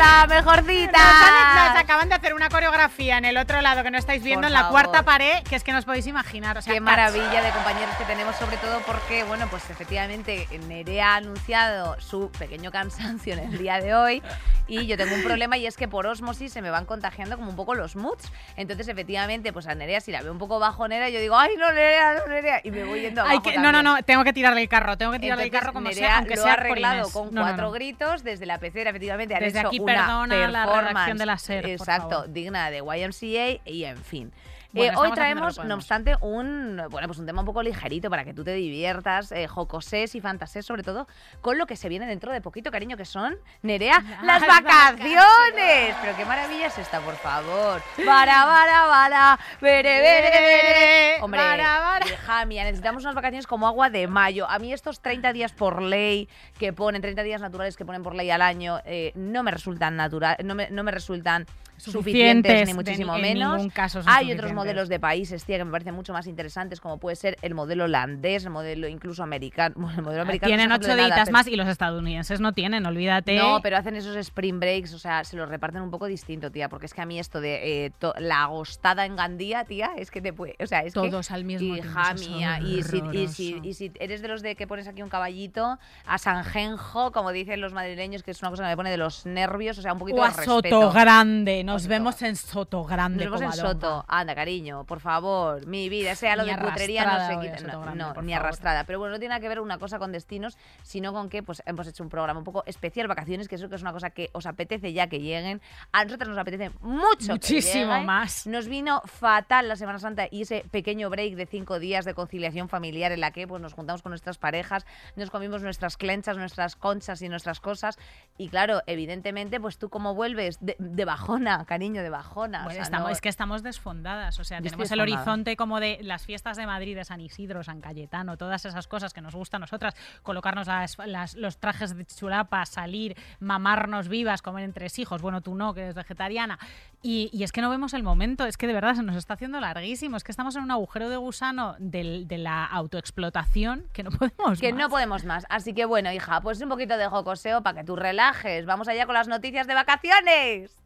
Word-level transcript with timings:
¡Hola, 0.00 0.26
mejorcita! 0.28 0.92
Nos, 0.98 1.28
han- 1.28 1.72
nos 1.74 1.76
acaban 1.82 2.08
de 2.08 2.14
hacer 2.14 2.32
una 2.32 2.48
coreografía 2.48 3.18
en 3.18 3.26
el 3.26 3.36
otro 3.36 3.60
lado 3.60 3.82
que 3.82 3.90
no 3.90 3.98
estáis 3.98 4.22
viendo, 4.22 4.40
Por 4.42 4.46
en 4.46 4.52
la 4.54 4.60
favor. 4.60 4.72
cuarta 4.84 5.02
pared, 5.04 5.42
que 5.42 5.56
es 5.56 5.62
que 5.62 5.72
no 5.72 5.78
os 5.78 5.84
podéis 5.84 6.06
imaginar. 6.06 6.56
O 6.56 6.62
sea, 6.62 6.72
Qué 6.72 6.80
maravilla 6.80 7.42
de 7.42 7.50
compañeros 7.50 7.94
que 7.96 8.04
tenemos, 8.04 8.34
sobre 8.36 8.56
todo 8.56 8.80
porque, 8.86 9.24
bueno, 9.24 9.46
pues 9.50 9.68
efectivamente 9.68 10.48
Nerea 10.68 11.12
ha 11.12 11.16
anunciado 11.16 12.00
su 12.00 12.30
pequeño 12.38 12.70
cansancio 12.70 13.34
en 13.34 13.40
el 13.40 13.58
día 13.58 13.78
de 13.80 13.94
hoy 13.94 14.22
y 14.66 14.86
yo 14.86 14.96
tengo 14.96 15.14
un 15.14 15.22
problema 15.22 15.58
y 15.58 15.66
es 15.66 15.76
que 15.76 15.86
por 15.88 16.06
osmosis 16.06 16.50
se 16.52 16.62
me 16.62 16.70
van 16.70 16.86
contagiando 16.86 17.36
como 17.36 17.50
un 17.50 17.56
poco 17.56 17.74
los 17.74 17.94
moods. 17.96 18.32
Entonces, 18.56 18.88
efectivamente, 18.88 19.52
pues 19.52 19.66
a 19.66 19.74
Nerea 19.74 20.00
si 20.00 20.12
la 20.12 20.22
veo 20.22 20.32
un 20.32 20.38
poco 20.38 20.58
bajonera, 20.58 21.10
yo 21.10 21.20
digo, 21.20 21.36
¡ay, 21.36 21.56
no, 21.58 21.70
Nerea, 21.72 22.14
no, 22.14 22.26
Nerea! 22.26 22.60
Y 22.64 22.70
me 22.70 22.84
voy 22.84 23.02
yendo 23.02 23.20
Hay 23.22 23.32
abajo 23.32 23.42
que, 23.42 23.58
no, 23.58 23.70
no, 23.70 23.82
no, 23.82 24.02
tengo 24.02 24.24
que 24.24 24.32
tirarle 24.32 24.62
el 24.62 24.68
carro, 24.68 24.96
tengo 24.96 25.12
que 25.12 25.18
tirarle 25.18 25.42
el 25.44 25.48
Entonces, 25.48 25.60
carro 25.60 25.72
como 25.74 25.88
Nerea 25.90 26.08
sea, 26.08 26.18
aunque 26.18 26.36
lo 26.36 26.42
sea 26.42 26.52
ha 26.52 26.54
arreglado 26.54 27.10
con 27.10 27.26
No, 27.34 27.40
no, 27.40 27.46
cuatro 27.46 27.64
no. 27.66 27.72
gritos 27.72 28.24
desde 28.24 28.46
la 28.46 28.58
pecera, 28.58 28.90
efectivamente. 28.90 29.34
Han 29.34 29.40
Desde 29.42 29.58
hecho 29.58 29.68
aquí, 29.68 29.80
una 29.80 29.89
perdona 29.94 30.36
la 30.48 30.66
redacción 30.66 30.84
performance, 30.84 31.18
de 31.18 31.26
la 31.26 31.38
SER, 31.38 31.62
por 31.62 31.70
Exacto, 31.70 32.10
favor. 32.10 32.32
digna 32.32 32.70
de 32.70 32.78
YMCA 32.78 33.60
y 33.64 33.84
en 33.84 33.98
fin. 33.98 34.32
Bueno, 34.72 34.92
Eh, 34.92 34.96
hoy 34.96 35.12
traemos, 35.12 35.62
no 35.64 35.74
obstante, 35.74 36.16
un 36.20 36.80
bueno 36.90 37.08
pues 37.08 37.18
un 37.18 37.26
tema 37.26 37.40
un 37.40 37.46
poco 37.46 37.62
ligerito 37.62 38.08
para 38.08 38.24
que 38.24 38.32
tú 38.32 38.44
te 38.44 38.54
diviertas, 38.54 39.32
eh, 39.32 39.48
jocosés 39.48 40.14
y 40.14 40.20
fantasés, 40.20 40.64
sobre 40.64 40.82
todo 40.84 41.08
con 41.40 41.58
lo 41.58 41.66
que 41.66 41.76
se 41.76 41.88
viene 41.88 42.06
dentro 42.06 42.32
de 42.32 42.40
poquito, 42.40 42.70
cariño, 42.70 42.96
que 42.96 43.04
son, 43.04 43.36
Nerea, 43.62 43.98
las 44.22 44.40
Las 44.40 44.46
vacaciones. 44.46 45.96
Pero 46.00 46.16
qué 46.16 46.24
maravilla 46.24 46.66
es 46.68 46.78
esta, 46.78 47.00
por 47.00 47.16
favor. 47.16 47.82
Para, 48.06 48.44
para, 48.44 48.86
para, 48.88 49.38
vere, 49.60 50.00
vere, 50.00 50.30
vere. 50.30 51.22
Hombre, 51.22 51.40
Para, 51.40 51.80
para. 51.80 52.06
hija 52.06 52.44
mía, 52.46 52.64
necesitamos 52.64 53.02
unas 53.02 53.14
vacaciones 53.14 53.46
como 53.46 53.66
agua 53.66 53.90
de 53.90 54.06
mayo. 54.06 54.48
A 54.48 54.58
mí 54.58 54.72
estos 54.72 55.00
30 55.00 55.32
días 55.32 55.52
por 55.52 55.82
ley 55.82 56.28
que 56.58 56.72
ponen, 56.72 57.02
30 57.02 57.22
días 57.22 57.40
naturales 57.40 57.76
que 57.76 57.84
ponen 57.84 58.02
por 58.02 58.14
ley 58.14 58.30
al 58.30 58.42
año, 58.42 58.80
eh, 58.84 59.12
no 59.14 59.42
me 59.42 59.50
resultan 59.50 59.96
natural, 59.96 60.36
no 60.44 60.54
me, 60.54 60.70
no 60.70 60.82
me 60.84 60.92
resultan 60.92 61.46
suficientes, 61.80 62.52
Suficientes, 62.52 62.68
ni 62.68 62.74
muchísimo 62.74 63.14
en 63.16 63.22
menos. 63.22 63.72
caso 63.72 64.00
Hay 64.06 64.32
otros 64.32 64.52
modelos 64.52 64.88
de 64.88 65.00
países, 65.00 65.44
tía, 65.44 65.58
que 65.58 65.64
me 65.64 65.70
parecen 65.72 65.94
mucho 65.94 66.12
más 66.12 66.26
interesantes, 66.26 66.80
como 66.80 66.98
puede 66.98 67.16
ser 67.16 67.36
el 67.42 67.54
modelo 67.54 67.84
holandés, 67.84 68.44
el 68.44 68.50
modelo 68.50 68.88
incluso 68.88 69.22
americano. 69.22 69.74
El 69.96 70.02
modelo 70.02 70.22
americano 70.22 70.48
Tienen 70.48 70.68
no 70.68 70.76
ocho 70.76 70.88
deditas 70.94 71.20
pero- 71.24 71.32
más 71.32 71.46
y 71.46 71.56
los 71.56 71.68
estadounidenses 71.68 72.40
no 72.40 72.52
tienen, 72.52 72.86
olvídate. 72.86 73.36
No, 73.36 73.60
pero 73.62 73.76
hacen 73.76 73.96
esos 73.96 74.16
spring 74.16 74.58
breaks, 74.60 74.92
o 74.94 74.98
sea, 74.98 75.24
se 75.24 75.36
los 75.36 75.48
reparten 75.48 75.82
un 75.82 75.90
poco 75.90 76.06
distinto, 76.06 76.50
tía, 76.50 76.68
porque 76.68 76.86
es 76.86 76.94
que 76.94 77.00
a 77.00 77.06
mí 77.06 77.18
esto 77.18 77.40
de 77.40 77.86
eh, 77.86 77.92
la 78.18 78.42
agostada 78.44 79.06
en 79.06 79.16
Gandía, 79.16 79.64
tía, 79.64 79.90
es 79.96 80.10
que 80.10 80.20
te 80.20 80.32
puede, 80.32 80.56
o 80.60 80.66
sea, 80.66 80.80
es 80.80 80.94
que 80.94 81.00
Todos 81.00 81.30
al 81.30 81.44
mismo 81.44 81.74
tiempo, 81.74 81.88
hija 81.90 82.14
mía, 82.14 82.60
y 82.60 82.82
si, 82.82 82.98
y, 83.12 83.28
si, 83.28 83.52
horroroso. 83.54 83.68
y 83.68 83.74
si 83.74 83.92
eres 84.00 84.22
de 84.22 84.28
los 84.28 84.42
de 84.42 84.54
que 84.56 84.66
pones 84.66 84.86
aquí 84.88 85.02
un 85.02 85.08
caballito 85.08 85.78
a 86.06 86.18
Sanjenjo, 86.18 87.12
como 87.12 87.32
dicen 87.32 87.60
los 87.60 87.72
madrileños, 87.72 88.22
que 88.22 88.30
es 88.30 88.40
una 88.42 88.50
cosa 88.50 88.62
que 88.64 88.68
me 88.70 88.76
pone 88.76 88.90
de 88.90 88.96
los 88.96 89.26
nervios, 89.26 89.78
o 89.78 89.82
sea, 89.82 89.92
un 89.92 89.98
poquito 89.98 90.18
o 90.20 90.22
de 90.24 90.28
a 90.28 90.30
respeto. 90.32 90.52
Soto 90.82 90.92
Grande, 90.92 91.64
nos 91.72 91.86
vemos 91.86 92.20
en 92.22 92.36
Soto 92.36 92.84
Grande. 92.84 93.24
Nos 93.26 93.38
vemos 93.40 93.58
en. 93.58 93.64
Soto. 93.64 94.04
Anda, 94.08 94.34
cariño, 94.34 94.84
por 94.84 95.00
favor. 95.00 95.66
Mi 95.66 95.88
vida, 95.88 96.14
sea 96.16 96.34
lo 96.36 96.44
Ni 96.44 96.50
de 96.50 96.58
cutrería, 96.58 97.04
no 97.04 97.26
se 97.26 97.40
quita. 97.40 97.72
No, 97.72 97.80
Grande, 97.82 97.98
no, 98.02 98.08
ni 98.22 98.32
favor. 98.32 98.46
arrastrada. 98.46 98.84
Pero 98.84 98.98
bueno, 98.98 99.12
no 99.14 99.18
tiene 99.18 99.30
nada 99.30 99.40
que 99.40 99.48
ver 99.48 99.60
una 99.60 99.78
cosa 99.78 99.98
con 99.98 100.10
destinos, 100.12 100.58
sino 100.82 101.12
con 101.12 101.28
que 101.28 101.42
pues 101.42 101.62
hemos 101.66 101.86
hecho 101.86 102.02
un 102.02 102.08
programa 102.08 102.38
un 102.38 102.44
poco 102.44 102.64
especial, 102.66 103.06
vacaciones, 103.06 103.46
que 103.48 103.54
eso 103.54 103.68
que 103.68 103.76
es 103.76 103.82
una 103.82 103.92
cosa 103.92 104.10
que 104.10 104.30
os 104.32 104.46
apetece 104.46 104.92
ya 104.92 105.08
que 105.08 105.20
lleguen. 105.20 105.60
A 105.92 106.04
nosotros 106.04 106.28
nos 106.28 106.38
apetece 106.38 106.70
mucho. 106.80 107.26
que 107.26 107.32
Muchísimo 107.32 107.92
lleguen. 107.92 108.06
más. 108.06 108.46
Nos 108.46 108.66
vino 108.66 109.02
fatal 109.04 109.68
la 109.68 109.76
Semana 109.76 109.98
Santa 109.98 110.26
y 110.30 110.42
ese 110.42 110.64
pequeño 110.70 111.08
break 111.10 111.34
de 111.36 111.46
cinco 111.46 111.78
días 111.78 112.04
de 112.04 112.14
conciliación 112.14 112.68
familiar 112.68 113.12
en 113.12 113.20
la 113.20 113.30
que 113.30 113.46
pues, 113.46 113.62
nos 113.62 113.74
juntamos 113.74 114.02
con 114.02 114.10
nuestras 114.10 114.38
parejas, 114.38 114.84
nos 115.16 115.30
comimos 115.30 115.62
nuestras 115.62 115.96
clenchas, 115.96 116.36
nuestras 116.36 116.74
conchas 116.76 117.22
y 117.22 117.28
nuestras 117.28 117.60
cosas. 117.60 117.98
Y 118.36 118.48
claro, 118.48 118.80
evidentemente, 118.86 119.60
pues 119.60 119.78
tú 119.78 119.88
como 119.88 120.14
vuelves 120.14 120.58
de, 120.60 120.76
de 120.78 121.04
bajona, 121.04 121.59
cariño, 121.64 122.02
de 122.02 122.10
bajona. 122.10 122.60
o 122.60 122.64
Bueno, 122.64 122.74
sea, 122.76 122.82
estamos, 122.82 123.08
no- 123.08 123.12
es 123.12 123.20
que 123.20 123.28
estamos 123.28 123.62
desfondadas, 123.62 124.38
o 124.40 124.44
sea, 124.44 124.58
Yo 124.58 124.64
tenemos 124.64 124.90
el 124.90 125.00
horizonte 125.00 125.56
como 125.56 125.80
de 125.80 125.98
las 126.02 126.24
fiestas 126.26 126.56
de 126.56 126.66
Madrid, 126.66 126.96
de 126.96 127.04
San 127.04 127.20
Isidro, 127.20 127.62
San 127.62 127.80
Cayetano, 127.80 128.36
todas 128.36 128.64
esas 128.64 128.86
cosas 128.88 129.12
que 129.12 129.20
nos 129.20 129.34
gustan 129.34 129.60
a 129.60 129.64
nosotras, 129.64 129.94
colocarnos 130.22 130.66
las- 130.66 130.98
las- 130.98 131.34
los 131.36 131.58
trajes 131.58 131.96
de 131.96 132.04
chulapa, 132.04 132.64
salir, 132.66 133.16
mamarnos 133.40 134.08
vivas, 134.08 134.42
comer 134.42 134.64
entre 134.64 134.86
hijos, 134.96 135.22
bueno, 135.22 135.40
tú 135.40 135.54
no, 135.54 135.74
que 135.74 135.82
eres 135.82 135.94
vegetariana, 135.94 136.58
y, 137.02 137.30
y 137.32 137.44
es 137.44 137.52
que 137.52 137.60
no 137.62 137.70
vemos 137.70 137.94
el 137.94 138.02
momento, 138.02 138.44
es 138.46 138.56
que 138.56 138.66
de 138.66 138.72
verdad 138.72 138.94
se 138.94 139.02
nos 139.02 139.16
está 139.16 139.34
haciendo 139.34 139.60
larguísimo, 139.60 140.16
es 140.16 140.24
que 140.24 140.32
estamos 140.32 140.56
en 140.56 140.62
un 140.62 140.70
agujero 140.70 141.08
de 141.08 141.16
gusano 141.16 141.76
del- 141.78 142.26
de 142.28 142.38
la 142.38 142.64
autoexplotación 142.66 143.84
que 143.92 144.02
no 144.02 144.10
podemos 144.18 144.60
Que 144.60 144.72
más. 144.72 144.80
no 144.82 144.88
podemos 144.88 145.24
más. 145.24 145.46
Así 145.48 145.72
que 145.74 145.84
bueno, 145.84 146.12
hija, 146.12 146.40
pues 146.40 146.60
un 146.60 146.68
poquito 146.68 146.96
de 146.96 147.06
jocoseo 147.06 147.62
para 147.62 147.80
que 147.80 147.84
tú 147.86 147.96
relajes. 147.96 148.66
Vamos 148.66 148.88
allá 148.88 149.06
con 149.06 149.14
las 149.14 149.28
noticias 149.28 149.66
de 149.66 149.74
vacaciones. 149.74 150.76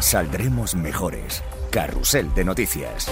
Saldremos 0.00 0.74
mejores. 0.74 1.42
Carrusel 1.70 2.32
de 2.34 2.44
noticias. 2.44 3.10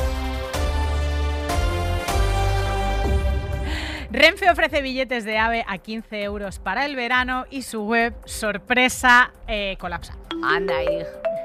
Renfe 4.11 4.49
ofrece 4.49 4.81
billetes 4.83 5.25
de 5.25 5.37
AVE 5.37 5.65
a 5.67 5.79
15 5.79 6.23
euros 6.23 6.59
para 6.59 6.87
el 6.87 6.97
verano 6.97 7.45
y 7.51 7.63
su 7.63 7.83
web, 7.83 8.15
sorpresa, 8.25 9.33
eh, 9.47 9.77
colapsa. 9.79 10.17
Anda, 10.43 10.83
hija. 10.85 11.36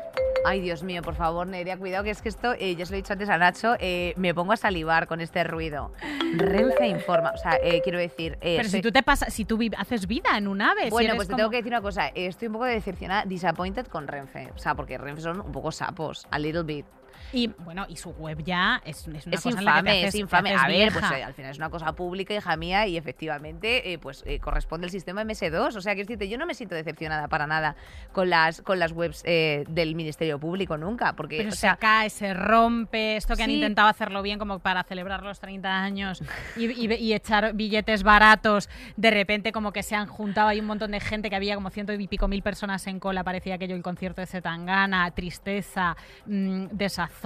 Ay, 0.44 0.60
Dios 0.60 0.82
mío, 0.84 1.02
por 1.04 1.16
favor, 1.16 1.46
Nerea, 1.48 1.78
cuidado, 1.78 2.04
que 2.04 2.10
es 2.10 2.22
que 2.22 2.30
esto, 2.30 2.54
eh, 2.58 2.76
ya 2.76 2.86
se 2.86 2.92
lo 2.92 2.96
he 2.98 3.02
dicho 3.02 3.14
antes 3.14 3.30
a 3.30 3.38
Nacho, 3.38 3.76
eh, 3.80 4.14
me 4.18 4.34
pongo 4.34 4.54
a 4.54 4.58
salivar 4.58 5.08
con 5.08 5.22
este 5.22 5.44
ruido. 5.44 5.94
Renfe 6.36 6.88
informa, 6.88 7.32
o 7.32 7.38
sea, 7.38 7.58
eh, 7.62 7.82
quiero 7.84 8.00
decir... 8.00 8.38
Pero 8.42 8.64
soy- 8.64 8.70
si 8.80 8.82
tú 8.82 8.92
te 8.92 9.04
pasas, 9.04 9.32
si 9.34 9.46
tú 9.46 9.60
haces 9.78 10.08
vida 10.08 10.38
en 10.38 10.48
un 10.48 10.62
ave, 10.62 10.90
Bueno, 10.90 11.16
pues 11.16 11.28
te 11.28 11.32
como- 11.34 11.38
tengo 11.38 11.50
que 11.52 11.58
decir 11.58 11.72
una 11.72 11.82
cosa, 11.82 12.08
estoy 12.16 12.48
un 12.48 12.54
poco 12.54 12.66
decepcionada, 12.66 13.24
disappointed 13.26 13.86
con 13.88 14.08
Renfe. 14.08 14.50
O 14.56 14.58
sea, 14.58 14.74
porque 14.74 14.98
Renfe 14.98 15.22
son 15.22 15.42
un 15.42 15.52
poco 15.52 15.72
sapos, 15.72 16.26
a 16.32 16.40
little 16.40 16.64
bit. 16.64 16.86
Y 17.34 17.48
bueno, 17.60 17.86
y 17.90 17.96
su 17.96 18.12
web 18.12 18.44
ya 18.44 18.82
es, 18.86 19.08
es 19.08 19.26
una 19.26 19.36
es 19.36 19.42
cosa 19.42 19.60
en 19.60 19.66
la 19.66 19.76
que 19.76 19.82
te 19.82 19.90
infame, 19.90 19.92
haces- 19.92 20.06
es 20.08 20.12
te 20.12 20.18
infame. 20.20 20.50
haces 20.50 20.62
A 20.64 20.68
ver, 20.68 20.92
pues 20.92 21.02
vieja. 21.02 21.20
eh, 21.20 21.24
al 21.24 21.34
final 21.34 21.52
es 21.52 21.58
una 21.58 21.70
cosa 21.70 21.94
pública, 21.94 22.34
hija 22.34 22.56
mía, 22.58 22.88
y 22.88 22.98
efectivamente, 22.98 23.94
eh, 23.94 23.98
pues 24.00 24.24
eh, 24.26 24.40
corresponde 24.40 24.86
el 24.88 24.92
sistema 24.92 25.24
MS2. 25.24 25.76
O 25.76 25.82
sea, 25.82 25.94
quiero 25.94 26.08
decirte, 26.08 26.28
yo 26.30 26.38
no 26.38 26.46
me 26.46 26.54
siento 26.54 26.76
decepcionada 26.76 27.28
para 27.28 27.48
nada 27.48 27.76
con 28.12 28.30
las, 28.30 28.62
con 28.62 28.80
las 28.80 28.92
webs 28.92 29.24
eh, 29.26 29.64
del 29.70 29.96
Ministerio 29.96 30.40
Público 30.40 30.78
nunca, 30.78 31.14
porque, 31.14 31.38
Pero 31.38 31.50
o 31.50 31.52
se 31.54 31.58
sea, 31.60 31.76
cae, 31.78 32.10
se 32.10 32.34
rompe, 32.34 33.16
esto 33.16 33.36
que 33.36 33.44
han 33.44 33.52
intentado 33.52 33.88
hacerlo 33.88 34.22
bien 34.22 34.38
como 34.40 34.60
para 34.60 34.84
celebrar 34.84 35.24
los 35.24 35.40
30 35.40 35.82
años 35.82 36.22
y, 36.58 36.66
y- 36.72 36.94
y 36.94 37.14
echar 37.14 37.54
billetes 37.54 38.04
baratos, 38.04 38.70
de 38.98 39.12
repente 39.12 39.52
como 39.52 39.72
que 39.72 39.84
se 39.84 39.96
han 39.96 40.08
juntado, 40.08 40.50
hay 40.50 40.60
un 40.60 40.66
montón 40.66 40.92
de 40.92 41.00
gente 41.00 41.30
que 41.30 41.36
había 41.36 41.56
como 41.56 41.70
ciento 41.70 41.94
y 41.94 42.08
pico 42.08 42.28
mil 42.28 42.42
personas 42.42 42.86
en 42.88 43.00
cola, 43.00 43.24
parecía 43.24 43.56
aquello 43.56 43.76
el 43.76 43.84
concierto 43.84 44.22
de 44.22 44.28
Zetangana, 44.28 45.10
tristeza, 45.12 45.96
mm, 46.26 46.66
desazón, 46.72 47.21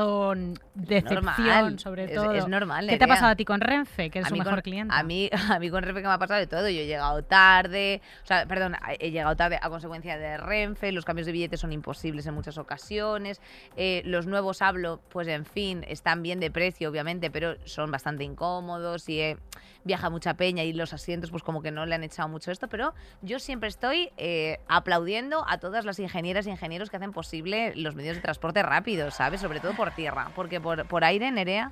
decepción 0.73 1.23
normal, 1.25 1.79
sobre 1.79 2.05
es- 2.05 2.13
todo. 2.13 2.31
es 2.33 2.47
normal, 2.47 2.85
¿Qué 2.87 2.97
te 2.97 3.03
ha 3.03 3.07
Nerea. 3.07 3.15
pasado 3.15 3.31
a 3.31 3.35
ti 3.35 3.45
con 3.45 3.61
Renfe, 3.61 4.09
que 4.09 4.19
eres 4.19 4.29
su 4.29 4.35
mejor 4.35 4.55
con, 4.55 4.61
cliente? 4.61 4.93
A 4.95 5.03
mí, 5.03 5.29
a 5.49 5.59
mí 5.59 5.69
con 5.69 5.83
Renfe 5.83 6.01
que 6.01 6.07
me 6.07 6.13
ha 6.13 6.17
pasado 6.19 6.39
de 6.39 6.47
todo. 6.47 6.67
Yo 6.69 6.81
he 6.81 6.85
llegado 6.87 7.23
tarde, 7.23 8.01
o 8.23 8.27
sea, 8.27 8.45
perdón, 8.45 8.75
he 8.99 9.11
llegado 9.11 9.35
tarde 9.35 9.57
a 9.61 9.69
consecuencia 9.69 10.17
de 10.17 10.37
Renfe, 10.37 10.91
los 10.91 11.05
cambios 11.05 11.25
de 11.25 11.31
billetes 11.31 11.59
son 11.59 11.71
imposibles 11.71 12.25
en 12.27 12.33
muchas 12.33 12.57
ocasiones, 12.57 13.41
eh, 13.77 14.01
los 14.05 14.25
nuevos 14.27 14.61
hablo, 14.61 15.01
pues 15.09 15.27
en 15.27 15.45
fin, 15.45 15.83
están 15.87 16.21
bien 16.23 16.39
de 16.39 16.51
precio, 16.51 16.89
obviamente, 16.89 17.31
pero 17.31 17.55
son 17.65 17.91
bastante 17.91 18.23
incómodos 18.23 19.07
y 19.09 19.21
eh, 19.21 19.37
viaja 19.85 20.09
mucha 20.09 20.33
peña 20.33 20.63
y 20.63 20.73
los 20.73 20.91
asientos 20.91 21.31
pues 21.31 21.43
como 21.43 21.61
que 21.61 21.71
no 21.71 21.85
le 21.85 21.95
han 21.95 22.03
echado 22.03 22.27
mucho 22.27 22.51
esto, 22.51 22.67
pero 22.67 22.93
yo 23.21 23.39
siempre 23.39 23.69
estoy 23.69 24.11
eh, 24.17 24.59
aplaudiendo 24.67 25.45
a 25.47 25.59
todas 25.59 25.85
las 25.85 25.99
ingenieras 25.99 26.45
y 26.47 26.49
ingenieros 26.49 26.89
que 26.89 26.97
hacen 26.97 27.13
posible 27.13 27.73
los 27.75 27.95
medios 27.95 28.17
de 28.17 28.21
transporte 28.21 28.61
rápidos, 28.63 29.13
¿sabes? 29.13 29.39
Sobre 29.39 29.61
todo 29.61 29.73
por 29.75 29.91
tierra, 29.91 30.31
porque 30.35 30.59
por, 30.59 30.85
por 30.87 31.03
aire, 31.03 31.31
Nerea, 31.31 31.71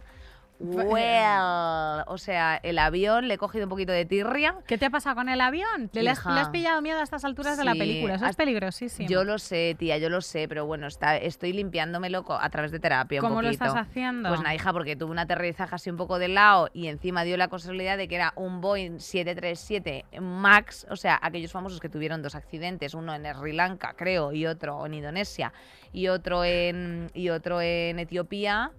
well, 0.60 2.04
o 2.08 2.18
sea, 2.18 2.60
el 2.64 2.80
avión 2.80 3.28
le 3.28 3.36
he 3.36 3.38
cogido 3.38 3.66
un 3.66 3.70
poquito 3.70 3.92
de 3.92 4.06
tirria. 4.06 4.56
¿Qué 4.68 4.78
te 4.78 4.86
ha 4.86 4.90
pasado 4.90 5.16
con 5.16 5.30
el 5.30 5.42
avión? 5.42 5.90
¿Le 5.94 6.10
has, 6.10 6.20
Hija. 6.20 6.34
le 6.34 6.40
has 6.42 6.50
pillado 6.50 6.82
miedo 6.82 7.00
a 7.00 7.04
estas 7.04 7.26
alturas 7.26 7.58
de 7.58 7.66
la 7.66 7.74
película? 7.74 8.16
Eso 8.16 8.26
es 8.26 8.36
peligrosísimo. 8.36 9.10
Yo 9.10 9.24
lo 9.24 9.40
sé, 9.40 9.76
tía, 9.78 9.98
yo 9.98 10.10
lo 10.10 10.22
sé, 10.22 10.48
pero 10.48 10.66
bueno, 10.66 10.88
está, 10.88 11.18
estoy 11.18 11.54
limpiándomelo 11.54 12.26
a 12.30 12.50
través 12.50 12.72
de 12.72 12.80
terapia 12.80 13.22
un 13.22 13.28
¿Cómo 13.28 13.42
lo 13.42 13.50
estás 13.50 13.76
haciendo? 13.76 14.30
Pues 14.30 14.42
nada, 14.42 14.56
hija, 14.56 14.72
porque 14.74 14.96
tuve 14.96 15.12
un 15.12 15.20
aterrizaje 15.20 15.76
así 15.76 15.90
un 15.90 15.98
poco 15.98 16.20
de 16.20 16.28
lado 16.28 16.70
y 16.74 16.88
encima 16.88 17.24
dio 17.24 17.38
la 17.38 17.48
casualidad 17.48 17.98
de 17.98 18.08
que 18.08 18.16
era 18.16 18.34
un 18.36 18.62
Boeing 18.62 19.00
737 19.00 20.06
MAX, 20.20 20.86
o 20.90 20.96
sea, 20.96 21.20
aquellos 21.22 21.52
famosos 21.52 21.80
que 21.80 21.90
tuvieron 21.90 22.22
dos 22.22 22.36
accidentes, 22.36 22.94
uno 22.94 23.14
en 23.14 23.26
Sri 23.34 23.54
Lanka, 23.54 23.94
creo, 23.98 24.34
y 24.34 24.46
otro 24.46 24.86
en 24.86 24.94
Indonesia, 24.94 25.54
y 25.92 26.08
otro 26.08 26.44
en, 26.44 27.10
y 27.14 27.30
otro 27.30 27.62
en 27.62 28.00
Etiopía. 28.00 28.72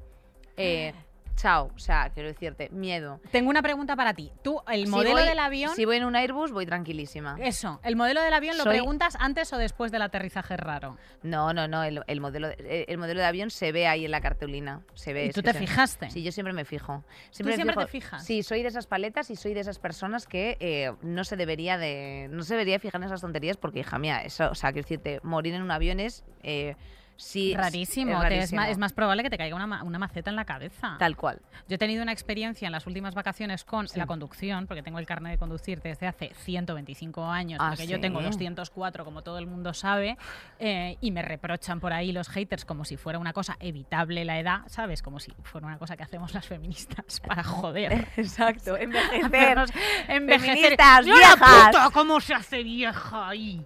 Eh, 0.56 0.92
chao. 1.36 1.70
O 1.74 1.78
sea, 1.78 2.10
quiero 2.10 2.28
decirte, 2.28 2.68
miedo. 2.70 3.20
Tengo 3.30 3.50
una 3.50 3.62
pregunta 3.62 3.96
para 3.96 4.14
ti. 4.14 4.30
Tú, 4.42 4.60
el 4.68 4.84
Si 4.86 4.90
modelo 4.90 5.12
voy- 5.16 5.24
del 5.28 5.38
avión. 5.38 5.74
Si 5.74 5.84
voy 5.84 5.96
en 5.96 6.04
un 6.04 6.16
Airbus, 6.16 6.52
voy 6.52 6.66
tranquilísima. 6.66 7.36
Eso, 7.40 7.80
el 7.82 7.96
modelo 7.96 8.20
del 8.22 8.32
avión 8.32 8.56
lo 8.58 8.64
preguntas 8.64 9.16
antes 9.20 9.52
o 9.52 9.58
después 9.58 9.90
del 9.92 10.02
aterrizaje 10.02 10.56
raro. 10.56 10.96
No, 11.22 11.52
no, 11.52 11.66
no. 11.68 11.82
El, 11.84 12.02
el 12.06 12.20
modelo, 12.20 12.48
de- 12.48 12.84
el 12.88 12.98
modelo 12.98 13.20
de 13.20 13.26
avión 13.26 13.50
se 13.50 13.72
ve 13.72 13.86
ahí 13.86 14.04
en 14.04 14.10
la 14.10 14.20
cartulina. 14.20 14.80
Se 14.94 15.12
ve. 15.12 15.26
¿Y 15.26 15.30
tú 15.30 15.42
te 15.42 15.52
se- 15.52 15.58
fijaste? 15.58 16.10
Sí, 16.10 16.22
yo 16.22 16.32
siempre 16.32 16.52
me 16.52 16.64
fijo. 16.64 17.04
¿Tú 17.36 17.44
me 17.44 17.54
siempre 17.54 17.74
fijo- 17.74 17.84
te 17.86 17.90
fijas? 17.90 18.24
Sí, 18.24 18.42
soy 18.42 18.62
de 18.62 18.68
esas 18.68 18.86
paletas 18.86 19.30
y 19.30 19.36
soy 19.36 19.54
de 19.54 19.60
esas 19.60 19.78
personas 19.78 20.26
que 20.26 20.56
eh, 20.60 20.92
no 21.02 21.24
se 21.24 21.36
debería 21.36 21.78
de 21.78 22.28
no 22.30 22.42
se 22.42 22.54
debería 22.54 22.78
fijar 22.78 23.00
en 23.00 23.06
esas 23.06 23.20
tonterías 23.20 23.56
porque, 23.56 23.80
hija 23.80 23.98
mía, 23.98 24.22
eso, 24.22 24.50
o 24.50 24.54
sea, 24.54 24.72
quiero 24.72 24.84
decirte, 24.84 25.20
morir 25.22 25.54
en 25.54 25.62
un 25.62 25.70
avión 25.70 26.00
es 26.00 26.24
eh, 26.42 26.76
sí, 27.16 27.54
Rarísimo, 27.56 28.12
es 28.12 28.18
te- 28.20 28.24
es, 28.26 28.32
rarísimo. 28.40 28.60
ma- 28.60 28.70
es 28.70 28.78
más 28.78 28.92
probable 28.92 29.22
que 29.22 29.30
te 29.30 29.38
caiga 29.38 29.56
una, 29.56 29.82
una 29.82 29.98
maceta 29.98 30.30
en 30.30 30.36
la 30.36 30.44
cabeza. 30.44 30.96
tal 30.98 31.16
cual. 31.16 31.40
Yo 31.68 31.76
he 31.76 31.78
tenido 31.78 32.02
una 32.02 32.12
experiencia 32.12 32.66
en 32.66 32.72
las 32.72 32.86
últimas 32.86 33.14
vacaciones 33.14 33.64
con 33.64 33.88
Sí. 33.88 33.98
la 33.98 34.06
conducción, 34.06 34.66
porque 34.66 34.82
tengo 34.82 34.98
el 34.98 35.06
carnet 35.06 35.32
de 35.32 35.38
conducir 35.38 35.80
desde 35.80 36.06
hace 36.06 36.32
125 36.34 37.24
años, 37.24 37.60
Ah, 37.62 37.70
porque 37.70 37.86
yo 37.86 37.96
¿sí? 37.96 38.00
tengo 38.02 38.20
204, 38.22 39.04
como 39.04 39.22
todo 39.22 39.38
el 39.38 39.46
mundo 39.46 39.74
sabe, 39.74 40.16
eh, 40.58 40.96
y 41.00 41.10
me 41.10 41.22
reprochan 41.22 41.80
por 41.80 41.92
ahí 41.92 42.12
los 42.12 42.28
haters 42.28 42.64
como 42.64 42.84
si 42.84 42.96
fuera 42.96 43.18
una 43.18 43.32
cosa 43.32 43.56
evitable 43.60 44.24
la 44.24 44.38
edad, 44.38 44.60
¿sabes? 44.66 45.02
Como 45.02 45.20
si 45.20 45.32
fuera 45.42 45.66
una 45.66 45.78
cosa 45.78 45.96
que 45.96 46.02
hacemos 46.02 46.34
las 46.34 46.46
feministas 46.46 47.20
para 47.20 47.42
joder. 47.44 48.06
Exacto, 48.16 48.76
envejecer. 48.78 49.24
Hacernos 49.24 49.70
envejecer. 50.08 50.50
Feministas, 50.54 51.06
¡Y 51.06 51.08
la 51.10 51.14
viejas! 51.14 51.66
puta! 51.66 51.90
¿Cómo 51.92 52.20
se 52.20 52.34
hace 52.34 52.62
vieja 52.62 53.28
ahí? 53.28 53.64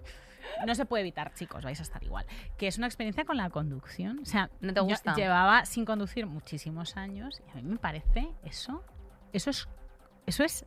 No 0.65 0.75
se 0.75 0.85
puede 0.85 1.01
evitar, 1.01 1.33
chicos, 1.33 1.63
vais 1.63 1.79
a 1.79 1.83
estar 1.83 2.03
igual. 2.03 2.25
Que 2.57 2.67
es 2.67 2.77
una 2.77 2.87
experiencia 2.87 3.25
con 3.25 3.37
la 3.37 3.49
conducción. 3.49 4.19
O 4.19 4.25
sea, 4.25 4.49
¿No 4.61 4.73
te 4.73 4.79
yo 4.79 4.83
gusta? 4.85 5.15
llevaba 5.15 5.65
sin 5.65 5.85
conducir 5.85 6.25
muchísimos 6.25 6.97
años 6.97 7.41
y 7.47 7.51
a 7.51 7.61
mí 7.61 7.63
me 7.63 7.77
parece 7.77 8.27
eso, 8.43 8.83
eso 9.33 9.49
es, 9.49 9.67
eso 10.25 10.43
es 10.43 10.65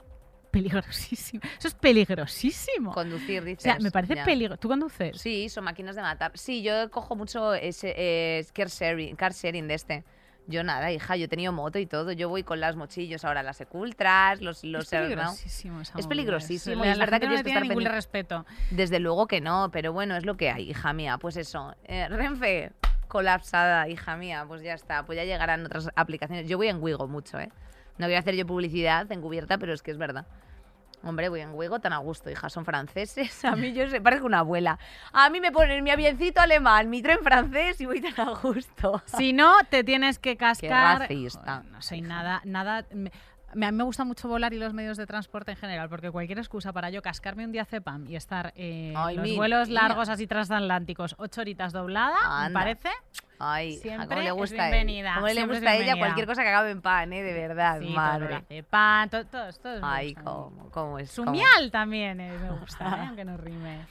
peligrosísimo. 0.50 1.42
Eso 1.58 1.68
es 1.68 1.74
peligrosísimo. 1.74 2.92
Conducir, 2.92 3.42
o 3.42 3.44
dices. 3.44 3.62
sea, 3.62 3.78
me 3.80 3.90
parece. 3.90 4.14
¿Tú 4.58 4.68
conduces? 4.68 5.20
Sí, 5.20 5.48
son 5.48 5.64
máquinas 5.64 5.96
de 5.96 6.02
matar. 6.02 6.32
Sí, 6.34 6.62
yo 6.62 6.90
cojo 6.90 7.16
mucho 7.16 7.54
ese 7.54 7.94
eh, 7.96 8.46
car, 8.52 8.68
sharing, 8.68 9.16
car 9.16 9.32
sharing 9.32 9.66
de 9.66 9.74
este. 9.74 10.04
Yo 10.48 10.64
nada, 10.64 10.90
hija, 10.90 11.14
yo 11.16 11.26
he 11.26 11.28
tenido 11.28 11.52
moto 11.52 11.78
y 11.78 11.86
todo. 11.86 12.10
Yo 12.12 12.28
voy 12.28 12.42
con 12.42 12.58
las 12.60 12.74
mochillos 12.76 13.24
ahora, 13.24 13.42
las 13.44 13.60
Ecultras, 13.60 14.40
los... 14.40 14.64
los 14.64 14.84
es 14.84 14.90
peligrosísimo. 14.90 15.80
Es 15.80 15.94
movida. 15.94 16.08
peligrosísimo, 16.08 16.84
La- 16.84 16.92
es 16.92 16.98
verdad 16.98 17.12
gente 17.20 17.20
que 17.20 17.26
no 17.26 17.30
tienes 17.30 17.42
que 17.44 17.48
estar 17.50 17.62
ningún 17.62 17.74
pendiente. 17.76 17.94
respeto. 17.96 18.46
Desde 18.70 18.98
luego 18.98 19.26
que 19.28 19.40
no, 19.40 19.70
pero 19.72 19.92
bueno, 19.92 20.16
es 20.16 20.26
lo 20.26 20.36
que 20.36 20.50
hay, 20.50 20.68
hija 20.70 20.92
mía. 20.92 21.16
Pues 21.18 21.36
eso, 21.36 21.74
eh, 21.84 22.08
Renfe 22.08 22.72
colapsada, 23.08 23.88
hija 23.88 24.16
mía, 24.16 24.44
pues 24.48 24.62
ya 24.62 24.74
está. 24.74 25.04
Pues 25.04 25.16
ya 25.16 25.24
llegarán 25.24 25.64
otras 25.66 25.90
aplicaciones. 25.94 26.48
Yo 26.48 26.56
voy 26.56 26.68
en 26.68 26.82
Wigo 26.82 27.06
mucho, 27.06 27.38
¿eh? 27.38 27.50
No 27.98 28.06
voy 28.06 28.14
a 28.14 28.18
hacer 28.18 28.34
yo 28.34 28.46
publicidad 28.46 29.10
encubierta, 29.12 29.58
pero 29.58 29.72
es 29.74 29.82
que 29.82 29.90
es 29.90 29.98
verdad. 29.98 30.26
Hombre, 31.04 31.28
voy 31.28 31.40
en 31.40 31.52
Wigo 31.54 31.80
tan 31.80 31.92
a 31.92 31.98
gusto, 31.98 32.30
hija. 32.30 32.48
Son 32.48 32.64
franceses. 32.64 33.44
A 33.44 33.56
mí 33.56 33.72
yo 33.72 33.88
se 33.88 34.00
parezco 34.00 34.26
una 34.26 34.40
abuela. 34.40 34.78
A 35.12 35.30
mí 35.30 35.40
me 35.40 35.50
ponen 35.50 35.82
mi 35.82 35.90
avioncito 35.90 36.40
alemán, 36.40 36.90
mi 36.90 37.02
tren 37.02 37.18
francés 37.22 37.80
y 37.80 37.86
voy 37.86 38.00
tan 38.00 38.28
a 38.28 38.34
gusto. 38.34 39.02
Si 39.06 39.32
no, 39.32 39.52
te 39.68 39.82
tienes 39.84 40.18
que 40.18 40.36
cascar. 40.36 41.00
racista. 41.00 41.56
Joder, 41.56 41.72
no 41.72 41.82
soy 41.82 42.00
nada, 42.02 42.40
nada. 42.44 42.84
A 43.52 43.56
mí 43.56 43.72
me 43.72 43.84
gusta 43.84 44.04
mucho 44.04 44.28
volar 44.28 44.52
y 44.54 44.58
los 44.58 44.72
medios 44.72 44.96
de 44.96 45.06
transporte 45.06 45.50
en 45.50 45.56
general, 45.58 45.88
porque 45.90 46.10
cualquier 46.10 46.38
excusa 46.38 46.72
para 46.72 46.88
yo 46.90 47.02
cascarme 47.02 47.44
un 47.44 47.52
día 47.52 47.64
cepam 47.66 48.06
y 48.08 48.16
estar 48.16 48.52
eh, 48.56 48.94
Ay, 48.96 49.16
los 49.16 49.36
vuelos 49.36 49.68
largos 49.68 50.08
así 50.08 50.26
transatlánticos, 50.26 51.14
ocho 51.18 51.42
horitas 51.42 51.72
doblada, 51.72 52.16
me 52.48 52.52
parece. 52.54 52.88
Ay, 53.38 53.76
Siempre 53.78 54.22
le 54.22 54.28
es 54.28 54.32
gusta 54.34 54.54
a 54.66 54.70
bienvenida, 54.70 55.08
ella. 55.10 55.14
Cómo 55.16 55.26
le 55.26 55.40
es 55.40 55.48
gusta 55.48 55.70
a 55.70 55.76
ella 55.76 55.96
cualquier 55.96 56.26
cosa 56.26 56.42
que 56.42 56.48
acabe 56.48 56.70
en 56.70 56.80
pan, 56.80 57.12
¿eh? 57.12 57.22
De 57.22 57.32
verdad, 57.32 57.78
Sí, 57.80 57.86
todo 57.86 57.94
madre. 57.96 58.34
lo 58.34 58.40
de 58.54 58.62
pan, 58.62 59.10
todo, 59.10 59.24
todo, 59.26 59.52
todo 59.52 59.80
Ay, 59.82 60.14
cómo, 60.14 60.68
cómo 60.70 60.98
es. 60.98 61.14
cómo- 61.14 61.26
Sumial 61.32 61.70
también 61.72 62.20
eh, 62.20 62.32
me 62.40 62.50
gusta, 62.58 62.84
¿eh? 62.84 62.88
aunque 63.08 63.24
no 63.24 63.36
rime. 63.36 63.84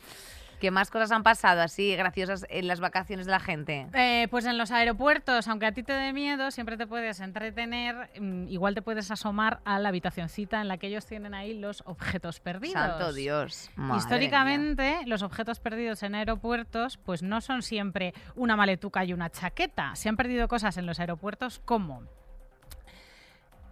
¿Qué 0.61 0.69
más 0.69 0.91
cosas 0.91 1.11
han 1.11 1.23
pasado 1.23 1.61
así 1.61 1.95
graciosas 1.95 2.45
en 2.47 2.67
las 2.67 2.79
vacaciones 2.79 3.25
de 3.25 3.31
la 3.31 3.39
gente? 3.39 3.87
Eh, 3.95 4.27
pues 4.29 4.45
en 4.45 4.59
los 4.59 4.69
aeropuertos, 4.69 5.47
aunque 5.47 5.65
a 5.65 5.71
ti 5.71 5.81
te 5.81 5.91
dé 5.91 6.13
miedo, 6.13 6.51
siempre 6.51 6.77
te 6.77 6.85
puedes 6.85 7.19
entretener, 7.19 8.11
mm, 8.19 8.47
igual 8.47 8.75
te 8.75 8.83
puedes 8.83 9.09
asomar 9.09 9.61
a 9.65 9.79
la 9.79 9.89
habitacioncita 9.89 10.61
en 10.61 10.67
la 10.67 10.77
que 10.77 10.85
ellos 10.85 11.07
tienen 11.07 11.33
ahí 11.33 11.57
los 11.57 11.81
objetos 11.87 12.39
perdidos. 12.39 12.79
Santo 12.79 13.11
Dios. 13.11 13.71
madre 13.75 13.93
mía. 13.93 13.97
Históricamente, 13.97 14.99
los 15.07 15.23
objetos 15.23 15.59
perdidos 15.59 16.03
en 16.03 16.13
aeropuertos 16.13 16.97
pues 16.97 17.23
no 17.23 17.41
son 17.41 17.63
siempre 17.63 18.13
una 18.35 18.55
maletuca 18.55 19.03
y 19.03 19.13
una 19.13 19.31
chaqueta. 19.31 19.95
Se 19.95 20.09
han 20.09 20.15
perdido 20.15 20.47
cosas 20.47 20.77
en 20.77 20.85
los 20.85 20.99
aeropuertos 20.99 21.59
como 21.65 22.03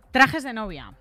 trajes 0.10 0.42
de 0.42 0.54
novia. 0.54 0.96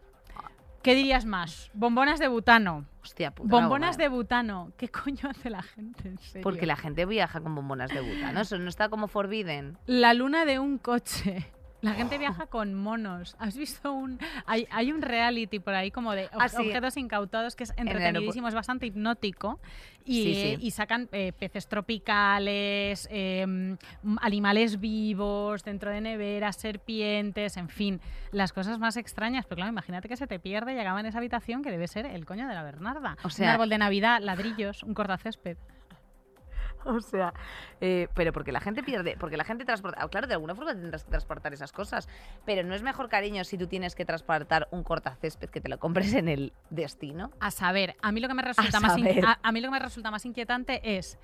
¿Qué 0.88 0.94
dirías 0.94 1.26
más? 1.26 1.70
Bombonas 1.74 2.18
de 2.18 2.28
butano. 2.28 2.86
Hostia 3.02 3.30
puta. 3.30 3.50
Bombonas 3.50 3.98
de 3.98 4.08
butano. 4.08 4.72
¿Qué 4.78 4.88
coño 4.88 5.28
hace 5.28 5.50
la 5.50 5.62
gente? 5.62 6.08
En 6.08 6.16
serio? 6.16 6.42
Porque 6.42 6.64
la 6.64 6.76
gente 6.76 7.04
viaja 7.04 7.42
con 7.42 7.54
bombonas 7.54 7.90
de 7.90 8.00
butano. 8.00 8.40
Eso 8.40 8.56
no 8.56 8.70
está 8.70 8.88
como 8.88 9.06
forbidden. 9.06 9.76
La 9.84 10.14
luna 10.14 10.46
de 10.46 10.58
un 10.58 10.78
coche. 10.78 11.52
La 11.80 11.92
gente 11.92 12.18
viaja 12.18 12.46
con 12.50 12.74
monos. 12.74 13.36
¿Has 13.38 13.56
visto 13.56 13.92
un.? 13.92 14.18
Hay, 14.46 14.66
hay 14.70 14.90
un 14.92 15.00
reality 15.02 15.60
por 15.60 15.74
ahí 15.74 15.90
como 15.90 16.12
de 16.12 16.28
Ah, 16.32 16.48
sí. 16.48 16.56
objetos 16.58 16.96
incautados 16.96 17.54
que 17.54 17.64
es 17.64 17.72
entretenidísimo, 17.76 18.48
es 18.48 18.54
bastante 18.54 18.86
hipnótico. 18.86 19.60
Y, 20.04 20.22
Sí, 20.24 20.34
sí. 20.34 20.40
eh, 20.40 20.58
y 20.60 20.70
sacan 20.70 21.08
eh, 21.12 21.32
peces 21.38 21.68
tropicales, 21.68 23.06
eh, 23.10 23.46
mm, 23.46 24.16
animales 24.22 24.80
vivos 24.80 25.62
dentro 25.64 25.90
de 25.90 26.00
neveras, 26.00 26.56
serpientes, 26.56 27.56
en 27.56 27.68
fin, 27.68 28.00
las 28.32 28.52
cosas 28.52 28.78
más 28.78 28.96
extrañas. 28.96 29.44
Pero 29.46 29.56
claro, 29.56 29.70
imagínate 29.70 30.08
que 30.08 30.16
se 30.16 30.26
te 30.26 30.38
pierde 30.38 30.74
y 30.74 30.78
acaba 30.78 31.00
en 31.00 31.06
esa 31.06 31.18
habitación 31.18 31.62
que 31.62 31.70
debe 31.70 31.86
ser 31.88 32.06
el 32.06 32.24
coño 32.24 32.48
de 32.48 32.54
la 32.54 32.62
Bernarda. 32.62 33.16
O 33.22 33.26
un 33.26 33.30
sea- 33.30 33.52
árbol 33.54 33.68
de 33.68 33.78
Navidad, 33.78 34.20
ladrillos, 34.22 34.82
un 34.82 34.94
cortacésped. 34.94 35.56
O 36.96 37.00
sea, 37.00 37.32
eh, 37.80 38.08
pero 38.14 38.32
porque 38.32 38.50
la 38.52 38.60
gente 38.60 38.82
pierde, 38.82 39.16
porque 39.18 39.36
la 39.36 39.44
gente 39.44 39.64
transporta, 39.64 40.06
claro, 40.08 40.26
de 40.26 40.34
alguna 40.34 40.54
forma 40.54 40.72
tendrás 40.74 41.04
que 41.04 41.10
transportar 41.10 41.52
esas 41.52 41.70
cosas, 41.72 42.08
pero 42.44 42.62
no 42.66 42.74
es 42.74 42.82
mejor 42.82 43.08
cariño 43.08 43.44
si 43.44 43.58
tú 43.58 43.66
tienes 43.66 43.94
que 43.94 44.04
transportar 44.04 44.68
un 44.70 44.82
cortacésped 44.82 45.50
que 45.50 45.60
te 45.60 45.68
lo 45.68 45.78
compres 45.78 46.14
en 46.14 46.28
el 46.28 46.52
destino. 46.70 47.30
A 47.40 47.50
saber, 47.50 47.96
a 48.02 48.10
mí 48.12 48.20
lo 48.20 48.28
que 48.28 48.34
me 48.34 48.42
resulta, 48.42 48.80
más, 48.80 48.96
in- 48.98 49.24
a, 49.24 49.38
a 49.42 49.52
mí 49.52 49.60
lo 49.60 49.68
que 49.68 49.72
me 49.72 49.78
resulta 49.78 50.10
más 50.10 50.24
inquietante 50.24 50.80
es 50.96 51.18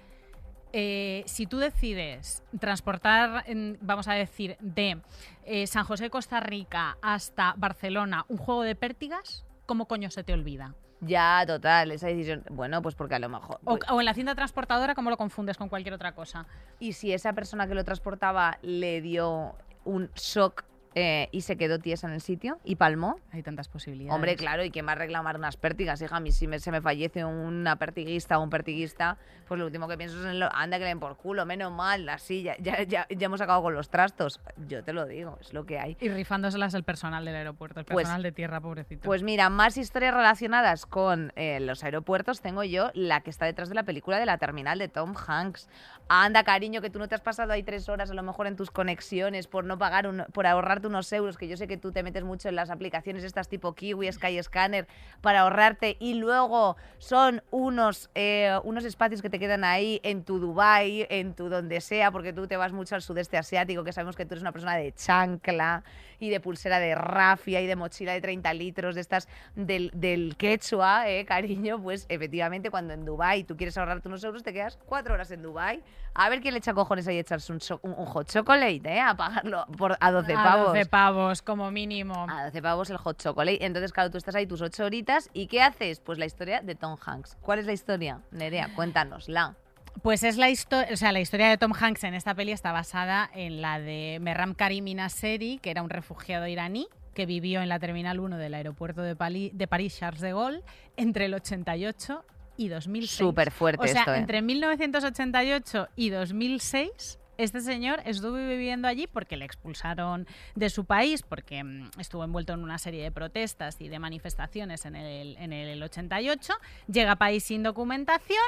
eh, 0.73 1.23
si 1.27 1.47
tú 1.47 1.59
decides 1.59 2.43
transportar, 2.59 3.45
vamos 3.81 4.09
a 4.09 4.15
decir, 4.15 4.57
de 4.61 5.01
eh, 5.45 5.67
San 5.67 5.85
José, 5.85 6.11
Costa 6.11 6.41
Rica 6.41 6.99
hasta 7.01 7.55
Barcelona 7.57 8.25
un 8.29 8.37
juego 8.39 8.63
de 8.63 8.75
pértigas, 8.75 9.45
¿cómo 9.67 9.87
coño 9.87 10.11
se 10.11 10.25
te 10.25 10.33
olvida? 10.33 10.75
Ya, 11.07 11.45
total, 11.47 11.91
esa 11.93 12.07
decisión. 12.09 12.43
Bueno, 12.51 12.83
pues 12.83 12.95
porque 12.95 13.15
a 13.15 13.19
lo 13.19 13.29
mejor. 13.29 13.59
O, 13.65 13.77
pues- 13.77 13.91
o 13.91 14.01
en 14.01 14.05
la 14.07 14.15
cinta 14.15 14.35
transportadora, 14.35 14.95
¿cómo 14.95 15.11
lo 15.11 15.17
confundes 15.17 15.57
con 15.57 15.69
cualquier 15.69 15.95
otra 15.95 16.13
cosa? 16.15 16.47
y 16.81 16.93
si 16.95 17.13
esa 17.13 17.33
persona 17.33 17.67
que 17.67 17.75
lo 17.75 17.85
transportaba 17.85 18.59
le 18.63 19.01
dio 19.01 19.55
un 19.85 20.11
shock 20.15 20.65
eh, 20.95 21.29
y 21.33 21.41
se 21.43 21.57
quedó 21.57 21.79
tiesa 21.79 22.07
en 22.07 22.15
el 22.15 22.21
sitio 22.21 22.59
y 22.65 22.77
palmó. 22.77 23.17
Hay 23.33 23.43
tantas 23.43 23.69
posibilidades. 23.69 24.15
Hombre, 24.15 24.37
claro, 24.37 24.65
y 24.65 24.71
quién 24.71 24.87
va 24.87 24.93
a 24.93 24.97
reclamar 24.97 25.37
unas 25.37 25.57
pértigas, 25.57 26.01
hija. 26.03 26.17
A 26.17 26.21
mí 26.21 26.31
si 26.33 26.47
me- 26.47 26.59
se 26.61 26.71
me 26.71 26.81
fallece 26.81 27.25
una 27.25 27.77
pertiguista 27.77 28.39
o 28.39 28.43
un 28.43 28.51
pertiguista, 28.51 29.19
pues 29.49 29.59
lo 29.59 29.67
último 29.67 29.89
que 29.89 29.97
pienso 29.99 30.19
es 30.21 30.27
en 30.27 30.39
lo, 30.41 30.49
anda 30.55 30.79
que 30.79 30.85
le 30.85 30.89
den 30.89 31.01
por 31.01 31.17
culo, 31.17 31.45
menos 31.47 31.73
mal, 31.73 32.09
así, 32.09 32.43
ya, 32.43 32.57
ya, 32.59 32.83
ya, 32.85 33.07
ya 33.11 33.27
hemos 33.27 33.41
acabado 33.41 33.63
con 33.65 33.75
los 33.75 33.89
trastos. 33.91 34.41
Yo 34.69 34.85
te 34.85 34.93
lo 34.93 35.07
digo, 35.07 35.39
es 35.41 35.53
lo 35.53 35.67
que 35.67 35.79
hay. 35.79 35.97
Y 36.01 36.09
rifándoselas 36.09 36.75
el 36.75 36.85
personal 36.85 37.25
del 37.25 37.35
aeropuerto, 37.37 37.81
el 37.81 37.87
Pues- 37.87 38.05
personal 38.05 38.23
de 38.23 38.33
tierra, 38.33 38.61
pobrecito. 38.61 39.03
Pues 39.03 39.23
mira, 39.23 39.51
más 39.51 39.77
historias 39.77 40.15
relacionadas 40.15 40.87
con 40.87 41.33
eh, 41.37 41.61
los 41.61 41.83
aeropuertos 41.85 42.41
tengo 42.41 42.63
yo, 42.65 42.91
la 42.95 43.21
que 43.23 43.31
está 43.31 43.47
detrás 43.47 43.69
de 43.69 43.75
la 43.75 43.83
película 43.83 44.19
de 44.19 44.27
la 44.27 44.39
terminal 44.39 44.79
de 44.79 44.89
Tom 44.89 45.15
Hanks. 45.27 45.69
Anda, 46.09 46.45
cariño, 46.45 46.81
que 46.83 46.91
tú 46.91 46.99
no 46.99 47.09
te 47.09 47.15
has 47.15 47.21
pasado 47.23 47.53
ahí 47.53 47.63
tres 47.63 47.89
horas 47.89 48.11
a 48.11 48.15
lo 48.15 48.23
mejor 48.23 48.47
en 48.47 48.57
tus 48.57 48.71
conexiones 48.71 49.47
por 49.47 49.65
no 49.65 49.79
pagar, 49.79 50.07
un- 50.07 50.25
por 50.33 50.47
ahorrarte 50.47 50.84
unos 50.89 51.13
euros, 51.13 51.37
que 51.39 51.49
yo 51.49 51.57
sé 51.57 51.67
que 51.67 51.77
tú 51.77 51.93
te 51.93 52.03
metes 52.03 52.25
mucho 52.25 52.49
en 52.49 52.57
las 52.57 52.71
aplicaciones 52.71 53.25
estas 53.25 53.49
tipo 53.49 53.75
Kiwi, 53.75 54.11
Skyscanner, 54.13 54.87
para 55.21 55.41
ahorrarte 55.41 55.97
y 56.01 56.15
luego 56.15 56.77
son 56.99 57.43
unos, 57.51 58.11
eh, 58.15 58.59
unos 58.65 58.85
espacios 58.85 59.23
que 59.23 59.31
te 59.31 59.39
quedan 59.39 59.65
ahí 59.65 60.01
en 60.03 60.25
tu 60.25 60.39
Dubai, 60.39 61.07
en 61.11 61.35
tu 61.35 61.49
donde 61.49 61.81
sea, 61.81 62.11
porque 62.11 62.33
tú 62.33 62.47
te 62.47 62.57
vas 62.57 62.73
mucho 62.73 62.95
al 62.95 63.03
sudeste 63.03 63.37
asiático, 63.37 63.85
que 63.85 63.93
sabemos 63.93 64.17
que 64.17 64.25
tú 64.27 64.35
eres 64.35 64.43
una 64.43 64.53
persona 64.53 64.77
de 64.77 64.93
chancla 64.93 65.83
y 66.21 66.31
de 66.31 66.41
pulsera 66.41 66.79
de 66.79 66.95
rafia 66.95 67.61
y 67.61 67.67
de 67.67 67.77
mochila 67.77 68.13
de 68.13 68.21
30 68.21 68.55
litros 68.55 68.95
de 68.95 69.01
estas 69.01 69.29
del, 69.57 69.91
del 69.95 70.37
quechua, 70.37 71.09
eh, 71.09 71.25
cariño, 71.25 71.83
pues 71.83 72.07
efectivamente 72.09 72.71
cuando 72.71 72.95
en 72.95 73.05
Dubai 73.05 73.45
tú 73.45 73.57
quieres 73.57 73.77
ahorrarte 73.77 74.09
unos 74.09 74.23
euros 74.25 74.43
te 74.43 74.53
quedas 74.53 74.79
cuatro 74.87 75.15
horas 75.15 75.31
en 75.33 75.43
Dubai 75.43 75.83
a 76.15 76.29
ver 76.29 76.41
quién 76.41 76.55
le 76.55 76.59
echa 76.59 76.73
cojones 76.73 77.09
ahí 77.09 77.19
echarse 77.19 77.53
un, 77.53 77.59
cho- 77.59 77.81
un, 77.83 77.93
un 77.93 78.07
hot 78.07 78.31
chocolate, 78.31 78.81
eh, 78.85 79.01
a 79.01 79.17
pagarlo 79.17 79.67
por, 79.77 79.97
a 80.01 80.11
12 80.13 80.33
a 80.33 80.43
pavos. 80.45 80.74
12 80.79 80.87
pavos, 80.91 81.43
como 81.43 81.71
mínimo. 81.71 82.27
A 82.29 82.45
12 82.47 82.63
pavos 82.63 82.91
el 82.91 82.97
hot 82.97 83.21
chocolate. 83.23 83.65
Entonces, 83.65 83.93
claro, 83.93 84.11
tú 84.11 84.19
estás 84.19 84.35
ahí 84.35 84.47
tus 84.47 84.61
ocho 84.63 84.85
horitas 84.85 85.31
y 85.33 85.47
¿qué 85.47 85.63
haces? 85.63 86.01
Pues 86.01 86.19
la 86.19 86.27
historia 86.27 86.61
de 86.61 86.75
Tom 86.75 86.97
Hanks. 87.05 87.37
¿Cuál 87.41 87.59
es 87.61 87.67
la 87.67 87.73
historia? 87.73 88.21
Nerea, 88.31 88.75
cuéntanosla. 88.75 89.55
Pues 90.03 90.25
es 90.25 90.37
la 90.37 90.51
historia, 90.51 90.89
o 90.93 90.97
sea, 90.97 91.13
la 91.13 91.21
historia 91.21 91.49
de 91.49 91.57
Tom 91.57 91.73
Hanks 91.79 92.03
en 92.05 92.15
esta 92.15 92.35
peli 92.35 92.51
está 92.51 92.73
basada 92.73 93.31
en 93.33 93.63
la 93.63 93.79
de 93.79 94.19
Merram 94.21 94.55
Karim 94.55 94.85
Nasseri, 94.97 95.59
que 95.63 95.71
era 95.71 95.83
un 95.83 95.89
refugiado 95.91 96.47
iraní 96.49 96.89
que 97.15 97.27
vivió 97.27 97.63
en 97.63 97.69
la 97.69 97.79
Terminal 97.79 98.19
1 98.19 98.37
del 98.39 98.55
aeropuerto 98.55 99.03
de, 99.03 99.15
Pali- 99.15 99.53
de 99.55 99.69
París 99.69 99.97
Charles 99.97 100.21
de 100.21 100.33
Gaulle 100.33 100.63
entre 100.97 101.27
el 101.27 101.35
88 101.35 102.25
y 102.57 102.69
2006. 102.69 103.11
Súper 103.13 103.53
fuerte 103.53 103.85
O 103.85 103.87
sea, 103.87 104.01
esto, 104.01 104.15
¿eh? 104.15 104.19
entre 104.19 104.43
1988 104.43 105.89
y 105.95 106.11
2006 106.11 107.19
este 107.39 107.61
señor 107.61 108.01
estuvo 108.05 108.35
viviendo 108.35 108.89
allí 108.89 109.07
porque 109.07 109.37
le 109.37 109.45
expulsaron 109.45 110.27
de 110.55 110.71
su 110.71 110.85
país, 110.85 111.23
porque 111.23 111.63
mm, 111.63 111.91
estuvo 111.99 112.25
envuelto 112.25 112.53
en 112.53 112.61
una 112.61 112.79
serie 112.79 113.03
de 113.03 113.11
protestas 113.11 113.81
y 113.81 113.89
de 113.89 113.99
manifestaciones 113.99 114.85
en 114.87 114.97
el, 114.97 115.37
en 115.37 115.53
el 115.53 115.83
88. 115.83 116.53
Llega 116.87 117.13
a 117.13 117.17
país 117.17 117.45
sin 117.45 117.63
documentación 117.63 118.39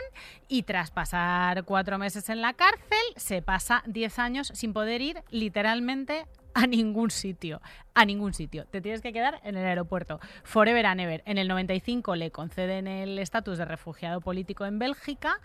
y 0.49 0.63
tras 0.63 0.91
pasar 0.91 1.65
cuatro 1.65 1.99
meses 1.99 2.29
en 2.29 2.41
la 2.41 2.53
cárcel, 2.55 2.99
se 3.17 3.43
pasa 3.43 3.83
10 3.87 4.19
años 4.19 4.53
sin 4.55 4.73
poder 4.73 5.01
ir 5.01 5.23
literalmente 5.31 6.27
a 6.57 6.67
ningún 6.67 7.11
sitio, 7.11 7.61
a 7.93 8.07
ningún 8.07 8.33
sitio. 8.33 8.65
Te 8.65 8.81
tienes 8.81 9.03
que 9.03 9.13
quedar 9.13 9.41
en 9.45 9.59
el 9.59 9.67
aeropuerto. 9.67 10.21
Forever 10.43 10.87
and 10.87 11.01
ever. 11.03 11.23
En 11.27 11.37
el 11.37 11.49
95 11.49 12.17
le 12.17 12.31
conceden 12.31 12.89
el 12.89 13.19
estatus 13.19 13.59
de 13.59 13.67
refugiado 13.67 14.23
político 14.23 14.65
en 14.65 14.79
Bélgica, 14.79 15.39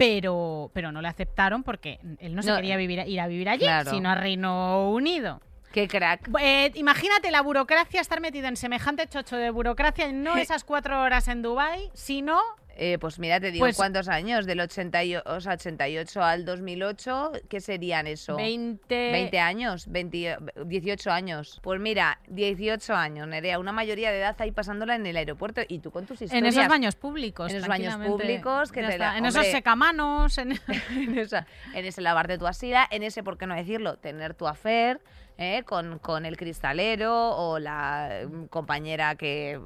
pero, 0.00 0.70
pero 0.72 0.92
no 0.92 1.02
le 1.02 1.08
aceptaron 1.08 1.62
porque 1.62 2.00
él 2.20 2.34
no 2.34 2.42
se 2.42 2.48
No, 2.48 2.56
quería 2.56 2.78
vivir, 2.78 3.04
ir 3.06 3.20
a 3.20 3.26
vivir 3.26 3.50
allí, 3.50 3.64
claro. 3.66 3.90
sino 3.90 4.08
a 4.08 4.14
Reino 4.14 4.90
Unido. 4.92 5.42
Qué 5.72 5.88
crack. 5.88 6.30
Eh, 6.40 6.72
imagínate 6.74 7.30
la 7.30 7.42
burocracia, 7.42 8.00
estar 8.00 8.18
metido 8.18 8.48
en 8.48 8.56
semejante 8.56 9.06
chocho 9.08 9.36
de 9.36 9.50
burocracia, 9.50 10.10
no 10.10 10.36
esas 10.38 10.64
cuatro 10.64 11.02
horas 11.02 11.28
en 11.28 11.42
Dubai, 11.42 11.90
sino 11.92 12.40
Eh, 12.82 12.96
pues 12.98 13.18
mira, 13.18 13.38
te 13.40 13.50
digo 13.50 13.62
Pues- 13.66 13.76
cuántos 13.76 14.08
años, 14.08 14.46
del 14.46 14.58
88, 14.58 15.22
o 15.30 15.40
sea, 15.42 15.52
88 15.52 16.22
al 16.22 16.46
2008, 16.46 17.32
¿qué 17.50 17.60
serían 17.60 18.06
eso? 18.06 18.36
20... 18.36 19.12
20 19.12 19.38
años, 19.38 19.86
20, 19.86 20.38
18 20.64 21.10
años. 21.10 21.60
Pues 21.62 21.78
mira, 21.78 22.20
18 22.28 22.94
años, 22.94 23.28
Nerea, 23.28 23.58
una 23.58 23.72
mayoría 23.72 24.10
de 24.10 24.20
edad 24.20 24.34
ahí 24.40 24.50
pasándola 24.50 24.94
en 24.94 25.04
el 25.04 25.18
aeropuerto 25.18 25.60
y 25.68 25.80
tú 25.80 25.90
con 25.90 26.06
tus 26.06 26.22
historias. 26.22 26.38
En 26.42 26.46
esos 26.46 26.68
baños 26.68 26.96
públicos. 26.96 27.50
En 27.50 27.58
esos 27.58 27.68
baños 27.68 27.96
públicos 27.96 28.72
que 28.72 28.82
te 28.82 28.96
la- 28.96 29.18
En 29.18 29.26
esos 29.26 29.44
secamanos. 29.44 30.38
En... 30.38 30.52
en, 30.96 31.18
esa- 31.18 31.46
en 31.74 31.84
ese 31.84 32.00
lavarte 32.00 32.38
tu 32.38 32.46
asila, 32.46 32.88
en 32.90 33.02
ese, 33.02 33.22
¿por 33.22 33.36
qué 33.36 33.46
no 33.46 33.54
decirlo? 33.56 33.98
Tener 33.98 34.32
tu 34.32 34.48
afer 34.48 35.02
¿eh? 35.36 35.64
con, 35.66 35.98
con 35.98 36.24
el 36.24 36.38
cristalero 36.38 37.12
o 37.36 37.58
la 37.58 38.22
mm, 38.26 38.44
compañera 38.46 39.16
que 39.16 39.60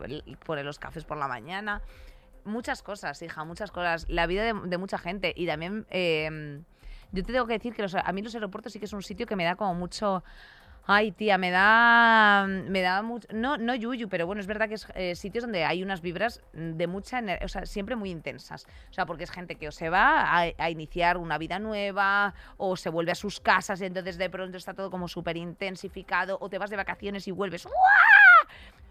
pone 0.45 0.65
los 0.65 0.81
cafés 0.81 1.05
por 1.05 1.17
la 1.17 1.29
mañana. 1.29 1.81
Muchas 2.45 2.83
cosas, 2.83 3.21
hija, 3.23 3.45
muchas 3.45 3.71
cosas. 3.71 4.07
La 4.09 4.27
vida 4.27 4.45
de, 4.45 4.79
mucha 4.79 4.99
gente. 4.99 5.33
Y 5.37 5.47
también, 5.47 5.87
eh, 5.91 6.61
yo 7.13 7.23
te 7.23 7.33
tengo 7.33 7.47
que 7.47 7.55
decir 7.55 7.75
que 7.75 7.83
los- 7.83 7.95
a 7.95 8.13
mí 8.13 8.23
los 8.23 8.35
aeropuertos 8.35 8.73
sí 8.73 8.79
que 8.79 8.85
es 8.85 8.93
un 8.93 9.03
sitio 9.03 9.27
que 9.27 9.37
me 9.37 9.45
da 9.45 9.57
como 9.57 9.75
mucho... 9.75 10.23
Ay, 10.87 11.13
tía, 11.13 11.39
me 11.39 11.51
da. 11.51 12.47
Me 12.47 12.83
da 12.83 13.01
mucho. 13.01 13.27
No, 13.33 13.57
no 13.57 13.75
yuyu, 13.75 14.09
pero 14.11 14.27
bueno, 14.27 14.41
es 14.41 14.47
verdad 14.47 14.69
que 14.69 14.75
es 14.75 14.87
eh, 14.95 15.15
sitios 15.15 15.45
donde 15.45 15.65
hay 15.65 15.83
unas 15.83 16.03
vibras 16.03 16.43
de 16.53 16.87
mucha 16.87 17.21
energía, 17.21 17.47
o 17.47 17.49
sea, 17.49 17.65
siempre 17.65 17.97
muy 17.97 18.11
intensas. 18.11 18.67
O 18.91 18.93
sea, 18.93 19.07
porque 19.07 19.25
es 19.25 19.31
gente 19.31 19.55
que 19.55 19.69
o 19.69 19.73
se 19.73 19.89
va 19.89 20.39
a, 20.39 20.71
iniciar 20.71 21.17
una 21.17 21.39
vida 21.39 21.59
nueva, 21.59 22.35
o 22.59 22.77
se 22.77 22.91
vuelve 22.91 23.13
a 23.13 23.15
sus 23.15 23.41
casas 23.41 23.81
y 23.81 23.87
entonces 23.87 24.19
de 24.19 24.29
pronto 24.29 24.59
está 24.59 24.75
todo 24.75 24.91
como 24.91 25.09
súper 25.09 25.39
intensificado, 25.39 26.37
o 26.39 26.51
te 26.51 26.59
vas 26.59 26.69
de 26.69 26.77
vacaciones 26.77 27.27
y 27.29 27.31
vuelves. 27.31 27.67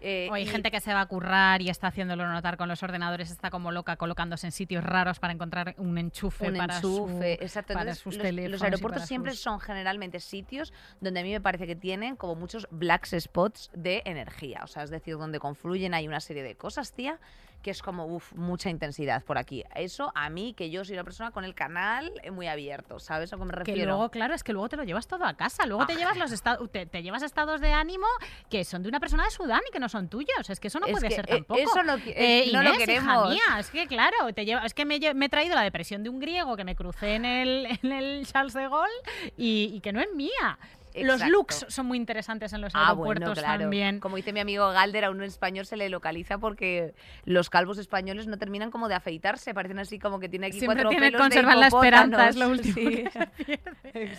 Eh, 0.06 0.28
O 0.30 0.34
hay 0.34 0.42
y- 0.42 0.46
gente 0.46 0.70
que 0.70 0.80
se 0.80 0.92
va 0.92 1.00
a 1.00 1.06
currar 1.06 1.62
y 1.62 1.70
está 1.70 1.86
haciéndolo 1.86 2.30
notar 2.30 2.58
con 2.58 2.68
los 2.68 2.82
ordenadores, 2.82 3.30
está 3.30 3.48
como 3.50 3.72
loca 3.72 3.96
colocándose 3.96 4.46
en 4.46 4.52
sitios 4.52 4.84
raros 4.84 5.18
para 5.18 5.32
encontrar 5.32 5.74
un 5.78 5.96
enchufe 5.96 6.48
un 6.50 6.58
para 6.58 6.76
enchufe, 6.76 7.36
su- 7.38 7.42
exacto. 7.44 7.72
para 7.72 7.84
Entonces, 7.84 8.02
sus 8.02 8.14
los- 8.16 8.22
teléfonos 8.22 8.50
los, 8.52 8.62
aeropuertos 8.62 9.06
siempre 9.06 9.32
sus- 9.32 9.40
son 9.40 9.60
generalmente 9.60 10.20
sitios 10.20 10.74
donde 11.00 11.20
a 11.20 11.22
mí 11.22 11.32
me 11.32 11.40
parece 11.40 11.66
que 11.66 11.74
tienen 11.74 12.16
como 12.16 12.34
muchos 12.34 12.68
black 12.70 13.06
spots 13.06 13.70
de 13.74 14.02
energía. 14.04 14.60
O 14.62 14.66
sea, 14.66 14.82
es 14.82 14.90
decir, 14.90 15.16
donde 15.16 15.38
confluyen 15.38 15.94
hay 15.94 16.06
una 16.06 16.20
serie 16.20 16.42
de 16.42 16.54
cosas, 16.54 16.92
tía, 16.92 17.18
que 17.64 17.70
es 17.70 17.82
como, 17.82 18.04
uff, 18.06 18.32
mucha 18.34 18.68
intensidad 18.70 19.24
por 19.24 19.38
aquí. 19.38 19.64
Eso 19.74 20.12
a 20.14 20.28
mí, 20.28 20.52
que 20.54 20.70
yo 20.70 20.84
soy 20.84 20.94
una 20.94 21.02
persona 21.02 21.30
con 21.32 21.44
el 21.44 21.54
canal 21.54 22.12
muy 22.30 22.46
abierto, 22.46 23.00
¿sabes 23.00 23.32
a 23.32 23.36
qué 23.38 23.44
me 23.44 23.50
Que 23.52 23.56
refiero? 23.56 23.86
luego, 23.90 24.10
claro, 24.10 24.34
es 24.34 24.44
que 24.44 24.52
luego 24.52 24.68
te 24.68 24.76
lo 24.76 24.84
llevas 24.84 25.06
todo 25.08 25.24
a 25.24 25.34
casa. 25.34 25.64
Luego 25.66 25.86
te 25.86 25.94
Ah. 25.94 25.96
llevas 25.96 26.16
los 26.18 26.30
estados, 26.32 26.70
te, 26.70 26.84
te 26.86 27.02
llevas 27.02 27.22
estados 27.22 27.60
de 27.62 27.72
ánimo 27.72 28.06
que 28.50 28.64
son 28.64 28.82
de 28.82 28.90
una 28.90 29.00
persona 29.00 29.24
de 29.24 29.30
Sudán 29.30 29.62
y 29.68 29.72
que 29.72 29.80
no 29.80 29.88
son 29.88 30.08
tuyos. 30.08 30.48
Es 30.50 30.60
que 30.60 30.68
eso 30.68 30.78
no 30.78 30.86
Es 30.86 30.92
puede 30.92 31.08
que, 31.08 31.14
ser 31.14 31.24
eh, 31.28 31.36
tampoco. 31.36 31.60
eso 31.60 31.80
que- 32.04 32.14
Eh, 32.16 32.50
no 32.52 32.62
lo 32.62 32.68
hija 32.70 32.78
queremos. 32.78 33.30
mía, 33.30 33.58
es 33.58 33.70
que 33.70 33.86
claro, 33.86 34.32
te 34.34 34.44
lleva, 34.44 34.64
es 34.66 34.74
que 34.74 34.84
me, 34.84 35.00
me 35.14 35.26
he 35.26 35.28
traído 35.30 35.54
la 35.54 35.62
depresión 35.62 36.02
de 36.02 36.10
un 36.10 36.20
griego 36.20 36.56
que 36.56 36.64
me 36.64 36.76
crucé 36.76 37.14
en 37.14 37.24
el, 37.24 37.66
en 37.82 37.92
el 37.92 38.26
Charles 38.26 38.52
de 38.52 38.68
Gaulle 38.68 38.92
y, 39.38 39.70
y 39.74 39.80
que 39.80 39.92
no 39.94 40.00
es 40.02 40.12
mía. 40.14 40.58
Los 40.94 41.14
Exacto. 41.14 41.32
looks 41.32 41.66
son 41.68 41.86
muy 41.86 41.98
interesantes 41.98 42.52
en 42.52 42.60
los 42.60 42.74
Ah, 42.74 42.88
aeropuertos 42.90 43.28
bueno, 43.30 43.40
claro. 43.40 43.60
también. 43.62 43.98
Como 44.00 44.16
dice 44.16 44.32
mi 44.32 44.40
amigo 44.40 44.68
Galder, 44.70 45.04
a 45.06 45.10
un 45.10 45.22
español 45.22 45.66
se 45.66 45.76
le 45.76 45.88
localiza 45.88 46.38
porque 46.38 46.94
los 47.24 47.50
calvos 47.50 47.78
españoles 47.78 48.26
no 48.28 48.38
terminan 48.38 48.70
como 48.70 48.88
de 48.88 48.94
afeitarse, 48.94 49.52
parecen 49.54 49.78
así 49.80 49.98
como 49.98 50.20
que 50.20 50.28
tiene 50.28 50.46
aquí 50.46 50.58
Siempre 50.60 50.82
cuatro 50.84 50.90
tiene, 50.90 51.10
pelos 51.10 51.28
de 51.30 51.42
la 51.42 51.66
esperanza, 51.66 52.28
es 52.28 52.36
lo 52.36 52.48
último 52.48 52.74
Sí. 52.74 53.04
que 53.04 53.10
se 53.10 53.26
pierde. 53.44 54.16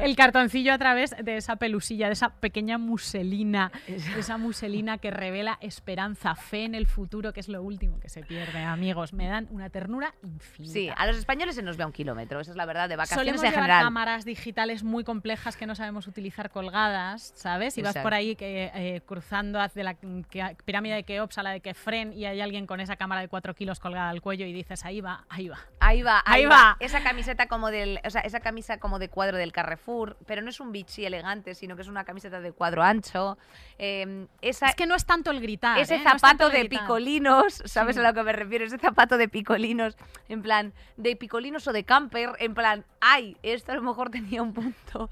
El 0.00 0.16
cartoncillo 0.16 0.72
a 0.74 0.78
través 0.78 1.14
de 1.22 1.36
esa 1.38 1.56
pelusilla, 1.56 2.08
de 2.08 2.12
esa 2.12 2.28
pequeña 2.28 2.76
muselina, 2.78 3.72
de 3.86 4.20
esa 4.20 4.36
muselina 4.36 4.98
que 4.98 5.10
revela 5.10 5.56
esperanza, 5.62 6.34
fe 6.34 6.64
en 6.64 6.74
el 6.74 6.86
futuro, 6.86 7.32
que 7.32 7.40
es 7.40 7.48
lo 7.48 7.62
último 7.62 8.00
que 8.00 8.08
se 8.10 8.22
pierde, 8.22 8.58
amigos. 8.58 9.12
Me 9.14 9.28
dan 9.28 9.48
una 9.50 9.70
ternura 9.70 10.14
infinita. 10.22 10.72
Sí, 10.74 10.90
a 10.94 11.06
los 11.06 11.16
españoles 11.16 11.54
se 11.54 11.62
nos 11.62 11.76
ve 11.78 11.84
a 11.84 11.86
un 11.86 11.92
kilómetro, 11.92 12.40
esa 12.40 12.50
es 12.50 12.56
la 12.56 12.66
verdad, 12.66 12.88
de 12.88 12.96
vacaciones 12.96 13.20
Solemos 13.24 13.42
en 13.44 13.50
llevar 13.50 13.62
general. 13.64 13.84
cámaras 13.84 14.24
digitales 14.26 14.82
muy 14.84 15.04
complejas 15.04 15.56
que 15.56 15.66
no 15.66 15.74
sabemos 15.74 16.06
utilizar 16.06 16.17
colgadas, 16.50 17.32
¿sabes? 17.34 17.76
Y 17.78 17.82
vas 17.82 17.90
Exacto. 17.90 18.06
por 18.06 18.14
ahí 18.14 18.36
que, 18.36 18.70
eh, 18.74 19.00
cruzando 19.06 19.60
hacia 19.60 19.84
la 19.84 19.94
que- 19.94 20.56
pirámide 20.64 20.94
de 20.96 21.02
Keops 21.04 21.38
a 21.38 21.42
la 21.42 21.50
de 21.50 21.60
Kefren 21.60 22.12
y 22.12 22.24
hay 22.26 22.40
alguien 22.40 22.66
con 22.66 22.80
esa 22.80 22.96
cámara 22.96 23.20
de 23.20 23.28
4 23.28 23.54
kilos 23.54 23.80
colgada 23.80 24.10
al 24.10 24.20
cuello 24.20 24.46
y 24.46 24.52
dices, 24.52 24.84
ahí 24.84 25.00
va, 25.00 25.24
ahí 25.28 25.48
va. 25.48 25.58
Ahí 25.80 26.02
va, 26.02 26.22
ahí, 26.24 26.40
Ahí 26.42 26.46
va. 26.46 26.56
va. 26.56 26.76
Esa 26.80 27.02
camiseta 27.02 27.46
como 27.46 27.70
del, 27.70 28.00
o 28.04 28.10
sea, 28.10 28.20
esa 28.22 28.40
camisa 28.40 28.78
como 28.78 28.98
de 28.98 29.08
cuadro 29.08 29.36
del 29.38 29.52
Carrefour, 29.52 30.16
pero 30.26 30.42
no 30.42 30.50
es 30.50 30.60
un 30.60 30.72
bichi 30.72 31.04
elegante, 31.04 31.54
sino 31.54 31.76
que 31.76 31.82
es 31.82 31.88
una 31.88 32.04
camiseta 32.04 32.40
de 32.40 32.52
cuadro 32.52 32.82
ancho. 32.82 33.38
Eh, 33.78 34.26
esa, 34.40 34.66
Es 34.68 34.74
que 34.74 34.86
no 34.86 34.94
es 34.94 35.06
tanto 35.06 35.30
el 35.30 35.40
gritar. 35.40 35.78
ese 35.78 35.94
¿eh? 35.96 35.98
No 35.98 36.14
es 36.14 36.20
tanto 36.20 36.44
zapato 36.44 36.50
de 36.50 36.68
picolinos, 36.68 37.62
¿sabes 37.64 37.96
Sí. 37.96 38.02
a 38.02 38.08
lo 38.08 38.14
que 38.14 38.22
me 38.22 38.32
refiero? 38.32 38.64
Ese 38.64 38.78
zapato 38.78 39.16
de 39.18 39.28
picolinos, 39.28 39.96
en 40.28 40.42
plan, 40.42 40.72
de 40.96 41.16
picolinos 41.16 41.66
o 41.68 41.72
de 41.72 41.84
camper, 41.84 42.30
en 42.38 42.54
plan, 42.54 42.84
ay, 43.00 43.36
esto 43.42 43.72
a 43.72 43.74
lo 43.76 43.82
mejor 43.82 44.10
tenía 44.10 44.42
un 44.42 44.52
punto 44.52 45.10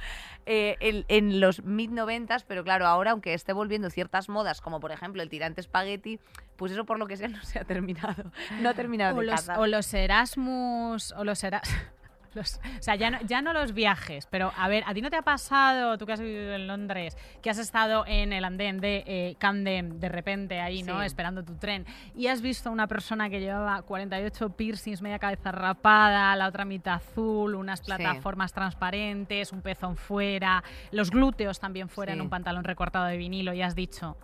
eh, 0.48 0.76
en, 0.80 0.95
en 1.08 1.40
los 1.40 1.62
mid 1.64 1.90
noventas, 1.90 2.44
pero 2.44 2.64
claro, 2.64 2.86
ahora 2.86 3.10
aunque 3.10 3.34
esté 3.34 3.52
volviendo 3.52 3.90
ciertas 3.90 4.28
modas, 4.28 4.60
como 4.60 4.80
por 4.80 4.92
ejemplo 4.92 5.22
el 5.22 5.28
tirante 5.28 5.60
espagueti, 5.60 6.18
pues 6.56 6.72
eso 6.72 6.84
por 6.84 6.98
lo 6.98 7.06
que 7.06 7.16
sea 7.16 7.28
no 7.28 7.42
se 7.42 7.58
ha 7.58 7.64
terminado, 7.64 8.30
no 8.60 8.68
ha 8.70 8.74
terminado 8.74 9.16
O 9.16 9.20
de 9.20 9.26
los, 9.26 9.34
cazar. 9.36 9.58
o 9.58 9.66
los 9.66 9.92
Erasmus, 9.92 11.12
o 11.12 11.24
los 11.24 11.42
Erasmus... 11.44 11.78
o 12.40 12.82
sea, 12.82 12.94
ya 12.96 13.10
no, 13.10 13.18
ya 13.22 13.42
no 13.42 13.52
los 13.52 13.72
viajes, 13.72 14.26
pero 14.30 14.52
a 14.56 14.68
ver, 14.68 14.84
¿a 14.86 14.94
ti 14.94 15.00
no 15.00 15.10
te 15.10 15.16
ha 15.16 15.22
pasado, 15.22 15.98
tú 15.98 16.06
que 16.06 16.12
has 16.12 16.20
vivido 16.20 16.54
en 16.54 16.66
Londres, 16.66 17.16
que 17.42 17.50
has 17.50 17.58
estado 17.58 18.04
en 18.06 18.32
el 18.32 18.44
andén 18.44 18.80
de 18.80 19.04
eh, 19.06 19.36
Camden 19.38 20.00
de 20.00 20.08
repente 20.08 20.60
ahí, 20.60 20.82
¿no? 20.82 21.00
Sí. 21.00 21.06
Esperando 21.06 21.44
tu 21.44 21.56
tren, 21.56 21.86
y 22.14 22.26
has 22.28 22.40
visto 22.40 22.70
una 22.70 22.86
persona 22.86 23.30
que 23.30 23.40
llevaba 23.40 23.82
48 23.82 24.50
piercings, 24.50 25.02
media 25.02 25.18
cabeza 25.18 25.52
rapada, 25.52 26.34
la 26.36 26.48
otra 26.48 26.64
mitad 26.64 26.94
azul, 26.94 27.54
unas 27.54 27.80
plataformas 27.80 28.52
transparentes, 28.52 29.52
un 29.52 29.62
pezón 29.62 29.96
fuera, 29.96 30.62
los 30.90 31.10
glúteos 31.10 31.60
también 31.60 31.88
fuera 31.88 32.12
en 32.12 32.20
un 32.20 32.30
pantalón 32.30 32.64
recortado 32.64 33.06
de 33.06 33.16
vinilo, 33.16 33.52
y 33.52 33.62
has 33.62 33.74
dicho, 33.74 34.16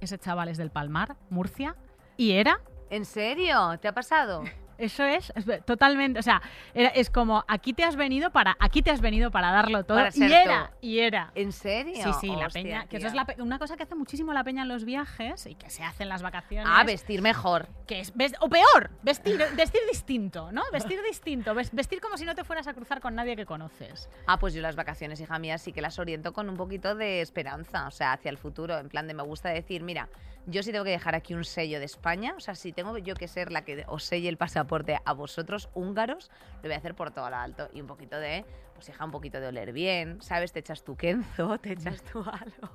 ese 0.00 0.18
chaval 0.18 0.48
es 0.48 0.58
del 0.58 0.70
Palmar, 0.70 1.16
Murcia, 1.30 1.76
y 2.16 2.32
era 2.32 2.60
¿En 2.92 3.06
serio? 3.06 3.78
¿Te 3.80 3.88
ha 3.88 3.94
pasado? 3.94 4.44
Eso 4.78 5.04
es, 5.04 5.32
totalmente, 5.64 6.18
o 6.18 6.22
sea, 6.22 6.42
era- 6.74 6.88
es 6.90 7.10
como 7.10 7.44
aquí 7.48 7.72
te 7.72 7.84
has 7.84 7.96
venido 7.96 8.30
para, 8.30 8.56
aquí 8.60 8.82
te 8.82 8.90
has 8.90 9.00
venido 9.00 9.30
para 9.30 9.50
darlo 9.52 9.84
todo 9.84 9.98
Para 9.98 10.10
y 10.14 10.32
era, 10.32 10.72
y 10.80 10.98
era. 11.00 11.30
¿En 11.34 11.52
serio? 11.52 11.94
Sí, 12.02 12.10
sí, 12.20 12.26
la 12.34 12.48
peña, 12.48 12.86
que 12.86 12.96
eso 12.98 13.06
es 13.06 13.14
la 13.14 13.26
una 13.38 13.58
cosa 13.58 13.76
que 13.76 13.82
hace 13.84 13.94
muchísimo 13.94 14.32
la 14.32 14.44
peña 14.44 14.62
en 14.62 14.68
los 14.68 14.84
viajes 14.84 15.46
y 15.46 15.54
que 15.54 15.70
se 15.70 15.84
hace 15.84 16.02
en 16.04 16.08
las 16.08 16.22
vacaciones. 16.22 16.68
Ah, 16.70 16.84
vestir 16.84 17.22
mejor. 17.22 17.68
que 17.86 18.00
es 18.00 18.14
ves- 18.14 18.34
o 18.40 18.48
peor, 18.48 18.90
vestir, 19.02 19.38
vestir 19.56 19.80
distinto, 19.90 20.50
¿no? 20.52 20.62
Vestir 20.72 21.00
distinto, 21.02 21.54
ves- 21.54 21.70
vestir 21.74 22.00
como 22.00 22.16
si 22.16 22.24
no 22.24 22.34
te 22.34 22.42
fueras 22.44 22.66
a 22.66 22.74
cruzar 22.74 23.00
con 23.00 23.14
nadie 23.14 23.36
que 23.36 23.44
conoces. 23.44 24.08
Ah, 24.26 24.38
pues 24.38 24.54
yo 24.54 24.62
las 24.62 24.76
vacaciones, 24.76 25.20
hija 25.20 25.38
mía, 25.38 25.58
sí 25.58 25.72
que 25.72 25.82
las 25.82 25.98
oriento 25.98 26.32
con 26.32 26.48
un 26.48 26.56
poquito 26.56 26.94
de 26.94 27.20
esperanza, 27.20 27.86
o 27.86 27.90
sea, 27.90 28.12
hacia 28.12 28.30
el 28.30 28.38
futuro, 28.38 28.78
en 28.78 28.88
plan 28.88 29.06
de 29.06 29.14
me 29.14 29.22
gusta 29.22 29.50
decir, 29.50 29.82
mira, 29.82 30.08
yo 30.46 30.62
sí 30.62 30.72
tengo 30.72 30.84
que 30.84 30.90
dejar 30.90 31.14
aquí 31.14 31.34
un 31.34 31.44
sello 31.44 31.78
de 31.78 31.84
España, 31.84 32.34
o 32.36 32.40
sea, 32.40 32.54
si 32.54 32.72
tengo 32.72 32.96
yo 32.98 33.14
que 33.14 33.28
ser 33.28 33.52
la 33.52 33.64
que 33.64 33.84
os 33.88 34.04
selle 34.04 34.28
el 34.28 34.36
pasaporte 34.36 34.98
a 35.04 35.12
vosotros 35.12 35.68
húngaros, 35.74 36.30
lo 36.56 36.62
voy 36.68 36.72
a 36.72 36.76
hacer 36.78 36.94
por 36.94 37.10
todo 37.12 37.30
lo 37.30 37.36
alto 37.36 37.68
y 37.72 37.80
un 37.80 37.86
poquito 37.86 38.18
de, 38.18 38.44
pues 38.74 38.88
hija, 38.88 39.04
un 39.04 39.10
poquito 39.12 39.38
de 39.40 39.46
oler 39.46 39.72
bien, 39.72 40.20
¿sabes? 40.20 40.52
Te 40.52 40.58
echas 40.58 40.82
tu 40.82 40.96
kenzo, 40.96 41.58
te 41.62 41.72
echas 41.74 42.02
tu 42.02 42.18
algo. 42.20 42.70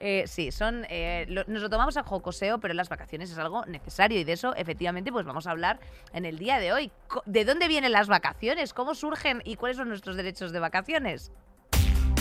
Eh, 0.00 0.24
sí, 0.26 0.50
son, 0.50 0.86
eh, 0.88 1.26
lo- 1.28 1.44
nos 1.46 1.62
lo 1.62 1.70
tomamos 1.70 1.96
a 1.96 2.02
jocoseo, 2.04 2.58
pero 2.58 2.72
las 2.74 2.88
vacaciones 2.88 3.30
es 3.30 3.38
algo 3.38 3.64
necesario 3.66 4.18
y 4.18 4.24
de 4.24 4.32
eso, 4.32 4.54
efectivamente, 4.56 5.12
pues 5.12 5.26
vamos 5.26 5.46
a 5.46 5.50
hablar 5.50 5.80
en 6.12 6.24
el 6.24 6.38
día 6.38 6.58
de 6.58 6.72
hoy. 6.72 6.90
¿De 7.26 7.44
dónde 7.44 7.68
vienen 7.68 7.92
las 7.92 8.08
vacaciones? 8.08 8.72
¿Cómo 8.72 8.94
surgen 8.94 9.42
y 9.44 9.56
cuáles 9.56 9.76
son 9.76 9.88
nuestros 9.88 10.16
derechos 10.16 10.52
de 10.52 10.58
vacaciones? 10.60 11.32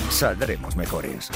Saldremos 0.10 0.76
mejores. 0.76 1.32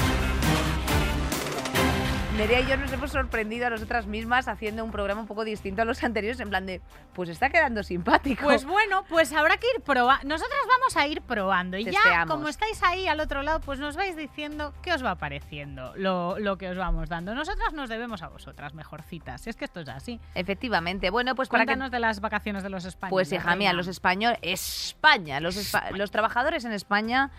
Nerea 2.38 2.60
y 2.60 2.66
yo 2.66 2.76
nos 2.76 2.92
hemos 2.92 3.10
sorprendido 3.10 3.66
a 3.66 3.70
nosotras 3.70 4.06
mismas 4.06 4.46
haciendo 4.46 4.84
un 4.84 4.92
programa 4.92 5.20
un 5.22 5.26
poco 5.26 5.42
distinto 5.44 5.82
a 5.82 5.84
los 5.84 6.00
anteriores, 6.04 6.38
en 6.38 6.48
plan 6.50 6.66
de, 6.66 6.80
pues 7.12 7.28
está 7.28 7.50
quedando 7.50 7.82
simpático. 7.82 8.44
Pues 8.44 8.64
bueno, 8.64 9.04
pues 9.08 9.32
habrá 9.32 9.56
que 9.56 9.66
ir 9.76 9.82
probando. 9.82 10.24
Nosotras 10.28 10.60
vamos 10.68 10.96
a 10.96 11.06
ir 11.08 11.20
probando. 11.22 11.76
Y 11.76 11.84
ya, 11.86 12.26
como 12.28 12.46
estáis 12.48 12.80
ahí 12.84 13.08
al 13.08 13.18
otro 13.18 13.42
lado, 13.42 13.58
pues 13.60 13.80
nos 13.80 13.96
vais 13.96 14.16
diciendo 14.16 14.72
qué 14.82 14.92
os 14.92 15.04
va 15.04 15.16
pareciendo 15.16 15.92
lo, 15.96 16.38
lo 16.38 16.56
que 16.58 16.68
os 16.70 16.76
vamos 16.76 17.08
dando. 17.08 17.34
Nosotras 17.34 17.72
nos 17.72 17.88
debemos 17.88 18.22
a 18.22 18.28
vosotras, 18.28 18.72
mejorcitas. 18.72 19.40
Si 19.40 19.50
es 19.50 19.56
que 19.56 19.64
esto 19.64 19.80
es 19.80 19.88
así. 19.88 20.20
Efectivamente. 20.36 21.10
Bueno, 21.10 21.34
pues 21.34 21.48
para 21.48 21.64
que 21.64 21.68
Cuéntanos 21.70 21.90
de 21.90 21.98
las 21.98 22.20
vacaciones 22.20 22.62
de 22.62 22.70
los 22.70 22.84
españoles. 22.84 23.10
Pues 23.10 23.32
hija 23.32 23.56
mía, 23.56 23.72
los 23.72 23.88
españoles, 23.88 24.38
España, 24.42 25.40
los, 25.40 25.56
espa- 25.56 25.90
los 25.90 26.12
trabajadores 26.12 26.64
en 26.64 26.72
España, 26.72 27.30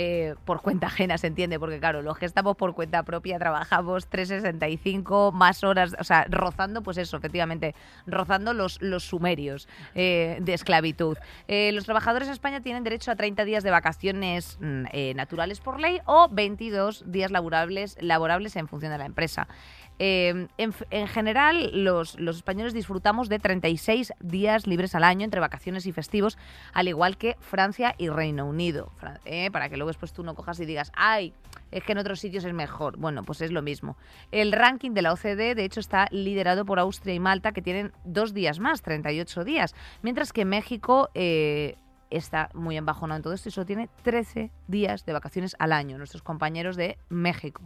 eh, 0.00 0.36
por 0.44 0.62
cuenta 0.62 0.86
ajena 0.86 1.18
se 1.18 1.26
entiende, 1.26 1.58
porque 1.58 1.80
claro, 1.80 2.02
los 2.02 2.16
que 2.16 2.24
estamos 2.24 2.56
por 2.56 2.72
cuenta 2.72 3.02
propia 3.02 3.36
trabajamos 3.36 4.06
365 4.06 5.32
más 5.32 5.64
horas, 5.64 5.96
o 5.98 6.04
sea, 6.04 6.24
rozando, 6.30 6.82
pues 6.82 6.98
eso, 6.98 7.16
efectivamente, 7.16 7.74
rozando 8.06 8.54
los, 8.54 8.80
los 8.80 9.02
sumerios 9.02 9.68
eh, 9.96 10.38
de 10.40 10.54
esclavitud. 10.54 11.16
Eh, 11.48 11.72
los 11.72 11.84
trabajadores 11.84 12.28
en 12.28 12.32
España 12.34 12.60
tienen 12.60 12.84
derecho 12.84 13.10
a 13.10 13.16
30 13.16 13.44
días 13.44 13.64
de 13.64 13.72
vacaciones 13.72 14.56
mm, 14.60 14.84
eh, 14.92 15.14
naturales 15.16 15.58
por 15.58 15.80
ley 15.80 15.98
o 16.04 16.28
22 16.28 17.10
días 17.10 17.32
laborables, 17.32 17.96
laborables 18.00 18.54
en 18.54 18.68
función 18.68 18.92
de 18.92 18.98
la 18.98 19.06
empresa. 19.06 19.48
Eh, 19.98 20.46
en, 20.58 21.08
general, 21.08 21.84
los, 21.84 22.16
españoles 22.18 22.72
disfrutamos 22.72 23.28
de 23.28 23.38
36 23.38 24.12
días 24.20 24.66
libres 24.66 24.94
al 24.94 25.04
año 25.04 25.24
entre 25.24 25.40
vacaciones 25.40 25.86
y 25.86 25.92
festivos, 25.92 26.38
al 26.72 26.88
igual 26.88 27.16
que 27.16 27.36
Francia 27.40 27.94
y 27.98 28.08
Reino 28.08 28.46
Unido. 28.46 28.92
Eh, 29.24 29.50
para 29.50 29.68
que 29.68 29.76
luego 29.76 29.88
después 29.88 30.12
tú 30.12 30.22
no 30.22 30.34
cojas 30.34 30.60
y 30.60 30.66
digas, 30.66 30.92
ay, 30.94 31.32
es 31.70 31.82
que 31.82 31.92
en 31.92 31.98
otros 31.98 32.20
sitios 32.20 32.44
es 32.44 32.52
mejor. 32.52 32.96
Bueno, 32.96 33.24
pues 33.24 33.40
es 33.40 33.50
lo 33.50 33.62
mismo. 33.62 33.96
El 34.30 34.52
ranking 34.52 34.92
de 34.92 35.02
la 35.02 35.12
OCDE, 35.12 35.54
de 35.54 35.64
hecho, 35.64 35.80
está 35.80 36.06
liderado 36.10 36.64
por 36.64 36.78
Austria 36.78 37.14
y 37.14 37.20
Malta, 37.20 37.52
que 37.52 37.62
tienen 37.62 37.92
dos 38.04 38.34
días 38.34 38.60
más, 38.60 38.82
38 38.82 39.44
días, 39.44 39.74
mientras 40.02 40.32
que 40.32 40.44
México... 40.44 41.10
eh, 41.14 41.76
Está 42.10 42.48
muy 42.54 42.78
embajonado 42.78 43.18
en 43.18 43.22
todo 43.22 43.34
esto 43.34 43.50
y 43.50 43.52
solo 43.52 43.66
tiene 43.66 43.90
13 44.02 44.50
días 44.66 45.04
de 45.04 45.12
vacaciones 45.12 45.54
al 45.58 45.72
año, 45.72 45.98
nuestros 45.98 46.22
compañeros 46.22 46.74
de 46.74 46.96
México. 47.10 47.62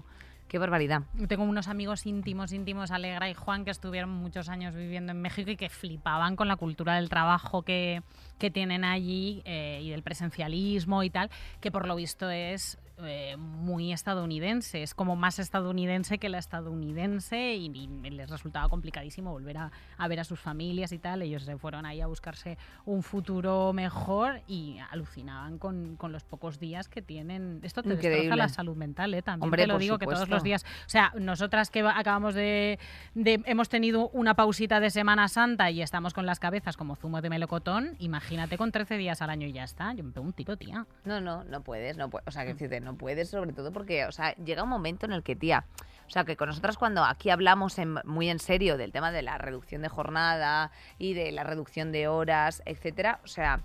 Qué 0.52 0.58
barbaridad. 0.58 1.04
Tengo 1.28 1.44
unos 1.44 1.66
amigos 1.66 2.04
íntimos, 2.04 2.52
íntimos, 2.52 2.90
Alegra 2.90 3.30
y 3.30 3.32
Juan, 3.32 3.64
que 3.64 3.70
estuvieron 3.70 4.10
muchos 4.10 4.50
años 4.50 4.74
viviendo 4.74 5.12
en 5.12 5.22
México 5.22 5.50
y 5.50 5.56
que 5.56 5.70
flipaban 5.70 6.36
con 6.36 6.46
la 6.46 6.56
cultura 6.56 6.96
del 6.96 7.08
trabajo 7.08 7.62
que, 7.62 8.02
que 8.38 8.50
tienen 8.50 8.84
allí 8.84 9.40
eh, 9.46 9.80
y 9.82 9.88
del 9.88 10.02
presencialismo 10.02 11.04
y 11.04 11.08
tal, 11.08 11.30
que 11.62 11.70
por 11.70 11.86
lo 11.86 11.96
visto 11.96 12.28
es 12.28 12.78
eh, 13.04 13.36
muy 13.36 13.92
estadounidense, 13.92 14.82
es 14.82 14.94
como 14.94 15.16
más 15.16 15.38
estadounidense 15.38 16.18
que 16.18 16.28
la 16.28 16.38
estadounidense 16.38 17.54
y, 17.54 17.66
y 17.66 18.10
les 18.10 18.30
resultaba 18.30 18.68
complicadísimo 18.68 19.30
volver 19.32 19.58
a, 19.58 19.72
a 19.98 20.08
ver 20.08 20.20
a 20.20 20.24
sus 20.24 20.40
familias 20.40 20.92
y 20.92 20.98
tal. 20.98 21.22
Ellos 21.22 21.42
se 21.44 21.56
fueron 21.58 21.86
ahí 21.86 22.00
a 22.00 22.06
buscarse 22.06 22.58
un 22.84 23.02
futuro 23.02 23.72
mejor 23.72 24.40
y 24.46 24.78
alucinaban 24.90 25.58
con, 25.58 25.96
con 25.96 26.12
los 26.12 26.24
pocos 26.24 26.58
días 26.58 26.88
que 26.88 27.02
tienen. 27.02 27.60
Esto 27.62 27.82
te 27.82 27.90
destroza 27.90 28.08
Increíble. 28.14 28.36
la 28.36 28.48
salud 28.48 28.76
mental, 28.76 29.14
¿eh? 29.14 29.22
También 29.22 29.44
Hombre, 29.44 29.62
te 29.62 29.66
lo 29.68 29.78
digo 29.78 29.98
que 29.98 30.06
todos 30.06 30.28
los 30.28 30.42
días 30.42 30.64
o 30.86 30.88
sea, 30.88 31.12
nosotras 31.18 31.70
que 31.70 31.80
acabamos 31.80 32.34
de, 32.34 32.78
de- 33.14 33.42
Hemos 33.46 33.68
tenido 33.68 34.08
una 34.10 34.34
pausita 34.34 34.80
de 34.80 34.90
Semana 34.90 35.28
Santa 35.28 35.70
y 35.70 35.82
estamos 35.82 36.14
con 36.14 36.26
las 36.26 36.38
cabezas 36.38 36.76
como 36.76 36.96
zumo 36.96 37.20
de 37.20 37.28
melocotón, 37.30 37.96
imagínate 37.98 38.56
con 38.56 38.70
13 38.72 38.96
días 38.96 39.20
al 39.22 39.30
año 39.30 39.46
y 39.46 39.52
ya 39.52 39.64
está. 39.64 39.92
Yo 39.94 40.04
me 40.04 40.12
pego 40.12 40.24
un 40.26 40.32
tiro, 40.32 40.56
tía. 40.56 40.86
No, 41.04 41.20
no, 41.20 41.44
no 41.44 41.62
puedes, 41.62 41.96
no 41.96 42.08
puedes. 42.10 42.26
O 42.28 42.30
sea, 42.30 42.44
que 42.44 42.52
decirte, 42.54 42.80
no 42.80 42.91
puedes, 42.96 43.30
sobre 43.30 43.52
todo 43.52 43.72
porque, 43.72 44.04
o 44.06 44.12
sea, 44.12 44.34
llega 44.36 44.62
un 44.62 44.68
momento 44.68 45.06
en 45.06 45.12
el 45.12 45.22
que, 45.22 45.36
tía, 45.36 45.64
o 46.06 46.10
sea, 46.10 46.24
que 46.24 46.36
con 46.36 46.48
nosotras 46.48 46.76
cuando 46.76 47.04
aquí 47.04 47.30
hablamos 47.30 47.78
en- 47.78 47.98
muy 48.04 48.28
en 48.28 48.38
serio 48.38 48.76
del 48.76 48.92
tema 48.92 49.10
de 49.12 49.22
la 49.22 49.38
reducción 49.38 49.82
de 49.82 49.88
jornada 49.88 50.70
y 50.98 51.14
de 51.14 51.32
la 51.32 51.44
reducción 51.44 51.92
de 51.92 52.08
horas, 52.08 52.62
etcétera, 52.66 53.20
o 53.24 53.28
sea, 53.28 53.60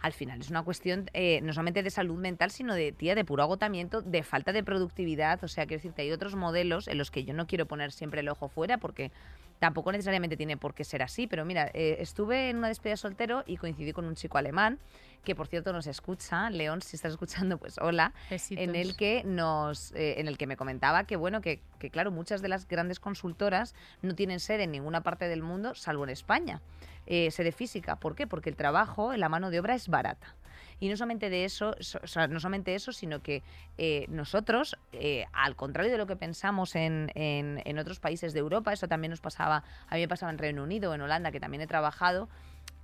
al 0.00 0.12
final 0.12 0.40
es 0.40 0.48
una 0.48 0.62
cuestión 0.62 1.10
eh, 1.12 1.40
no 1.42 1.52
solamente 1.52 1.82
de 1.82 1.90
salud 1.90 2.16
mental, 2.16 2.52
sino 2.52 2.72
de, 2.74 2.92
tía, 2.92 3.16
de 3.16 3.24
puro 3.24 3.42
agotamiento, 3.42 4.00
de 4.00 4.22
falta 4.22 4.52
de 4.52 4.62
productividad. 4.62 5.42
O 5.42 5.48
sea, 5.48 5.66
quiero 5.66 5.78
decirte, 5.78 6.02
hay 6.02 6.12
otros 6.12 6.36
modelos 6.36 6.86
en 6.86 6.98
los 6.98 7.10
que 7.10 7.24
yo 7.24 7.34
no 7.34 7.48
quiero 7.48 7.66
poner 7.66 7.90
siempre 7.90 8.20
el 8.20 8.28
ojo 8.28 8.46
fuera 8.48 8.78
porque 8.78 9.10
tampoco 9.58 9.90
necesariamente 9.90 10.36
tiene 10.36 10.56
por 10.56 10.72
qué 10.72 10.84
ser 10.84 11.02
así. 11.02 11.26
Pero 11.26 11.44
mira, 11.44 11.68
eh, 11.74 11.96
estuve 11.98 12.48
en 12.48 12.58
una 12.58 12.68
despedida 12.68 12.92
de 12.92 12.98
soltero 12.98 13.42
y 13.44 13.56
coincidí 13.56 13.92
con 13.92 14.04
un 14.04 14.14
chico 14.14 14.38
alemán 14.38 14.78
que 15.24 15.34
por 15.34 15.46
cierto 15.46 15.72
nos 15.72 15.86
escucha, 15.86 16.48
León, 16.50 16.80
si 16.82 16.96
estás 16.96 17.12
escuchando, 17.12 17.58
pues 17.58 17.78
hola, 17.78 18.12
Besitos. 18.30 18.64
en 18.64 18.74
el 18.74 18.96
que 18.96 19.22
nos, 19.24 19.92
eh, 19.92 20.14
en 20.20 20.28
el 20.28 20.38
que 20.38 20.46
me 20.46 20.56
comentaba 20.56 21.04
que 21.04 21.16
bueno, 21.16 21.40
que, 21.40 21.60
que 21.78 21.90
claro, 21.90 22.10
muchas 22.10 22.40
de 22.42 22.48
las 22.48 22.66
grandes 22.66 23.00
consultoras 23.00 23.74
no 24.02 24.14
tienen 24.14 24.40
sede 24.40 24.64
en 24.64 24.72
ninguna 24.72 25.02
parte 25.02 25.28
del 25.28 25.42
mundo, 25.42 25.74
salvo 25.74 26.04
en 26.04 26.10
España, 26.10 26.60
eh, 27.06 27.30
sede 27.30 27.52
física. 27.52 27.96
¿Por 27.96 28.14
qué? 28.14 28.26
Porque 28.26 28.50
el 28.50 28.56
trabajo, 28.56 29.14
la 29.16 29.28
mano 29.28 29.50
de 29.50 29.60
obra 29.60 29.74
es 29.74 29.88
barata. 29.88 30.34
Y 30.80 30.88
no 30.88 30.96
solamente 30.96 31.28
de 31.28 31.44
eso, 31.44 31.74
so- 31.80 31.98
o 32.02 32.06
sea, 32.06 32.28
no 32.28 32.38
solamente 32.38 32.74
eso, 32.76 32.92
sino 32.92 33.20
que 33.20 33.42
eh, 33.78 34.06
nosotros, 34.08 34.76
eh, 34.92 35.24
al 35.32 35.56
contrario 35.56 35.90
de 35.90 35.98
lo 35.98 36.06
que 36.06 36.14
pensamos 36.14 36.76
en, 36.76 37.10
en- 37.16 37.60
en 37.64 37.78
otros 37.78 37.98
países 37.98 38.32
de 38.32 38.38
Europa, 38.38 38.72
eso 38.72 38.86
también 38.86 39.10
nos 39.10 39.20
pasaba, 39.20 39.64
a 39.88 39.94
mí 39.96 40.00
me 40.02 40.08
pasaba 40.08 40.30
en 40.30 40.38
Reino 40.38 40.62
Unido, 40.62 40.94
en 40.94 41.00
Holanda, 41.00 41.32
que 41.32 41.40
también 41.40 41.62
he 41.62 41.66
trabajado, 41.66 42.28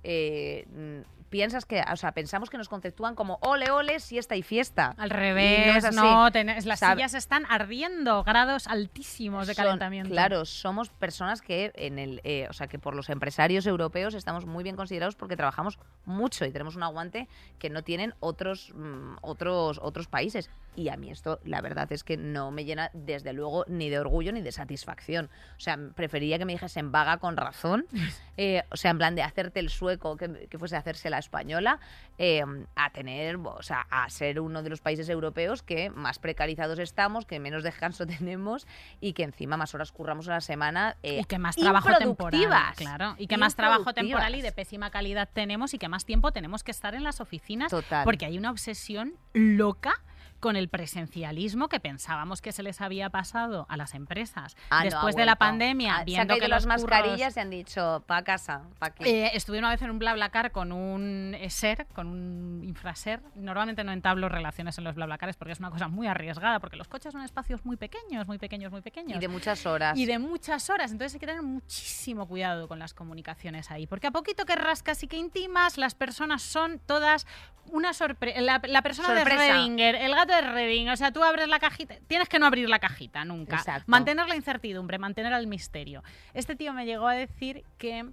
eh, 0.05 0.65
mm, 0.71 1.15
piensas 1.29 1.65
que, 1.65 1.83
o 1.91 1.95
sea, 1.97 2.13
pensamos 2.13 2.49
que 2.49 2.57
nos 2.57 2.69
conceptúan 2.69 3.15
como 3.15 3.39
ole, 3.41 3.69
ole, 3.71 3.99
siesta 3.99 4.35
y 4.37 4.43
fiesta. 4.43 4.93
Al 4.97 5.07
Y 5.07 5.09
no 5.09 5.15
revés, 5.17 5.93
no, 5.95 6.31
tenés- 6.31 6.63
las 6.65 6.81
Sab- 6.81 6.93
sillas 6.93 7.13
están 7.13 7.45
ardiendo, 7.49 8.23
grados 8.23 8.67
altísimos 8.67 9.47
de 9.47 9.53
Son- 9.55 9.65
calentamiento. 9.65 10.11
claro, 10.11 10.45
somos 10.45 10.89
personas 10.89 11.41
que 11.41 11.73
en 11.75 11.99
el, 11.99 12.21
eh, 12.23 12.47
o 12.49 12.53
sea, 12.53 12.67
que 12.67 12.79
por 12.79 12.95
los 12.95 13.09
empresarios 13.09 13.65
europeos 13.65 14.13
estamos 14.13 14.45
muy 14.45 14.63
bien 14.63 14.75
considerados 14.77 15.15
porque 15.15 15.35
trabajamos 15.35 15.77
mucho 16.05 16.45
y 16.45 16.51
tenemos 16.51 16.75
un 16.77 16.83
aguante 16.83 17.27
que 17.59 17.69
no 17.69 17.83
tienen 17.83 18.13
otros, 18.21 18.71
mm, 18.73 19.15
otros, 19.21 19.79
otros 19.81 20.07
países. 20.07 20.49
Y 20.75 20.89
a 20.89 20.97
mí 20.97 21.09
esto, 21.09 21.39
la 21.43 21.61
verdad 21.61 21.91
es 21.91 22.03
que 22.03 22.17
no 22.17 22.51
me 22.51 22.65
llena, 22.65 22.91
desde 22.93 23.33
luego, 23.33 23.65
ni 23.67 23.89
de 23.89 23.99
orgullo 23.99 24.31
ni 24.31 24.41
de 24.41 24.51
satisfacción. 24.51 25.29
O 25.57 25.59
sea, 25.59 25.77
preferiría 25.95 26.37
que 26.37 26.45
me 26.45 26.53
dijesen 26.53 26.91
vaga 26.91 27.17
con 27.17 27.37
razón, 27.37 27.85
eh, 28.37 28.63
o 28.71 28.77
sea, 28.77 28.91
en 28.91 28.97
plan 28.97 29.15
de 29.15 29.23
hacerte 29.23 29.59
el 29.59 29.69
sueco, 29.69 30.17
que, 30.17 30.47
que 30.49 30.59
fuese 30.59 30.75
a 30.75 30.79
hacerse 30.79 31.09
la 31.09 31.19
española, 31.19 31.79
eh, 32.17 32.43
a 32.75 32.89
tener, 32.91 33.37
o 33.37 33.61
sea, 33.61 33.87
a 33.89 34.09
ser 34.09 34.39
uno 34.39 34.63
de 34.63 34.69
los 34.69 34.81
países 34.81 35.07
europeos 35.09 35.63
que 35.63 35.89
más 35.89 36.19
precarizados 36.19 36.79
estamos, 36.79 37.25
que 37.25 37.39
menos 37.39 37.63
descanso 37.63 38.05
tenemos 38.07 38.67
y 38.99 39.13
que 39.13 39.23
encima 39.23 39.57
más 39.57 39.73
horas 39.73 39.91
curramos 39.91 40.27
a 40.27 40.31
la 40.31 40.41
semana. 40.41 40.97
eh, 41.03 41.19
y 41.21 41.25
que 41.25 41.39
más 41.39 41.55
trabajo 41.55 41.89
temporal, 41.97 42.73
claro, 42.75 43.15
y 43.17 43.27
que 43.27 43.37
más 43.37 43.55
trabajo 43.55 43.93
temporal 43.93 44.35
y 44.35 44.41
de 44.41 44.51
pésima 44.51 44.89
calidad 44.89 45.29
tenemos 45.31 45.73
y 45.73 45.77
que 45.77 45.87
más 45.87 46.05
tiempo 46.05 46.31
tenemos 46.31 46.63
que 46.63 46.71
estar 46.71 46.95
en 46.95 47.03
las 47.03 47.21
oficinas 47.21 47.69
Total. 47.69 48.03
porque 48.03 48.25
hay 48.25 48.37
una 48.37 48.51
obsesión 48.51 49.13
loca 49.33 49.93
con 50.39 50.55
el 50.55 50.69
presencialismo 50.69 51.69
que 51.69 51.79
pensábamos 51.79 52.41
que 52.41 52.51
se 52.51 52.63
les 52.63 52.81
había 52.81 53.09
pasado 53.09 53.65
a 53.69 53.77
las 53.77 53.93
empresas 53.93 54.55
Ah, 54.69 54.79
no, 54.79 54.91
después 54.91 55.15
de 55.15 55.25
la 55.25 55.35
pandemia, 55.35 55.95
Ah, 55.95 55.99
se 55.99 56.05
viendo 56.05 56.27
caído 56.33 56.45
que 56.45 56.47
las 56.49 56.65
mascarillas 56.65 57.37
y 57.37 57.39
han 57.39 57.49
dicho, 57.49 58.03
pa' 58.07 58.23
casa, 58.23 58.63
pa' 58.79 58.87
aquí. 58.87 59.03
Eh, 59.05 59.31
estuve 59.33 59.59
una 59.59 59.69
vez 59.69 59.81
en 59.81 59.91
un 59.91 59.99
BlaBlaCar 59.99 60.51
con 60.51 60.71
un 60.71 61.35
eh, 61.35 61.49
SER, 61.49 61.87
con 61.93 62.07
un 62.07 62.61
infraser. 62.63 63.21
Normalmente 63.35 63.83
no 63.83 63.91
entablo 63.91 64.29
relaciones 64.29 64.77
en 64.77 64.83
los 64.83 64.95
BlaBlaCares 64.95 65.35
porque 65.37 65.53
es 65.53 65.59
una 65.59 65.71
cosa 65.71 65.87
muy 65.87 66.07
arriesgada, 66.07 66.59
porque 66.59 66.75
los 66.75 66.87
coches 66.87 67.11
son 67.11 67.21
espacios 67.21 67.65
muy 67.65 67.77
pequeños, 67.77 68.27
muy 68.27 68.37
pequeños, 68.37 68.71
muy 68.71 68.81
pequeños. 68.81 69.17
y 69.17 69.19
de 69.19 69.27
muchas 69.27 69.65
horas. 69.65 69.97
Y 69.97 70.05
de 70.05 70.19
muchas 70.19 70.69
horas, 70.69 70.91
entonces 70.91 71.13
hay 71.15 71.19
que 71.19 71.27
tener 71.27 71.41
muchísimo 71.41 72.27
cuidado 72.27 72.67
con 72.67 72.79
las 72.79 72.93
comunicaciones 72.93 73.71
ahí, 73.71 73.87
porque 73.87 74.07
a 74.07 74.11
poquito 74.11 74.45
que 74.45 74.55
rascas 74.55 75.01
y 75.03 75.07
que 75.07 75.17
intimas, 75.17 75.77
las 75.77 75.95
personas 75.95 76.41
son 76.41 76.79
todas 76.79 77.25
una 77.71 77.93
sorpresa. 77.93 78.41
La, 78.41 78.61
la 78.63 78.81
persona 78.81 79.07
Sorpresa. 79.07 79.41
de 79.41 79.53
Redinger, 79.53 79.95
el 79.95 80.13
gato 80.13 80.24
de 80.25 80.41
Reding, 80.41 80.89
o 80.89 80.97
sea, 80.97 81.11
tú 81.11 81.23
abres 81.23 81.47
la 81.47 81.59
cajita, 81.59 81.95
tienes 82.07 82.29
que 82.29 82.39
no 82.39 82.45
abrir 82.45 82.69
la 82.69 82.79
cajita 82.79 83.25
nunca. 83.25 83.57
Exacto. 83.57 83.85
Mantener 83.87 84.27
la 84.27 84.35
incertidumbre, 84.35 84.97
mantener 84.97 85.33
el 85.33 85.47
misterio. 85.47 86.03
Este 86.33 86.55
tío 86.55 86.73
me 86.73 86.85
llegó 86.85 87.07
a 87.07 87.13
decir 87.13 87.63
que 87.77 88.05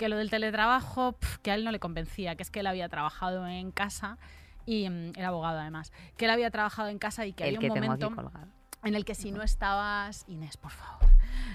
que 0.00 0.08
lo 0.08 0.16
del 0.16 0.30
teletrabajo, 0.30 1.12
pf, 1.12 1.40
que 1.42 1.50
a 1.50 1.54
él 1.54 1.62
no 1.62 1.70
le 1.72 1.78
convencía, 1.78 2.34
que 2.34 2.42
es 2.42 2.50
que 2.50 2.60
él 2.60 2.66
había 2.66 2.88
trabajado 2.88 3.46
en 3.46 3.70
casa 3.70 4.16
y 4.64 4.88
mm, 4.88 5.12
era 5.14 5.28
abogado 5.28 5.58
además, 5.58 5.92
que 6.16 6.24
él 6.24 6.30
había 6.30 6.50
trabajado 6.50 6.88
en 6.88 6.98
casa 6.98 7.26
y 7.26 7.34
que 7.34 7.44
el 7.44 7.56
había 7.56 7.68
que 7.68 7.80
un 7.80 7.86
momento 7.86 8.32
en 8.82 8.94
el 8.94 9.04
que 9.04 9.14
si 9.14 9.30
no 9.30 9.42
estabas, 9.42 10.24
Inés, 10.26 10.56
por 10.56 10.70
favor, 10.70 11.10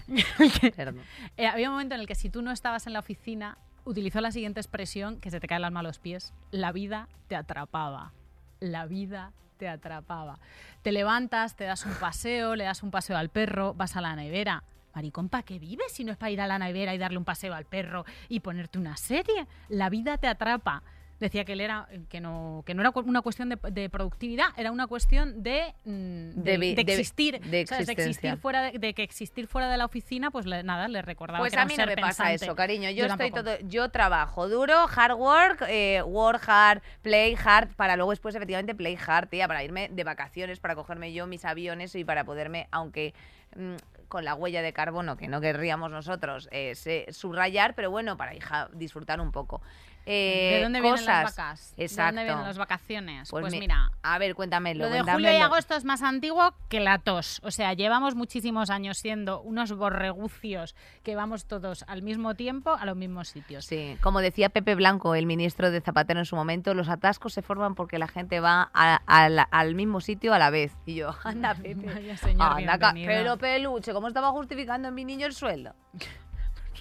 eh, 1.37 1.47
había 1.47 1.69
un 1.69 1.73
momento 1.73 1.95
en 1.95 2.01
el 2.01 2.07
que 2.07 2.13
si 2.13 2.29
tú 2.29 2.43
no 2.43 2.51
estabas 2.51 2.85
en 2.85 2.93
la 2.93 2.99
oficina, 2.99 3.57
utilizó 3.83 4.21
la 4.21 4.31
siguiente 4.31 4.59
expresión, 4.59 5.19
que 5.19 5.31
se 5.31 5.39
te 5.39 5.47
cae 5.47 5.57
el 5.57 5.63
alma 5.63 5.79
a 5.79 5.83
los 5.83 5.97
pies, 5.97 6.31
la 6.51 6.71
vida 6.71 7.09
te 7.27 7.35
atrapaba, 7.35 8.13
la 8.59 8.85
vida 8.85 9.33
te 9.57 9.67
atrapaba. 9.67 10.39
Te 10.81 10.91
levantas, 10.91 11.55
te 11.55 11.63
das 11.63 11.85
un 11.85 11.93
paseo, 11.95 12.55
le 12.55 12.63
das 12.63 12.83
un 12.83 12.91
paseo 12.91 13.17
al 13.17 13.29
perro, 13.29 13.73
vas 13.73 13.95
a 13.95 14.01
la 14.01 14.15
nevera. 14.15 14.63
Maricón, 14.93 15.27
¿para 15.27 15.43
qué 15.43 15.59
vives 15.59 15.91
si 15.91 16.05
no 16.05 16.11
es 16.13 16.17
para 16.17 16.31
ir 16.31 16.39
a 16.39 16.47
la 16.47 16.57
nevera 16.57 16.95
y 16.95 16.97
darle 16.97 17.17
un 17.17 17.25
paseo 17.25 17.53
al 17.53 17.65
perro 17.65 18.05
y 18.29 18.39
ponerte 18.39 18.79
una 18.79 18.95
serie? 18.95 19.45
La 19.67 19.89
vida 19.89 20.17
te 20.17 20.27
atrapa. 20.27 20.83
Decía 21.19 21.45
que 21.45 21.53
él 21.53 21.61
era 21.61 21.87
que 22.09 22.19
no 22.19 22.63
que 22.65 22.73
no 22.73 22.81
era 22.81 22.91
una 22.95 23.21
cuestión 23.21 23.47
de, 23.49 23.57
de 23.71 23.89
productividad 23.89 24.47
era 24.57 24.71
una 24.71 24.85
cuestión 24.87 25.43
de 25.43 25.73
mm, 25.85 26.41
de, 26.43 26.57
De 26.57 26.73
de 26.75 26.81
existir 26.81 27.39
de 27.39 27.65
¿sabes? 27.65 27.85
de 27.87 27.93
existencia. 27.93 28.31
existir 28.31 28.37
fuera 28.37 28.71
de, 28.71 28.93
que 28.93 29.03
existir 29.03 29.47
fuera 29.47 29.69
de 29.69 29.77
la 29.77 29.85
oficina 29.85 30.29
pues 30.31 30.45
le- 30.45 30.63
nada 30.63 30.87
le 30.89 31.01
recordaba 31.01 31.39
Pues 31.39 31.53
que 31.53 31.59
a 31.59 31.65
mí 31.65 31.75
no 31.77 31.85
me 31.85 31.95
pasa 31.95 32.23
pensante. 32.25 32.45
eso, 32.45 32.55
cariño. 32.55 32.89
Yo, 32.89 33.05
estoy 33.05 33.31
todo, 33.31 33.57
yo 33.61 33.89
trabajo 33.89 34.49
duro, 34.49 34.87
hard 34.93 35.13
work, 35.17 35.63
eh, 35.69 36.01
work 36.03 36.43
hard, 36.47 36.81
play 37.01 37.35
hard, 37.41 37.69
para 37.75 37.95
luego 37.95 38.11
después 38.11 38.35
efectivamente 38.35 38.75
play 38.75 38.97
hard, 39.07 39.29
tía, 39.29 39.47
para 39.47 39.63
irme 39.63 39.87
de 39.89 40.03
vacaciones, 40.03 40.59
para 40.59 40.75
cogerme 40.75 41.13
yo 41.13 41.27
mis 41.27 41.45
aviones 41.45 41.95
y 41.95 42.03
para 42.03 42.25
poderme, 42.25 42.67
aunque 42.71 43.13
mm, 43.55 43.75
con 44.09 44.25
la 44.25 44.35
huella 44.35 44.61
de 44.61 44.73
carbono 44.73 45.15
que 45.17 45.27
no 45.27 45.39
querríamos 45.41 45.89
nosotros 45.91 46.47
eh, 46.51 46.75
subrayar, 47.09 47.73
pero 47.73 47.89
bueno, 47.89 48.17
para 48.17 48.35
hija, 48.35 48.69
disfrutar 48.73 49.19
un 49.21 49.31
poco. 49.31 49.61
Eh, 50.07 50.57
¿De 50.57 50.63
dónde 50.63 50.81
cosas. 50.81 50.99
vienen 50.99 51.05
las 51.23 51.35
vacas? 51.35 51.73
Exacto. 51.77 52.01
¿De 52.01 52.05
dónde 52.05 52.23
vienen 52.25 52.45
las 52.45 52.57
vacaciones? 52.59 53.29
Pues 53.31 53.41
Pues, 53.41 53.53
mi- 53.53 53.59
mira, 53.61 53.91
A 54.03 54.17
ver, 54.19 54.35
cuéntamelo. 54.35 54.85
Lo 54.85 54.91
de 54.91 55.01
julio 55.01 55.31
y 55.33 55.37
agosto 55.37 55.75
es 55.75 55.83
más 55.83 56.03
antiguo 56.03 56.53
que 56.69 56.79
la 56.79 56.99
tos. 56.99 57.41
O 57.43 57.49
sea, 57.49 57.73
llevamos 57.73 58.13
muchísimos 58.13 58.69
años 58.69 58.97
siendo 58.99 59.41
unos 59.41 59.71
borregucios 59.75 60.75
que 61.03 61.15
vamos 61.15 61.45
todos 61.47 61.83
al 61.87 62.03
mismo 62.03 62.35
tiempo 62.35 62.71
a 62.71 62.85
los 62.85 62.95
mismos 62.95 63.29
sitios. 63.29 63.65
Sí, 63.65 63.97
como 64.01 64.21
decía 64.21 64.49
Pepe 64.49 64.75
Blanco, 64.75 65.15
el 65.15 65.25
ministro 65.25 65.71
de 65.71 65.81
Zapatero 65.81 66.19
en 66.19 66.25
su 66.25 66.35
momento, 66.35 66.73
los 66.75 66.87
atascos 66.89 67.33
se 67.33 67.41
forman 67.41 67.73
porque 67.73 67.97
la 67.97 68.07
gente 68.07 68.39
va 68.39 68.69
a- 68.73 69.01
a 69.07 69.27
la- 69.29 69.43
al 69.49 69.73
mismo 69.73 70.01
sitio 70.01 70.33
a 70.35 70.39
la 70.39 70.51
vez. 70.51 70.71
Y 70.85 70.95
yo, 70.95 71.15
anda, 71.23 71.55
Pepe. 71.55 71.87
Vaya 71.93 72.17
señor, 72.17 72.53
anda, 72.69 72.93
pero 72.93 73.37
peluche, 73.37 73.91
¿cómo 73.91 74.07
estaba 74.07 74.29
justificando 74.31 74.89
en 74.89 74.93
mi 74.93 75.03
niño 75.03 75.25
el 75.25 75.33
sueldo? 75.33 75.73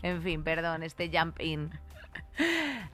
En 0.03 0.23
fin, 0.23 0.45
perdón, 0.45 0.83
este 0.83 1.11
jump 1.11 1.41
in. 1.41 1.71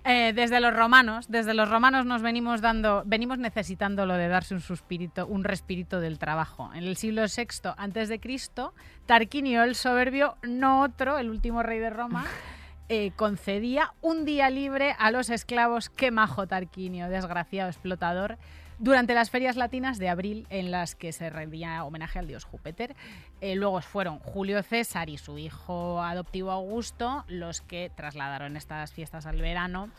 Eh, 0.05 0.33
desde 0.35 0.61
los 0.61 0.75
romanos, 0.75 1.27
desde 1.29 1.53
los 1.53 1.69
romanos 1.69 2.07
nos 2.07 2.23
venimos 2.23 2.63
dando, 2.63 3.03
venimos 3.05 3.39
necesitando 3.39 4.07
lo 4.07 4.15
de 4.15 4.29
darse 4.29 4.55
un 4.55 4.61
suspirito, 4.61 5.27
un 5.27 5.45
respirito 5.45 6.01
del 6.01 6.19
trabajo. 6.19 6.71
En 6.75 6.85
el 6.85 6.97
siglo 6.97 7.23
VI 7.25 7.71
antes 7.77 8.09
de 8.09 8.19
Cristo, 8.19 8.73
Tarquinio 9.05 9.63
el 9.63 9.75
soberbio, 9.75 10.37
no 10.43 10.81
otro, 10.83 11.19
el 11.19 11.29
último 11.29 11.63
rey 11.63 11.79
de 11.79 11.91
Roma, 11.91 12.25
eh, 12.89 13.13
concedía 13.15 13.93
un 14.01 14.25
día 14.25 14.49
libre 14.49 14.97
a 14.99 15.11
los 15.11 15.29
esclavos. 15.29 15.91
Qué 15.91 16.11
majo 16.11 16.47
Tarquinio, 16.47 17.09
desgraciado 17.09 17.69
explotador. 17.69 18.39
Durante 18.83 19.13
las 19.13 19.29
ferias 19.29 19.57
latinas 19.57 19.99
de 19.99 20.09
abril, 20.09 20.47
en 20.49 20.71
las 20.71 20.95
que 20.95 21.13
se 21.13 21.29
rendía 21.29 21.85
homenaje 21.85 22.19
al 22.19 22.27
dios 22.27 22.45
Júpiter, 22.45 22.97
Eh, 23.43 23.55
luego 23.55 23.81
fueron 23.83 24.19
Julio 24.21 24.63
César 24.63 25.09
y 25.11 25.19
su 25.19 25.37
hijo 25.39 26.03
adoptivo 26.03 26.51
Augusto 26.51 27.25
los 27.29 27.61
que 27.61 27.91
trasladaron 27.95 28.57
estas 28.57 28.93
fiestas 28.93 29.27
al 29.27 29.41
verano 29.41 29.91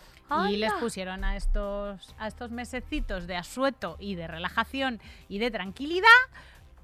y 0.50 0.58
les 0.58 0.72
pusieron 0.74 1.24
a 1.24 1.36
estos, 1.36 2.16
a 2.18 2.28
estos 2.28 2.50
mesecitos 2.52 3.28
de 3.28 3.36
asueto 3.36 3.98
y 4.00 4.16
de 4.16 4.28
relajación 4.28 5.00
y 5.30 5.38
de 5.40 5.52
tranquilidad, 5.52 6.08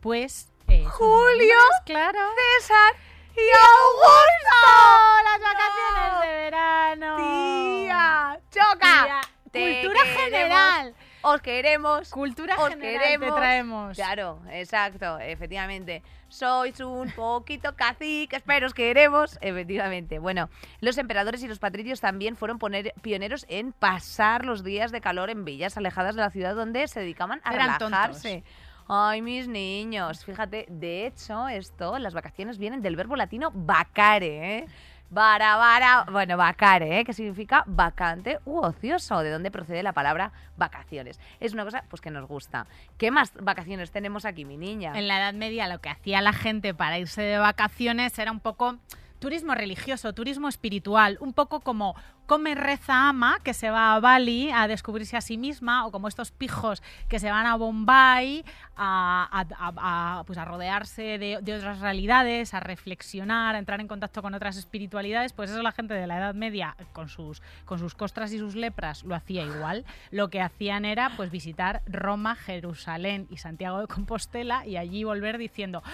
pues... 0.01 0.51
eh, 0.67 0.83
Julio, 0.85 1.55
claro. 1.85 2.19
César 2.59 2.93
y 3.35 3.39
¡Oh, 3.39 3.87
Augusto. 3.87 5.23
las 5.23 5.39
vacaciones 5.41 6.21
de 6.21 6.37
verano! 6.43 7.17
Tía, 7.17 8.39
choca. 8.51 9.21
Tía, 9.51 9.81
Cultura 9.81 10.01
queremos. 10.29 11.06
Os 11.21 11.41
queremos. 11.41 12.09
Cultura 12.11 12.55
Os 12.57 12.69
general 12.69 13.01
queremos. 13.01 13.29
te 13.29 13.35
traemos. 13.35 13.95
Claro, 13.97 14.39
exacto, 14.51 15.19
efectivamente. 15.19 16.03
Sois 16.29 16.79
un 16.79 17.11
poquito 17.11 17.75
caciques, 17.75 18.41
pero 18.45 18.67
os 18.67 18.73
queremos. 18.73 19.37
Efectivamente. 19.41 20.19
Bueno, 20.19 20.49
los 20.81 20.97
emperadores 20.97 21.41
y 21.43 21.47
los 21.47 21.59
patricios 21.59 22.01
también 22.01 22.35
fueron 22.35 22.59
poner- 22.59 22.93
pioneros 23.01 23.45
en 23.49 23.71
pasar 23.73 24.45
los 24.45 24.63
días 24.63 24.91
de 24.91 25.01
calor 25.01 25.29
en 25.29 25.43
villas 25.45 25.77
alejadas 25.77 26.15
de 26.15 26.21
la 26.21 26.29
ciudad 26.29 26.55
donde 26.55 26.87
se 26.87 26.99
dedicaban 26.99 27.41
a 27.43 27.53
Eran 27.53 27.79
relajarse. 27.79 28.43
Ay, 28.89 29.21
mis 29.21 29.49
niños, 29.49 30.23
fíjate, 30.23 30.65
de 30.69 31.07
hecho, 31.07 31.49
esto, 31.49 31.99
las 31.99 32.13
vacaciones 32.13 32.57
vienen 32.57 32.81
del 32.81 32.95
verbo 32.95 33.17
latino 33.17 33.51
vacare, 33.53 34.59
¿eh? 34.59 34.65
Vara, 35.09 35.55
vara, 35.55 36.05
bueno, 36.11 36.35
vacare, 36.35 36.99
¿eh? 36.99 37.05
que 37.05 37.13
significa 37.13 37.63
vacante 37.65 38.39
u 38.43 38.57
ocioso, 38.57 39.19
de 39.19 39.31
donde 39.31 39.51
procede 39.51 39.81
la 39.81 39.93
palabra 39.93 40.33
vacaciones. 40.57 41.17
Es 41.39 41.53
una 41.53 41.63
cosa 41.63 41.85
pues 41.89 42.01
que 42.01 42.11
nos 42.11 42.27
gusta. 42.27 42.67
¿Qué 42.97 43.09
más 43.09 43.31
vacaciones 43.39 43.91
tenemos 43.91 44.25
aquí, 44.25 44.43
mi 44.43 44.57
niña? 44.57 44.97
En 44.97 45.07
la 45.07 45.19
Edad 45.19 45.33
Media 45.33 45.69
lo 45.69 45.79
que 45.79 45.89
hacía 45.89 46.21
la 46.21 46.33
gente 46.33 46.73
para 46.73 46.99
irse 46.99 47.21
de 47.21 47.37
vacaciones 47.37 48.19
era 48.19 48.33
un 48.33 48.41
poco 48.41 48.79
turismo 49.19 49.55
religioso, 49.55 50.13
turismo 50.13 50.47
espiritual, 50.47 51.17
un 51.19 51.33
poco 51.33 51.59
como 51.61 51.95
come, 52.25 52.55
reza, 52.55 53.07
ama, 53.07 53.39
que 53.41 53.53
se 53.53 53.69
va 53.69 53.95
a 53.95 53.99
Bali 54.01 54.51
a 54.51 54.67
descubrirse 54.67 55.15
a 55.15 55.21
sí 55.21 55.37
misma, 55.37 55.85
o 55.85 55.91
como 55.91 56.09
estos 56.09 56.31
pijos 56.31 56.83
que 57.07 57.19
se 57.19 57.31
van 57.31 57.45
a 57.45 57.55
Bombay 57.55 58.43
a, 58.75 59.29
a- 59.31 59.45
a- 59.69 60.19
a, 60.19 60.23
pues 60.25 60.37
rodearse 60.45 61.17
de, 61.17 61.37
otras 61.37 61.79
realidades, 61.79 62.53
a 62.53 62.59
reflexionar, 62.59 63.55
a 63.55 63.59
entrar 63.59 63.79
en 63.79 63.87
contacto 63.87 64.21
con 64.21 64.33
otras 64.33 64.57
espiritualidades, 64.57 65.31
pues 65.31 65.49
eso 65.51 65.63
la 65.63 65.71
gente 65.71 65.93
de 65.93 66.05
la 66.05 66.17
Edad 66.17 66.35
Media, 66.35 66.75
con 66.91 67.07
sus, 67.07 67.41
con 67.63 67.79
sus 67.79 67.95
costras 67.95 68.33
y 68.33 68.39
sus 68.39 68.55
lepras, 68.55 69.03
lo 69.03 69.15
hacía 69.15 69.43
igual. 69.43 69.85
Lo 70.11 70.29
que 70.29 70.41
hacían 70.41 70.83
era 70.83 71.11
pues 71.15 71.31
visitar 71.31 71.81
Roma, 71.87 72.35
Jerusalén 72.35 73.27
y 73.29 73.37
Santiago 73.37 73.79
de 73.79 73.87
Compostela 73.87 74.65
y 74.67 74.75
allí 74.75 75.05
volver 75.05 75.37
diciendo... 75.37 75.81
"Ah, 75.85 75.89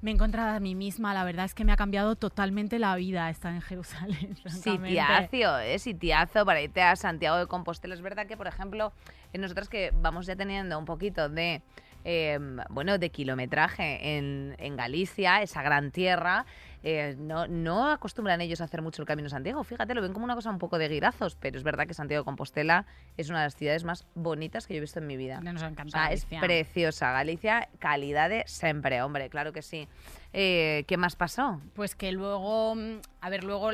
Me 0.00 0.12
he 0.12 0.14
encontrado 0.14 0.54
a 0.54 0.60
mí 0.60 0.76
misma, 0.76 1.12
la 1.12 1.24
verdad 1.24 1.44
es 1.44 1.54
que 1.54 1.64
me 1.64 1.72
ha 1.72 1.76
cambiado 1.76 2.14
totalmente 2.14 2.78
la 2.78 2.94
vida 2.94 3.28
estar 3.30 3.52
en 3.52 3.60
Jerusalén. 3.62 4.36
francamente". 4.42 4.88
Sitiazo, 4.88 5.58
¿eh? 5.58 5.78
Sitiazo 5.78 6.46
para 6.46 6.60
irte 6.60 6.82
a 6.82 6.94
Santiago 6.94 7.36
de 7.36 7.46
Compostela. 7.46 7.94
Es 7.94 8.00
verdad 8.00 8.26
que, 8.26 8.36
por 8.36 8.46
ejemplo, 8.46 8.92
eh, 9.32 9.38
nosotros 9.38 9.68
que 9.68 9.92
vamos 10.00 10.26
ya 10.26 10.36
teniendo 10.36 10.78
un 10.78 10.84
poquito 10.84 11.28
de, 11.28 11.62
eh, 12.04 12.38
bueno, 12.70 12.98
de 12.98 13.10
kilometraje 13.10 14.16
en, 14.16 14.54
en 14.58 14.76
Galicia, 14.76 15.42
esa 15.42 15.62
gran 15.62 15.90
tierra, 15.90 16.46
eh, 16.82 17.16
no, 17.18 17.46
no 17.46 17.90
acostumbran 17.90 18.40
ellos 18.40 18.60
a 18.60 18.64
hacer 18.64 18.82
mucho 18.82 19.02
el 19.02 19.06
Camino 19.06 19.28
Santiago. 19.28 19.64
Fíjate, 19.64 19.94
lo 19.94 20.02
ven 20.02 20.12
como 20.12 20.24
una 20.24 20.34
cosa 20.34 20.50
un 20.50 20.58
poco 20.58 20.78
de 20.78 20.88
guirazos, 20.88 21.36
pero 21.36 21.56
es 21.56 21.64
verdad 21.64 21.86
que 21.86 21.94
Santiago 21.94 22.22
de 22.22 22.24
Compostela 22.24 22.86
es 23.16 23.28
una 23.30 23.40
de 23.40 23.46
las 23.46 23.56
ciudades 23.56 23.84
más 23.84 24.06
bonitas 24.14 24.66
que 24.66 24.74
yo 24.74 24.78
he 24.78 24.80
visto 24.80 24.98
en 25.00 25.06
mi 25.06 25.16
vida. 25.16 25.40
Nos 25.40 25.62
O 25.62 25.66
encanta 25.66 25.90
sea, 25.90 26.12
es 26.12 26.24
preciosa. 26.24 27.12
Galicia, 27.12 27.68
calidad 27.78 28.28
de 28.30 28.44
siempre, 28.46 29.02
hombre, 29.02 29.28
claro 29.28 29.52
que 29.52 29.62
sí. 29.62 29.88
Eh, 30.34 30.84
¿Qué 30.86 30.98
más 30.98 31.16
pasó? 31.16 31.60
Pues 31.74 31.94
que 31.94 32.12
luego, 32.12 32.74
mm, 32.74 33.00
a 33.22 33.30
ver, 33.30 33.44
luego, 33.44 33.70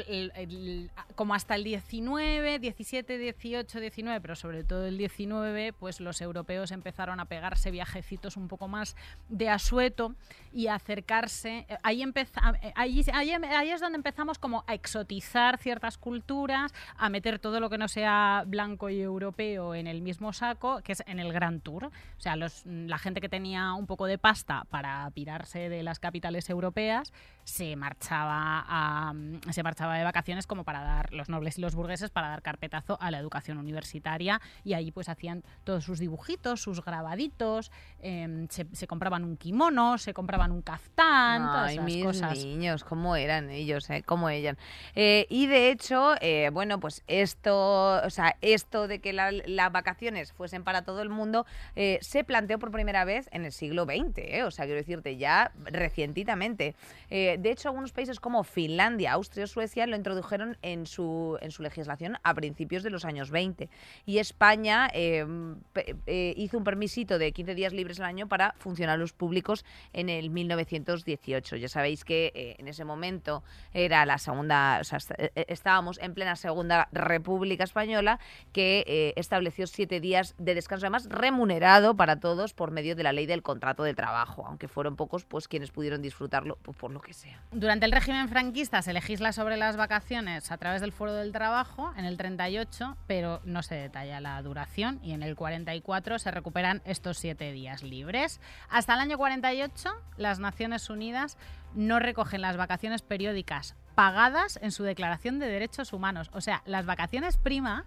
como 1.16 1.34
hasta 1.34 1.56
el 1.56 1.64
19, 1.64 2.60
17, 2.60 3.18
18, 3.18 3.80
19, 3.80 4.20
pero 4.20 4.36
sobre 4.36 4.62
todo 4.62 4.86
el 4.86 4.96
19, 4.96 5.72
pues 5.72 6.00
los 6.00 6.20
europeos 6.20 6.70
empezaron 6.70 7.18
a 7.18 7.24
pegarse 7.24 7.72
viajecitos 7.72 8.36
un 8.36 8.46
poco 8.46 8.68
más 8.68 8.94
de 9.28 9.48
asueto 9.48 10.14
y 10.52 10.68
a 10.68 10.76
acercarse. 10.76 11.66
eh, 11.68 11.78
eh, 12.62 12.72
ahí, 12.76 13.70
es 13.70 13.80
donde 13.80 13.96
empezamos 13.96 14.38
como 14.38 14.64
a 14.68 14.74
exotizar 14.74 15.58
ciertas 15.58 15.98
culturas, 15.98 16.72
a 16.96 17.08
meter 17.08 17.40
todo 17.40 17.58
lo 17.58 17.68
que 17.68 17.78
no 17.78 17.88
sea 17.88 18.44
blanco 18.46 18.90
y 18.90 19.00
europeo 19.00 19.74
en 19.74 19.88
el 19.88 20.02
mismo 20.02 20.32
saco, 20.32 20.80
que 20.82 20.92
es 20.92 21.02
en 21.06 21.18
el 21.18 21.32
Grand 21.32 21.62
Tour. 21.62 21.86
O 21.86 22.20
sea, 22.20 22.36
los, 22.36 22.64
la 22.64 22.98
gente 22.98 23.20
que 23.20 23.28
tenía 23.28 23.74
un 23.74 23.86
poco 23.86 24.06
de 24.06 24.18
pasta 24.18 24.66
para 24.70 25.10
pirarse 25.10 25.68
de 25.68 25.82
las 25.82 25.98
capitales 25.98 26.43
europeas 26.50 27.12
se 27.44 27.76
marchaba 27.76 28.64
a, 28.66 29.12
se 29.50 29.62
marchaba 29.62 29.96
de 29.96 30.04
vacaciones 30.04 30.46
como 30.46 30.64
para 30.64 30.82
dar 30.82 31.12
los 31.12 31.28
nobles 31.28 31.58
y 31.58 31.60
los 31.60 31.74
burgueses 31.74 32.10
para 32.10 32.28
dar 32.28 32.42
carpetazo 32.42 32.98
a 33.00 33.10
la 33.10 33.18
educación 33.18 33.58
universitaria 33.58 34.40
y 34.64 34.74
allí 34.74 34.90
pues 34.90 35.08
hacían 35.08 35.42
todos 35.64 35.84
sus 35.84 35.98
dibujitos, 35.98 36.60
sus 36.62 36.84
grabaditos, 36.84 37.70
em, 38.00 38.48
se, 38.48 38.66
se 38.72 38.86
compraban 38.86 39.24
un 39.24 39.36
kimono, 39.36 39.98
se 39.98 40.14
compraban 40.14 40.52
un 40.52 40.62
caftán, 40.62 41.42
todas 41.42 41.68
Ay, 41.68 41.74
esas 41.74 41.84
mis 41.84 42.04
cosas. 42.04 42.38
niños, 42.38 42.82
cómo 42.84 43.16
eran 43.16 43.50
ellos, 43.50 43.88
eh? 43.90 44.02
cómo 44.04 44.28
eran. 44.30 44.56
Eh, 44.94 45.26
y 45.28 45.46
de 45.46 45.70
hecho, 45.70 46.14
eh, 46.20 46.50
bueno, 46.52 46.80
pues 46.80 47.02
esto, 47.06 48.00
o 48.04 48.10
sea, 48.10 48.36
esto 48.40 48.88
de 48.88 49.00
que 49.00 49.12
la- 49.12 49.30
las 49.32 49.70
vacaciones 49.72 50.32
fuesen 50.32 50.64
para 50.64 50.82
todo 50.82 51.02
el 51.02 51.08
mundo 51.10 51.44
eh, 51.76 51.98
se 52.00 52.24
planteó 52.24 52.58
por 52.58 52.70
primera 52.70 53.04
vez 53.04 53.28
en 53.32 53.44
el 53.44 53.52
siglo 53.52 53.84
XX, 53.84 54.44
o 54.44 54.50
sea, 54.50 54.64
quiero 54.64 54.80
decirte, 54.80 55.16
ya 55.16 55.52
recientitamente. 55.64 56.74
Eh, 57.34 57.38
de 57.38 57.50
hecho, 57.50 57.68
algunos 57.68 57.92
países 57.92 58.20
como 58.20 58.44
Finlandia, 58.44 59.12
Austria 59.12 59.44
o 59.44 59.46
Suecia 59.46 59.86
lo 59.86 59.96
introdujeron 59.96 60.56
en 60.62 60.86
su, 60.86 61.38
en 61.40 61.50
su 61.50 61.62
legislación 61.62 62.16
a 62.22 62.34
principios 62.34 62.82
de 62.82 62.90
los 62.90 63.04
años 63.04 63.30
20. 63.30 63.68
Y 64.06 64.18
España 64.18 64.88
pe- 64.92 65.96
eh, 66.06 66.34
hizo 66.36 66.58
un 66.58 66.64
permisito 66.64 67.18
de 67.18 67.32
15 67.32 67.54
días 67.54 67.72
libres 67.72 68.00
al 68.00 68.06
año 68.06 68.28
para 68.28 68.54
funcionarios 68.58 69.12
públicos 69.12 69.64
en 69.92 70.08
el 70.08 70.30
1918. 70.30 71.56
Ya 71.56 71.68
sabéis 71.68 72.04
que 72.04 72.32
eh, 72.34 72.56
en 72.58 72.68
ese 72.68 72.84
momento 72.84 73.42
era 73.72 74.06
la 74.06 74.18
segunda, 74.18 74.78
o 74.80 74.84
sea, 74.84 74.98
est- 74.98 75.12
estábamos 75.34 75.98
en 76.00 76.14
plena 76.14 76.36
segunda 76.36 76.88
República 76.92 77.64
Española 77.64 78.18
que 78.52 79.12
estableció 79.16 79.66
siete 79.66 80.00
días 80.00 80.34
de 80.38 80.54
descanso, 80.54 80.86
además 80.86 81.08
remunerado 81.08 81.96
para 81.96 82.18
todos 82.20 82.54
por 82.54 82.70
medio 82.70 82.96
de 82.96 83.02
la 83.02 83.12
ley 83.12 83.26
del 83.26 83.42
contrato 83.42 83.82
de 83.82 83.94
trabajo, 83.94 84.44
aunque 84.46 84.68
fueron 84.68 84.96
pocos 84.96 85.24
pues 85.24 85.48
quienes 85.48 85.70
pudieron 85.70 86.00
disfrutar 86.02 86.14
disfrutarlo 86.14 86.58
pues, 86.62 86.76
por 86.76 86.92
lo 86.92 87.00
que 87.00 87.12
sea. 87.12 87.23
Durante 87.52 87.86
el 87.86 87.92
régimen 87.92 88.28
franquista 88.28 88.82
se 88.82 88.92
legisla 88.92 89.32
sobre 89.32 89.56
las 89.56 89.76
vacaciones 89.76 90.50
a 90.50 90.58
través 90.58 90.80
del 90.80 90.90
Foro 90.90 91.12
del 91.14 91.30
Trabajo 91.30 91.92
en 91.96 92.04
el 92.04 92.16
38, 92.16 92.96
pero 93.06 93.40
no 93.44 93.62
se 93.62 93.76
detalla 93.76 94.20
la 94.20 94.42
duración 94.42 94.98
y 95.04 95.12
en 95.12 95.22
el 95.22 95.36
44 95.36 96.18
se 96.18 96.30
recuperan 96.32 96.82
estos 96.84 97.16
siete 97.18 97.52
días 97.52 97.84
libres. 97.84 98.40
Hasta 98.68 98.94
el 98.94 99.00
año 99.00 99.18
48 99.18 99.88
las 100.16 100.40
Naciones 100.40 100.90
Unidas 100.90 101.38
no 101.74 102.00
recogen 102.00 102.40
las 102.40 102.56
vacaciones 102.56 103.02
periódicas 103.02 103.76
pagadas 103.94 104.58
en 104.60 104.72
su 104.72 104.82
Declaración 104.82 105.38
de 105.38 105.46
Derechos 105.46 105.92
Humanos. 105.92 106.30
O 106.32 106.40
sea, 106.40 106.62
las 106.66 106.86
vacaciones 106.86 107.36
prima 107.36 107.84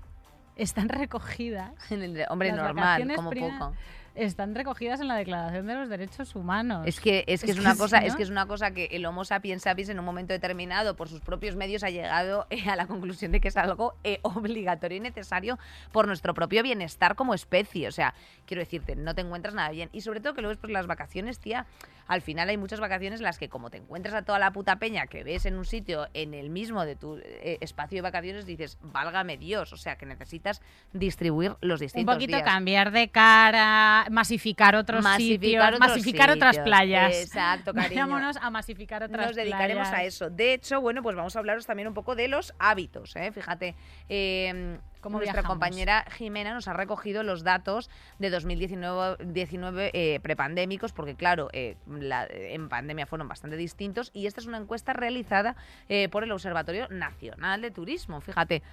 están 0.56 0.88
recogidas. 0.88 1.72
En 1.92 2.04
el 2.04 2.26
hombre, 2.30 2.50
Las 2.54 2.58
normal, 2.58 3.12
como 3.16 3.30
prima- 3.30 3.60
poco. 3.60 3.76
Están 4.18 4.56
recogidas 4.56 5.00
en 5.00 5.08
la 5.08 5.16
Declaración 5.16 5.68
de 5.68 5.76
los 5.76 5.90
Derechos 5.90 6.36
Humanos. 6.36 6.86
Es 6.88 7.00
que 7.00 7.24
es, 7.28 7.44
que 7.44 7.52
Es 7.52 7.60
una 7.60 7.76
cosa, 7.78 8.00
no- 8.02 8.08
es 8.08 8.16
que 8.16 8.24
es 8.24 8.30
una 8.30 8.46
cosa 8.48 8.72
que 8.72 8.86
el 8.92 9.06
Homo 9.06 9.24
sapiens 9.26 9.62
sapiens 9.64 9.90
en 9.90 10.00
un 10.00 10.06
momento 10.06 10.34
determinado, 10.34 10.96
por 10.96 11.08
sus 11.08 11.22
propios 11.22 11.56
medios, 11.56 11.84
ha 11.84 11.90
llegado 11.90 12.48
eh, 12.50 12.70
a 12.70 12.76
la 12.76 12.88
conclusión 12.88 13.32
de 13.32 13.40
que 13.40 13.48
es 13.50 13.58
algo 13.58 13.96
eh, 14.04 14.20
obligatorio 14.24 14.98
y 14.98 15.02
necesario 15.02 15.60
por 15.92 16.08
nuestro 16.08 16.34
propio 16.34 16.64
bienestar 16.64 17.16
como 17.16 17.34
especie. 17.34 17.88
O 17.88 17.92
sea, 17.92 18.14
quiero 18.46 18.62
decirte, 18.62 18.96
no 18.96 19.14
te 19.16 19.22
encuentras 19.22 19.54
nada 19.54 19.70
bien. 19.70 19.90
Y 19.94 20.02
sobre 20.02 20.20
todo 20.20 20.34
que 20.34 20.42
luego 20.42 20.54
es 20.54 20.58
por 20.58 20.70
las 20.72 20.88
vacaciones, 20.88 21.40
tía. 21.40 21.66
Al 22.08 22.22
final 22.22 22.48
hay 22.50 22.58
muchas 22.58 22.80
vacaciones 22.80 23.20
en 23.20 23.26
las 23.26 23.38
que, 23.38 23.50
como 23.50 23.70
te 23.70 23.78
encuentras 23.78 24.16
a 24.16 24.22
toda 24.24 24.40
la 24.40 24.52
puta 24.52 24.78
peña 24.78 25.08
que 25.08 25.24
ves 25.26 25.46
en 25.46 25.58
un 25.58 25.66
sitio 25.66 26.08
en 26.14 26.34
el 26.34 26.50
mismo 26.50 26.86
de 26.86 26.96
tu 26.96 27.18
eh, 27.18 27.58
espacio 27.60 27.98
de 27.98 28.02
vacaciones, 28.02 28.46
dices, 28.46 28.78
válgame 28.82 29.38
Dios. 29.38 29.74
O 29.74 29.78
sea, 29.78 29.98
que 29.98 30.06
necesitas 30.06 30.62
distribuir 30.94 31.56
los 31.62 31.82
un 31.82 31.86
distintos 31.86 32.16
poquito 32.16 32.38
días. 32.38 32.44
cambiar 32.50 32.92
de 32.92 33.10
cara, 33.10 34.07
masificar 34.10 34.76
otros 34.76 35.04
Masificar 35.04 35.40
sitios, 35.42 35.66
otros 35.66 35.80
masificar 35.80 36.30
otras 36.32 36.60
playas. 36.60 37.16
Exacto, 37.16 37.74
cariño. 37.74 37.90
Vayámonos 38.02 38.38
a 38.38 38.50
masificar 38.50 39.04
otras 39.04 39.28
Nos 39.28 39.36
dedicaremos 39.36 39.88
playas. 39.88 40.04
a 40.04 40.04
eso. 40.06 40.30
De 40.30 40.54
hecho, 40.54 40.82
bueno, 40.82 41.02
pues 41.04 41.16
vamos 41.16 41.36
a 41.36 41.40
hablaros 41.40 41.66
también 41.66 41.88
un 41.88 41.94
poco 41.94 42.16
de 42.16 42.28
los 42.28 42.54
hábitos. 42.60 43.16
¿eh? 43.16 43.32
Fíjate, 43.32 43.76
eh, 44.10 44.78
¿Cómo 45.02 45.18
nuestra 45.20 45.34
viajamos? 45.42 45.50
compañera 45.54 46.06
Jimena 46.18 46.54
nos 46.54 46.68
ha 46.68 46.74
recogido 46.74 47.24
los 47.24 47.44
datos 47.44 47.90
de 48.20 48.30
2019 48.30 49.18
19, 49.26 49.92
eh, 49.94 50.20
prepandémicos, 50.22 50.92
porque 50.92 51.16
claro, 51.16 51.50
eh, 51.54 51.78
la- 51.88 52.28
en 52.30 52.68
pandemia 52.70 53.06
fueron 53.06 53.28
bastante 53.28 53.56
distintos. 53.58 54.12
Y 54.14 54.26
esta 54.28 54.42
es 54.42 54.48
una 54.48 54.58
encuesta 54.58 54.94
realizada 54.94 55.56
eh, 55.90 56.10
por 56.10 56.24
el 56.24 56.32
Observatorio 56.32 56.88
Nacional 56.90 57.62
de 57.62 57.72
Turismo. 57.72 58.22
Fíjate, 58.22 58.64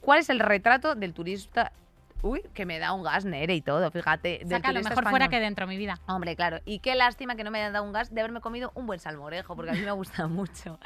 ¿cuál 0.00 0.18
es 0.18 0.28
el 0.28 0.38
retrato 0.40 0.94
del 0.94 1.14
turista? 1.14 1.72
Uy, 2.22 2.42
que 2.54 2.64
me 2.66 2.78
da 2.78 2.92
un 2.92 3.02
gas, 3.02 3.24
Nere, 3.24 3.54
y 3.54 3.62
todo, 3.62 3.90
fíjate. 3.90 4.38
del 4.38 4.48
Sácalo 4.48 4.74
turista 4.74 4.90
mejor 4.90 5.10
fuera 5.10 5.28
que 5.28 5.40
dentro, 5.40 5.66
mi 5.66 5.76
vida. 5.76 5.98
Hombre, 6.06 6.36
claro. 6.36 6.60
Y 6.64 6.78
qué 6.78 6.94
lástima 6.94 7.34
que 7.34 7.42
no 7.42 7.50
me 7.50 7.58
hayan 7.58 7.72
dado 7.72 7.84
un 7.84 7.92
gas 7.92 8.14
de 8.14 8.20
haberme 8.20 8.40
comido 8.40 8.70
un 8.76 8.86
buen 8.86 9.00
salmorejo, 9.00 9.56
porque 9.56 9.72
a 9.72 9.74
mí 9.74 9.80
me 9.80 9.90
gusta 9.90 10.26
mucho. 10.28 10.78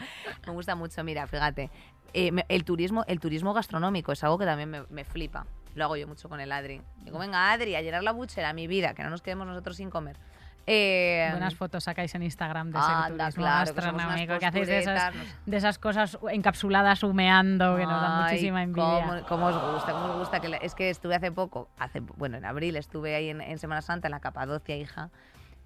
Me 0.46 0.52
gusta 0.52 0.74
mucho, 0.74 1.04
mira, 1.04 1.26
fíjate. 1.26 1.70
Eh, 2.14 2.32
el, 2.48 2.64
turismo, 2.64 3.04
el 3.06 3.20
turismo 3.20 3.52
gastronómico 3.52 4.12
es 4.12 4.24
algo 4.24 4.38
que 4.38 4.46
también 4.46 4.70
me, 4.70 4.82
me 4.88 5.04
flipa. 5.04 5.46
Lo 5.74 5.84
hago 5.84 5.96
yo 5.96 6.08
mucho 6.08 6.30
con 6.30 6.40
el 6.40 6.50
Adri. 6.52 6.80
Digo, 7.04 7.18
venga, 7.18 7.52
Adri, 7.52 7.74
a 7.74 7.82
llenar 7.82 8.02
la 8.02 8.12
buchera, 8.12 8.54
mi 8.54 8.66
vida, 8.66 8.94
que 8.94 9.02
no 9.02 9.10
nos 9.10 9.20
quedemos 9.20 9.46
nosotros 9.46 9.76
sin 9.76 9.90
comer. 9.90 10.16
Eh, 10.68 11.28
Buenas 11.30 11.54
fotos 11.54 11.84
sacáis 11.84 12.12
en 12.16 12.24
Instagram 12.24 12.72
de 12.72 12.78
ese 12.78 12.88
anda, 12.90 13.24
turismo 13.26 13.42
claro, 13.44 13.74
que 13.74 13.80
somos 13.82 13.94
unas 13.94 13.96
gastronómico, 14.06 14.38
que 14.40 14.46
hacéis 14.46 14.66
de 14.66 14.78
esas, 14.80 15.14
de 15.46 15.56
esas 15.56 15.78
cosas 15.78 16.18
encapsuladas 16.30 17.02
humeando, 17.04 17.76
que 17.76 17.84
nos 17.84 18.00
da 18.00 18.16
Ay, 18.18 18.32
muchísima 18.32 18.62
envidia. 18.64 19.06
Cómo, 19.06 19.26
cómo 19.28 19.46
os 19.46 19.72
gusta, 19.74 19.92
cómo 19.92 20.04
os 20.06 20.18
gusta. 20.18 20.40
Que 20.40 20.48
la- 20.48 20.56
es 20.56 20.74
que 20.74 20.90
estuve 20.90 21.14
hace 21.14 21.30
poco, 21.30 21.68
hace 21.78 22.00
bueno, 22.00 22.36
en 22.36 22.44
abril 22.44 22.74
estuve 22.76 23.14
ahí 23.14 23.28
en, 23.30 23.40
en 23.40 23.58
Semana 23.58 23.80
Santa, 23.80 24.08
en 24.08 24.12
la 24.12 24.18
Capadocia, 24.20 24.76
hija, 24.76 25.10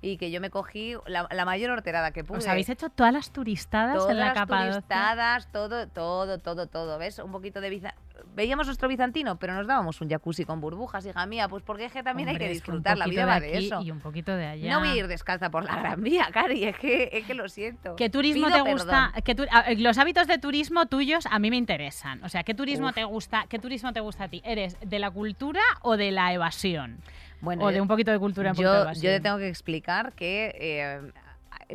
y 0.02 0.18
que 0.18 0.30
yo 0.30 0.40
me 0.42 0.50
cogí 0.50 0.94
la, 1.06 1.26
la 1.30 1.44
mayor 1.46 1.70
horterada 1.70 2.10
que 2.10 2.22
pude. 2.22 2.38
¿Os 2.38 2.46
habéis 2.46 2.68
hecho 2.68 2.90
todas 2.90 3.12
las 3.14 3.30
turistadas 3.32 3.96
Todas 3.96 4.10
en 4.10 4.18
la 4.18 4.24
las 4.26 4.34
Capadocia? 4.34 4.72
turistadas, 4.72 5.50
todo, 5.50 5.88
todo, 5.88 6.38
todo, 6.38 6.66
todo. 6.66 6.98
¿Ves? 6.98 7.18
Un 7.20 7.32
poquito 7.32 7.60
de 7.62 7.70
biza... 7.70 7.94
Veíamos 8.34 8.66
nuestro 8.66 8.88
bizantino, 8.88 9.38
pero 9.38 9.54
nos 9.54 9.66
dábamos 9.66 10.00
un 10.00 10.08
jacuzzi 10.08 10.44
con 10.44 10.60
burbujas, 10.60 11.04
hija 11.06 11.26
mía, 11.26 11.48
pues 11.48 11.62
porque 11.62 11.86
es 11.86 11.92
que 11.92 12.02
también 12.02 12.28
hay 12.28 12.36
que 12.38 12.48
disfrutar, 12.48 12.96
la 12.98 13.06
vida 13.06 13.26
va 13.26 13.40
de 13.40 13.48
aquí 13.56 13.66
eso. 13.66 13.80
Y 13.82 13.90
un 13.90 14.00
poquito 14.00 14.34
de 14.36 14.46
allá. 14.46 14.72
No 14.72 14.80
voy 14.80 14.88
a 14.88 14.96
ir 14.96 15.06
descalza 15.08 15.50
por 15.50 15.64
la 15.64 15.76
Gran 15.76 16.02
Vía, 16.02 16.28
Cari, 16.32 16.64
es 16.64 16.76
que, 16.78 17.10
es 17.12 17.24
que 17.26 17.34
lo 17.34 17.48
siento. 17.48 17.96
¿Qué 17.96 18.08
turismo 18.10 18.46
Pido 18.48 18.64
te 18.64 18.72
gusta? 18.72 19.12
tu- 19.36 19.46
a- 19.50 19.64
los 19.76 19.98
hábitos 19.98 20.26
de 20.26 20.38
turismo 20.38 20.86
tuyos 20.86 21.26
a 21.30 21.38
mí 21.38 21.50
me 21.50 21.56
interesan. 21.56 22.22
O 22.24 22.28
sea, 22.28 22.42
¿qué 22.44 22.54
turismo 22.54 22.88
Uf. 22.88 22.94
te 22.94 23.04
gusta? 23.04 23.46
¿Qué 23.48 23.58
turismo 23.58 23.92
te 23.92 24.00
gusta 24.00 24.24
a 24.24 24.28
ti? 24.28 24.40
¿Eres 24.44 24.76
de 24.80 24.98
la 24.98 25.10
cultura 25.10 25.60
o 25.82 25.96
de 25.96 26.10
la 26.10 26.32
evasión? 26.32 26.98
Bueno, 27.40 27.64
o 27.64 27.68
de 27.70 27.76
yo- 27.76 27.82
un 27.82 27.88
poquito 27.88 28.10
de 28.10 28.18
cultura, 28.18 28.50
un 28.50 28.56
poquito 28.56 28.70
de 28.72 28.76
yo, 28.78 28.82
evasión. 28.82 29.04
yo 29.04 29.10
te 29.16 29.20
tengo 29.20 29.38
que 29.38 29.48
explicar 29.48 30.12
que 30.12 30.54
eh, 30.60 31.00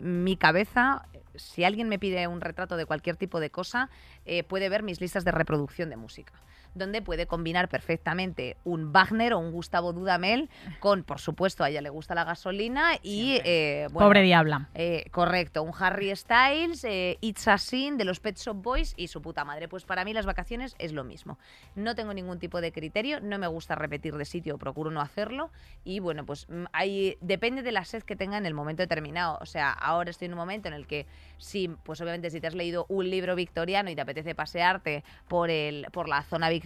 mi 0.01 0.35
cabeza, 0.37 1.05
si 1.37 1.63
alguien 1.63 1.89
me 1.89 1.99
pide 1.99 2.27
un 2.27 2.41
retrato 2.41 2.77
de 2.77 2.85
cualquier 2.85 3.15
tipo 3.15 3.39
de 3.39 3.49
cosa, 3.49 3.89
eh, 4.25 4.43
puede 4.43 4.69
ver 4.69 4.83
mis 4.83 5.01
listas 5.01 5.25
de 5.25 5.31
reproducción 5.31 5.89
de 5.89 5.97
música 5.97 6.33
donde 6.75 7.01
puede 7.01 7.25
combinar 7.25 7.69
perfectamente 7.69 8.57
un 8.63 8.91
Wagner 8.93 9.33
o 9.33 9.39
un 9.39 9.51
Gustavo 9.51 9.93
Dudamel 9.93 10.49
con, 10.79 11.03
por 11.03 11.19
supuesto, 11.19 11.63
a 11.63 11.69
ella 11.69 11.81
le 11.81 11.89
gusta 11.89 12.13
la 12.13 12.23
gasolina 12.25 12.91
y... 13.01 13.39
eh, 13.45 13.87
bueno, 13.91 14.07
Pobre 14.07 14.21
diabla. 14.21 14.69
eh, 14.75 15.05
correcto, 15.11 15.63
un 15.63 15.71
Harry 15.79 16.15
Styles, 16.15 16.83
eh, 16.83 17.17
It's 17.21 17.47
a 17.47 17.57
Sin 17.57 17.97
de 17.97 18.05
los 18.05 18.19
Pet 18.19 18.37
Shop 18.37 18.55
Boys 18.61 18.93
y 18.97 19.07
su 19.07 19.21
puta 19.21 19.45
madre. 19.45 19.67
Pues 19.67 19.85
para 19.85 20.03
mí 20.03 20.13
las 20.13 20.25
vacaciones 20.25 20.75
es 20.77 20.91
lo 20.91 21.03
mismo. 21.03 21.39
No 21.75 21.95
tengo 21.95 22.13
ningún 22.13 22.39
tipo 22.39 22.59
de 22.59 22.71
criterio, 22.71 23.21
no 23.21 23.39
me 23.39 23.47
gusta 23.47 23.75
repetir 23.75 24.15
de 24.15 24.25
sitio, 24.25 24.57
procuro 24.57 24.91
no 24.91 24.99
hacerlo. 24.99 25.51
Y 25.85 25.99
bueno, 25.99 26.25
pues 26.25 26.47
mm, 26.49 26.65
ahí 26.73 27.17
depende 27.21 27.61
de 27.61 27.71
la 27.71 27.85
sed 27.85 28.03
que 28.03 28.15
tenga 28.17 28.37
en 28.37 28.45
el 28.45 28.53
momento 28.53 28.83
determinado. 28.83 29.37
O 29.39 29.45
sea, 29.45 29.71
ahora 29.71 30.09
estoy 30.09 30.25
en 30.25 30.33
un 30.33 30.39
momento 30.39 30.67
en 30.67 30.73
el 30.73 30.87
que 30.87 31.05
sí, 31.37 31.69
pues 31.83 32.01
obviamente 32.01 32.29
si 32.29 32.41
te 32.41 32.47
has 32.47 32.55
leído 32.55 32.85
un 32.89 33.09
libro 33.09 33.35
victoriano 33.35 33.89
y 33.89 33.95
te 33.95 34.01
apetece 34.01 34.35
pasearte 34.35 35.03
por, 35.29 35.49
el, 35.49 35.87
por 35.93 36.09
la 36.09 36.21
zona 36.23 36.49
victoriana 36.49 36.64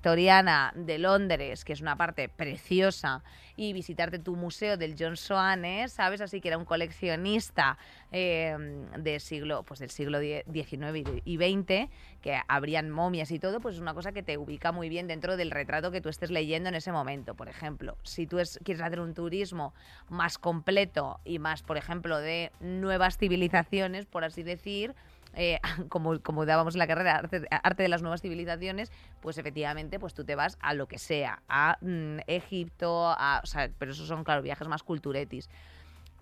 de 0.75 0.97
Londres, 0.97 1.65
que 1.65 1.73
es 1.73 1.81
una 1.81 1.95
parte 1.95 2.29
preciosa, 2.29 3.23
y 3.55 3.73
visitarte 3.73 4.19
tu 4.19 4.35
museo 4.35 4.77
del 4.77 4.95
John 4.97 5.17
Soanes, 5.17 5.91
¿sabes? 5.93 6.21
Así 6.21 6.39
que 6.41 6.47
era 6.47 6.57
un 6.57 6.65
coleccionista 6.65 7.77
eh, 8.11 8.55
del 8.97 9.19
siglo, 9.19 9.63
pues 9.63 9.79
del 9.79 9.89
siglo 9.89 10.19
XIX 10.19 11.21
y 11.25 11.37
XX, 11.37 11.89
que 12.21 12.39
habrían 12.47 12.89
momias 12.89 13.31
y 13.31 13.39
todo, 13.39 13.59
pues 13.59 13.75
es 13.75 13.81
una 13.81 13.93
cosa 13.93 14.11
que 14.11 14.23
te 14.23 14.37
ubica 14.37 14.71
muy 14.71 14.89
bien 14.89 15.07
dentro 15.07 15.35
del 15.37 15.51
retrato 15.51 15.91
que 15.91 16.01
tú 16.01 16.09
estés 16.09 16.31
leyendo 16.31 16.69
en 16.69 16.75
ese 16.75 16.91
momento. 16.91 17.35
Por 17.35 17.49
ejemplo, 17.49 17.97
si 18.03 18.25
tú 18.27 18.39
es- 18.39 18.59
quieres 18.63 18.81
hacer 18.83 18.99
un 18.99 19.13
turismo 19.13 19.73
más 20.09 20.37
completo 20.37 21.19
y 21.25 21.39
más, 21.39 21.61
por 21.63 21.77
ejemplo, 21.77 22.17
de 22.17 22.51
nuevas 22.61 23.17
civilizaciones, 23.17 24.05
por 24.05 24.23
así 24.23 24.43
decir, 24.43 24.95
eh, 25.39 25.59
como, 25.89 26.19
como 26.21 26.45
dábamos 26.45 26.75
en 26.75 26.79
la 26.79 26.87
carrera 26.87 27.15
arte, 27.15 27.47
arte 27.49 27.83
de 27.83 27.89
las 27.89 28.01
nuevas 28.01 28.21
civilizaciones, 28.21 28.91
pues 29.21 29.37
efectivamente, 29.37 29.99
pues 29.99 30.13
tú 30.13 30.25
te 30.25 30.35
vas 30.35 30.57
a 30.61 30.73
lo 30.73 30.87
que 30.87 30.99
sea, 30.99 31.41
a 31.47 31.77
mm, 31.81 32.19
Egipto, 32.27 33.07
a, 33.07 33.39
o 33.41 33.47
sea, 33.47 33.69
pero 33.79 33.91
esos 33.91 34.07
son, 34.07 34.23
claro, 34.23 34.41
viajes 34.41 34.67
más 34.67 34.83
culturetis. 34.83 35.49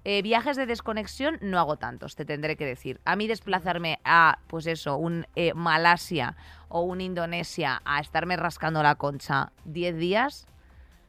Eh, 0.03 0.21
viajes 0.21 0.55
de 0.55 0.65
desconexión 0.65 1.37
no 1.41 1.59
hago 1.59 1.75
tantos, 1.77 2.15
te 2.15 2.23
tendré 2.23 2.55
que 2.55 2.65
decir. 2.65 3.01
A 3.03 3.15
mí 3.15 3.27
desplazarme 3.27 3.99
a, 4.05 4.39
pues 4.47 4.67
eso, 4.67 4.95
un 4.95 5.25
eh, 5.35 5.53
Malasia 5.53 6.37
o 6.69 6.81
un 6.81 7.01
Indonesia 7.01 7.81
a 7.83 7.99
estarme 7.99 8.37
rascando 8.37 8.81
la 8.83 8.95
concha 8.95 9.51
10 9.65 9.97
días, 9.97 10.47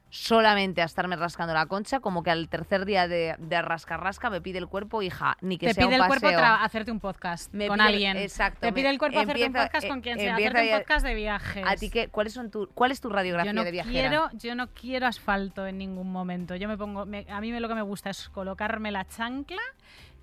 solamente 0.09 0.81
a 0.81 0.85
estarme 0.85 1.15
rascando 1.15 1.53
la 1.53 1.65
concha, 1.67 1.99
como 1.99 2.23
que 2.23 2.31
al 2.31 2.49
tercer 2.49 2.85
día 2.85 3.07
de, 3.07 3.35
de 3.37 3.61
rasca-rasca 3.61 4.29
me 4.29 4.41
pide 4.41 4.57
el 4.57 4.67
cuerpo, 4.67 5.01
hija, 5.01 5.37
ni 5.41 5.57
que 5.57 5.67
Te 5.67 5.73
sea 5.75 5.85
pide 5.85 5.95
un 5.97 6.01
el 6.01 6.07
cuerpo 6.07 6.27
paseo. 6.27 6.43
hacerte 6.43 6.91
un 6.91 6.99
podcast 6.99 7.53
Me 7.53 7.67
con 7.67 7.77
pide 7.77 7.87
alguien. 7.87 8.17
exacto, 8.17 8.59
Te 8.61 8.67
me- 8.67 8.73
pide 8.73 8.89
el 8.89 8.97
cuerpo 8.97 9.19
hacerte 9.19 9.45
un 9.45 9.53
podcast 9.53 9.87
con 9.87 9.99
eh, 9.99 10.01
quien 10.01 10.19
sea. 10.19 10.35
Hacerte 10.35 10.61
un 10.73 10.79
podcast 10.79 11.05
de 11.05 11.13
viajes. 11.13 11.63
¿A 11.67 11.75
ti 11.75 11.89
qué, 11.89 12.07
cuáles 12.09 12.33
son 12.33 12.49
tu, 12.51 12.67
¿Cuál 12.73 12.91
es 12.91 13.01
tu 13.01 13.09
radiografía 13.09 13.51
yo 13.51 13.55
no 13.55 13.63
de 13.63 13.71
viajera? 13.71 14.09
quiero 14.09 14.29
yo 14.33 14.55
no 14.55 14.67
quiero 14.73 15.07
asfalto 15.07 15.67
en 15.67 15.77
ningún 15.77 16.11
momento 16.11 16.55
yo 16.55 16.67
me 16.67 16.77
pongo 16.77 17.05
me- 17.05 17.25
a 17.29 17.39
mí 17.41 17.51
me- 17.51 17.59
lo 17.59 17.67
que 17.67 17.75
me 17.75 17.81
gusta 17.81 18.09
es 18.09 18.29
colocarme 18.29 18.91
la 18.91 19.05
chancla 19.07 19.61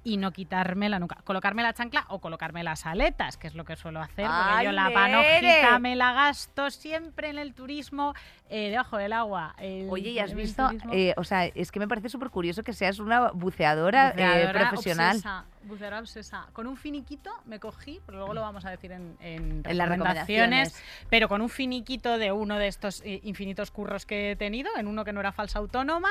y 0.07 0.19
no 0.19 0.31
quitármela 0.31 1.01
nunca. 1.01 1.16
Colocarme 1.25 1.64
la 1.64 1.73
chancla 1.73 2.05
o 2.11 2.21
colocarme 2.21 2.62
las 2.62 2.87
aletas, 2.87 3.37
que 3.37 3.49
es 3.49 3.57
lo 3.57 3.64
que 3.64 3.75
suelo 3.75 4.01
hacer, 4.01 4.25
porque 4.25 4.53
¡Ay, 4.53 4.66
yo 4.66 4.71
la 4.73 4.88
panojita 4.92 5.81
me 5.81 5.97
la 5.97 6.12
gasto 6.12 6.71
siempre 6.71 7.29
en 7.31 7.38
el 7.38 7.55
turismo 7.55 8.14
eh, 8.49 8.71
debajo 8.71 8.99
del 8.99 9.12
agua. 9.12 9.57
El- 9.59 9.88
Oye, 9.90 10.11
¿y 10.11 10.21
has 10.21 10.33
visto? 10.33 10.71
eh, 10.92 11.12
o 11.16 11.25
sea, 11.25 11.47
es 11.47 11.73
que 11.73 11.81
me 11.81 11.88
parece 11.88 12.09
súper 12.09 12.31
curioso 12.31 12.62
que 12.62 12.73
seas 12.73 13.01
una 13.01 13.33
buceadora, 13.33 14.14
eh, 14.16 14.49
profesional. 14.53 15.16
obsesa, 15.16 15.45
buceadora 15.66 16.00
obsesa. 16.00 16.46
Con 16.52 16.66
un 16.66 16.76
finiquito 16.76 17.31
me 17.44 17.59
cogí, 17.61 18.00
pero 18.07 18.18
luego 18.18 18.35
lo 18.35 18.40
vamos 18.40 18.64
a 18.64 18.70
decir 18.70 18.92
en, 18.92 19.16
en 19.20 19.62
En 19.64 19.79
las 19.79 19.88
recomendaciones, 19.88 20.72
recomendaciones. 20.72 20.83
pero 21.11 21.29
con 21.29 21.40
un 21.42 21.48
finiquito 21.48 22.18
de 22.18 22.33
uno 22.33 22.59
de 22.59 22.68
estos 22.68 23.02
eh, 23.02 23.20
infinitos 23.24 23.70
curros 23.70 24.07
que 24.07 24.33
he 24.33 24.37
tenido, 24.37 24.70
en 24.76 24.87
uno 24.87 25.05
que 25.05 25.12
no 25.12 25.20
era 25.20 25.33
falsa 25.33 25.59
autónoma, 25.59 26.11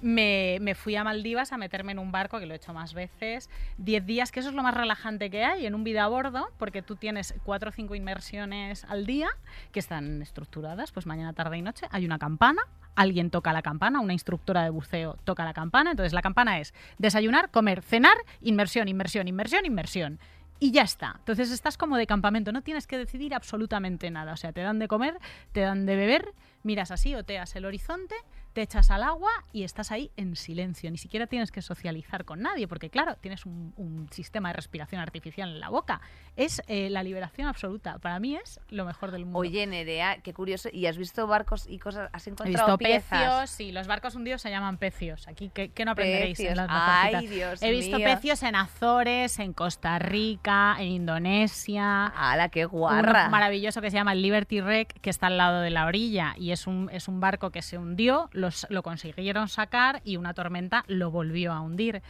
me, 0.00 0.58
me 0.60 0.74
fui 0.74 0.96
a 0.96 1.04
Maldivas 1.04 1.52
a 1.52 1.58
meterme 1.58 1.92
en 1.92 1.98
un 1.98 2.12
barco, 2.12 2.38
que 2.38 2.46
lo 2.46 2.54
he 2.54 2.56
hecho 2.56 2.72
más 2.72 2.94
veces, 2.94 3.50
10 3.78 4.06
días, 4.06 4.32
que 4.32 4.40
eso 4.40 4.48
es 4.48 4.54
lo 4.54 4.62
más 4.62 4.74
relajante 4.74 5.30
que 5.30 5.44
hay 5.44 5.66
en 5.66 5.74
un 5.74 5.84
vida 5.84 6.04
a 6.04 6.08
bordo, 6.08 6.50
porque 6.58 6.82
tú 6.82 6.96
tienes 6.96 7.34
cuatro 7.44 7.70
o 7.70 7.72
cinco 7.72 7.94
inmersiones 7.94 8.84
al 8.84 9.06
día 9.06 9.28
que 9.72 9.80
están 9.80 10.22
estructuradas, 10.22 10.92
pues 10.92 11.06
mañana, 11.06 11.32
tarde 11.32 11.58
y 11.58 11.62
noche, 11.62 11.86
hay 11.90 12.04
una 12.04 12.18
campana, 12.18 12.62
alguien 12.94 13.30
toca 13.30 13.52
la 13.52 13.62
campana, 13.62 14.00
una 14.00 14.12
instructora 14.12 14.62
de 14.62 14.70
buceo 14.70 15.18
toca 15.24 15.44
la 15.44 15.54
campana. 15.54 15.90
Entonces 15.90 16.12
la 16.12 16.22
campana 16.22 16.60
es 16.60 16.74
desayunar, 16.98 17.50
comer, 17.50 17.82
cenar, 17.82 18.16
inmersión, 18.40 18.88
inmersión, 18.88 19.28
inmersión, 19.28 19.66
inmersión. 19.66 20.18
Y 20.60 20.70
ya 20.70 20.82
está. 20.82 21.16
Entonces 21.18 21.50
estás 21.50 21.76
como 21.76 21.96
de 21.96 22.06
campamento, 22.06 22.52
no 22.52 22.62
tienes 22.62 22.86
que 22.86 22.96
decidir 22.96 23.34
absolutamente 23.34 24.10
nada. 24.10 24.32
O 24.32 24.36
sea, 24.36 24.52
te 24.52 24.60
dan 24.62 24.78
de 24.78 24.88
comer, 24.88 25.18
te 25.52 25.60
dan 25.60 25.84
de 25.84 25.96
beber, 25.96 26.32
miras 26.62 26.90
así, 26.90 27.14
oteas 27.14 27.54
el 27.56 27.64
horizonte, 27.64 28.14
te 28.54 28.62
echas 28.62 28.90
al 28.90 29.02
agua 29.02 29.30
y 29.52 29.64
estás 29.64 29.92
ahí 29.92 30.10
en 30.16 30.36
silencio. 30.36 30.90
Ni 30.90 30.96
siquiera 30.96 31.26
tienes 31.26 31.50
que 31.52 31.60
socializar 31.60 32.24
con 32.24 32.40
nadie, 32.40 32.66
porque 32.66 32.88
claro, 32.88 33.16
tienes 33.20 33.44
un, 33.44 33.74
un 33.76 34.08
sistema 34.10 34.48
de 34.48 34.54
respiración 34.54 35.00
artificial 35.00 35.50
en 35.50 35.60
la 35.60 35.68
boca. 35.68 36.00
Es 36.36 36.62
eh, 36.68 36.88
la 36.88 37.02
liberación 37.02 37.48
absoluta. 37.48 37.98
Para 37.98 38.18
mí 38.20 38.36
es 38.36 38.60
lo 38.70 38.84
mejor 38.84 39.10
del 39.10 39.24
mundo. 39.24 39.40
Oye, 39.40 39.66
Nerea, 39.66 40.18
qué 40.22 40.32
curioso. 40.32 40.68
¿Y 40.72 40.86
has 40.86 40.96
visto 40.96 41.26
barcos 41.26 41.66
y 41.68 41.78
cosas? 41.78 42.08
¿Has 42.12 42.26
He 42.26 42.30
encontrado 42.30 42.66
visto 42.68 42.78
piezas? 42.78 43.04
pecios, 43.20 43.50
sí, 43.50 43.72
los 43.72 43.86
barcos 43.86 44.14
hundidos 44.14 44.40
se 44.40 44.50
llaman 44.50 44.78
pecios. 44.78 45.28
Aquí, 45.28 45.50
¿qué, 45.52 45.70
qué 45.70 45.84
no 45.84 45.90
aprenderéis 45.90 46.38
en 46.40 46.46
Pecios. 46.46 46.56
las 46.56 46.68
Ay? 46.70 47.26
Dios 47.26 47.62
He 47.62 47.70
visto 47.72 47.96
mío. 47.98 48.06
pecios 48.06 48.42
en 48.44 48.54
Azores, 48.54 49.38
en 49.40 49.52
Costa 49.52 49.98
Rica, 49.98 50.76
en 50.78 50.86
Indonesia. 50.88 52.06
¡Hala, 52.06 52.48
qué 52.48 52.66
Uno 52.66 52.78
guarra! 52.78 53.28
maravilloso 53.28 53.80
que 53.80 53.90
se 53.90 53.96
llama 53.96 54.12
el 54.12 54.22
Liberty 54.22 54.60
Wreck, 54.60 55.00
que 55.00 55.10
está 55.10 55.26
al 55.26 55.36
lado 55.36 55.60
de 55.60 55.70
la 55.70 55.86
orilla 55.86 56.34
y 56.38 56.52
es 56.52 56.66
un, 56.66 56.88
es 56.92 57.08
un 57.08 57.20
barco 57.20 57.50
que 57.50 57.62
se 57.62 57.78
hundió, 57.78 58.30
lo 58.68 58.82
consiguieron 58.82 59.48
sacar 59.48 60.00
y 60.04 60.16
una 60.16 60.34
tormenta 60.34 60.84
lo 60.88 61.10
volvió 61.10 61.52
a 61.52 61.60
hundir. 61.60 62.02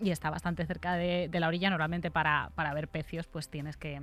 Y 0.00 0.10
está 0.10 0.30
bastante 0.30 0.66
cerca 0.66 0.94
de, 0.94 1.30
la 1.32 1.48
orilla. 1.48 1.70
Normalmente 1.70 2.10
para, 2.10 2.50
para 2.54 2.74
ver 2.74 2.88
pecios 2.88 3.26
pues 3.26 3.48
tienes 3.48 3.76
que 3.76 4.00